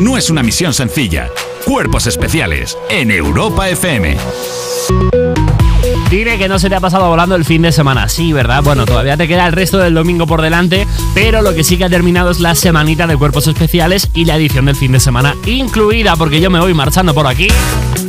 No 0.00 0.16
es 0.16 0.30
una 0.30 0.42
misión 0.42 0.72
sencilla. 0.72 1.30
Cuerpos 1.64 2.06
especiales 2.06 2.76
en 2.88 3.10
Europa 3.10 3.68
FM. 3.68 4.16
Dime 6.10 6.38
que 6.38 6.48
no 6.48 6.58
se 6.58 6.70
te 6.70 6.74
ha 6.74 6.80
pasado 6.80 7.08
volando 7.08 7.34
el 7.34 7.44
fin 7.44 7.60
de 7.60 7.70
semana, 7.70 8.08
sí, 8.08 8.32
¿verdad? 8.32 8.62
Bueno, 8.62 8.86
todavía 8.86 9.18
te 9.18 9.28
queda 9.28 9.46
el 9.46 9.52
resto 9.52 9.76
del 9.78 9.92
domingo 9.92 10.26
por 10.26 10.40
delante, 10.40 10.86
pero 11.14 11.42
lo 11.42 11.54
que 11.54 11.64
sí 11.64 11.76
que 11.76 11.84
ha 11.84 11.90
terminado 11.90 12.30
es 12.30 12.40
la 12.40 12.54
semanita 12.54 13.06
de 13.06 13.16
cuerpos 13.16 13.46
especiales 13.46 14.08
y 14.14 14.24
la 14.24 14.36
edición 14.36 14.64
del 14.64 14.76
fin 14.76 14.92
de 14.92 15.00
semana 15.00 15.34
incluida, 15.44 16.16
porque 16.16 16.40
yo 16.40 16.48
me 16.48 16.60
voy 16.60 16.72
marchando 16.72 17.12
por 17.12 17.26
aquí. 17.26 17.48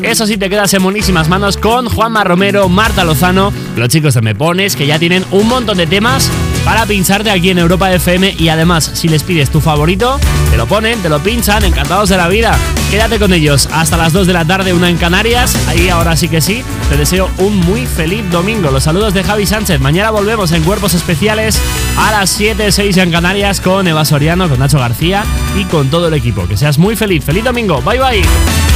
Eso 0.02 0.26
sí, 0.26 0.38
te 0.38 0.50
quedas 0.50 0.74
en 0.74 0.84
buenísimas 0.84 1.28
manos 1.28 1.58
con 1.58 1.90
Juanma 1.90 2.24
Romero, 2.24 2.70
Marta 2.70 3.04
Lozano, 3.04 3.52
los 3.76 3.90
chicos 3.90 4.14
de 4.14 4.22
Me 4.22 4.34
Pones, 4.34 4.78
que 4.78 4.88
ya 4.88 4.98
tienen 4.98 5.26
un 5.32 5.50
montón 5.50 5.78
de 5.78 5.88
temas 5.88 6.32
para 6.66 6.86
pincharte 6.86 7.32
aquí 7.32 7.50
en 7.50 7.60
Europa 7.60 7.92
FM 7.92 8.36
y 8.38 8.50
además, 8.50 8.92
si 8.94 9.08
les 9.08 9.24
pides 9.24 9.50
tu 9.50 9.62
favorito, 9.62 10.20
te 10.52 10.58
lo 10.58 10.68
ponen, 10.68 11.02
te 11.02 11.10
lo 11.10 11.22
pinchan, 11.22 11.64
encantados 11.64 12.10
de 12.10 12.18
la 12.18 12.28
vida. 12.28 12.58
Quédate 12.92 13.20
con 13.20 13.34
ellos 13.34 13.70
hasta 13.72 13.98
las 13.98 14.14
2 14.14 14.28
de 14.28 14.34
la 14.34 14.46
tarde, 14.46 14.74
una 14.74 14.90
en 14.90 14.98
Canarias. 14.98 15.56
Ahí 15.68 15.90
ahora 15.90 16.16
sí 16.16 16.28
que 16.28 16.42
sí, 16.42 16.64
te 16.90 16.98
deseo 16.98 17.30
un 17.38 17.58
muy 17.58 17.86
feliz 17.86 18.30
domingo. 18.32 18.72
Los 18.72 18.84
saludos 18.84 19.14
de 19.14 19.24
Javi 19.24 19.46
Sánchez. 19.46 19.80
Mañana 19.80 20.12
volvemos 20.12 20.52
en 20.52 20.64
Cuerpos 20.64 20.94
Especiales 20.94 21.62
a 21.98 22.12
las 22.12 22.30
7, 22.32 22.72
6 22.72 22.98
en 22.98 23.12
Canarias 23.12 23.62
con 23.62 23.88
Eva 23.88 24.06
Soriano, 24.06 24.50
con 24.50 24.60
Nacho 24.60 24.80
García 24.80 25.24
y 25.58 25.66
con 25.66 25.90
todo 25.90 26.08
el 26.08 26.14
equipo. 26.14 26.48
Que 26.48 26.58
seas 26.58 26.78
muy 26.78 26.96
feliz. 26.96 27.24
Feliz 27.24 27.44
domingo. 27.44 27.82
Bye 27.82 28.00
bye. 28.00 28.69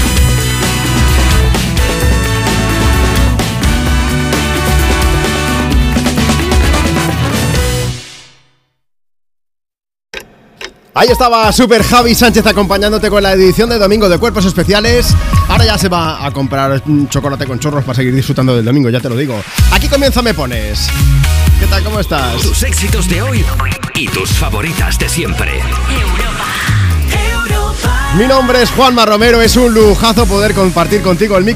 Ahí 10.95 11.07
estaba 11.09 11.51
Super 11.51 11.81
Javi 11.81 12.13
Sánchez 12.13 12.45
acompañándote 12.45 13.09
con 13.09 13.23
la 13.23 13.33
edición 13.33 13.67
de 13.67 13.79
domingo 13.79 14.07
de 14.09 14.19
Cuerpos 14.19 14.45
Especiales. 14.45 15.07
Ahora 15.47 15.65
ya 15.65 15.75
se 15.75 15.89
va 15.89 16.23
a 16.23 16.31
comprar 16.31 16.83
un 16.85 17.09
chocolate 17.09 17.47
con 17.47 17.57
chorros 17.57 17.83
para 17.83 17.95
seguir 17.95 18.13
disfrutando 18.13 18.55
del 18.55 18.63
domingo, 18.63 18.91
ya 18.91 18.99
te 18.99 19.09
lo 19.09 19.15
digo. 19.17 19.41
Aquí 19.71 19.87
comienza 19.87 20.21
Me 20.21 20.35
Pones. 20.35 20.87
¿Qué 21.59 21.65
tal? 21.65 21.83
¿Cómo 21.83 21.99
estás? 21.99 22.39
Tus 22.43 22.61
éxitos 22.61 23.09
de 23.09 23.23
hoy 23.23 23.43
y 23.95 24.07
tus 24.07 24.29
favoritas 24.33 24.99
de 24.99 25.09
siempre. 25.09 25.61
Mi 28.15 28.27
nombre 28.27 28.61
es 28.61 28.69
Juanma 28.69 29.07
Romero, 29.07 29.41
es 29.41 29.55
un 29.55 29.73
lujazo 29.73 30.27
poder 30.27 30.53
compartir 30.53 31.01
contigo 31.01 31.35
el 31.35 31.43
micro. 31.43 31.51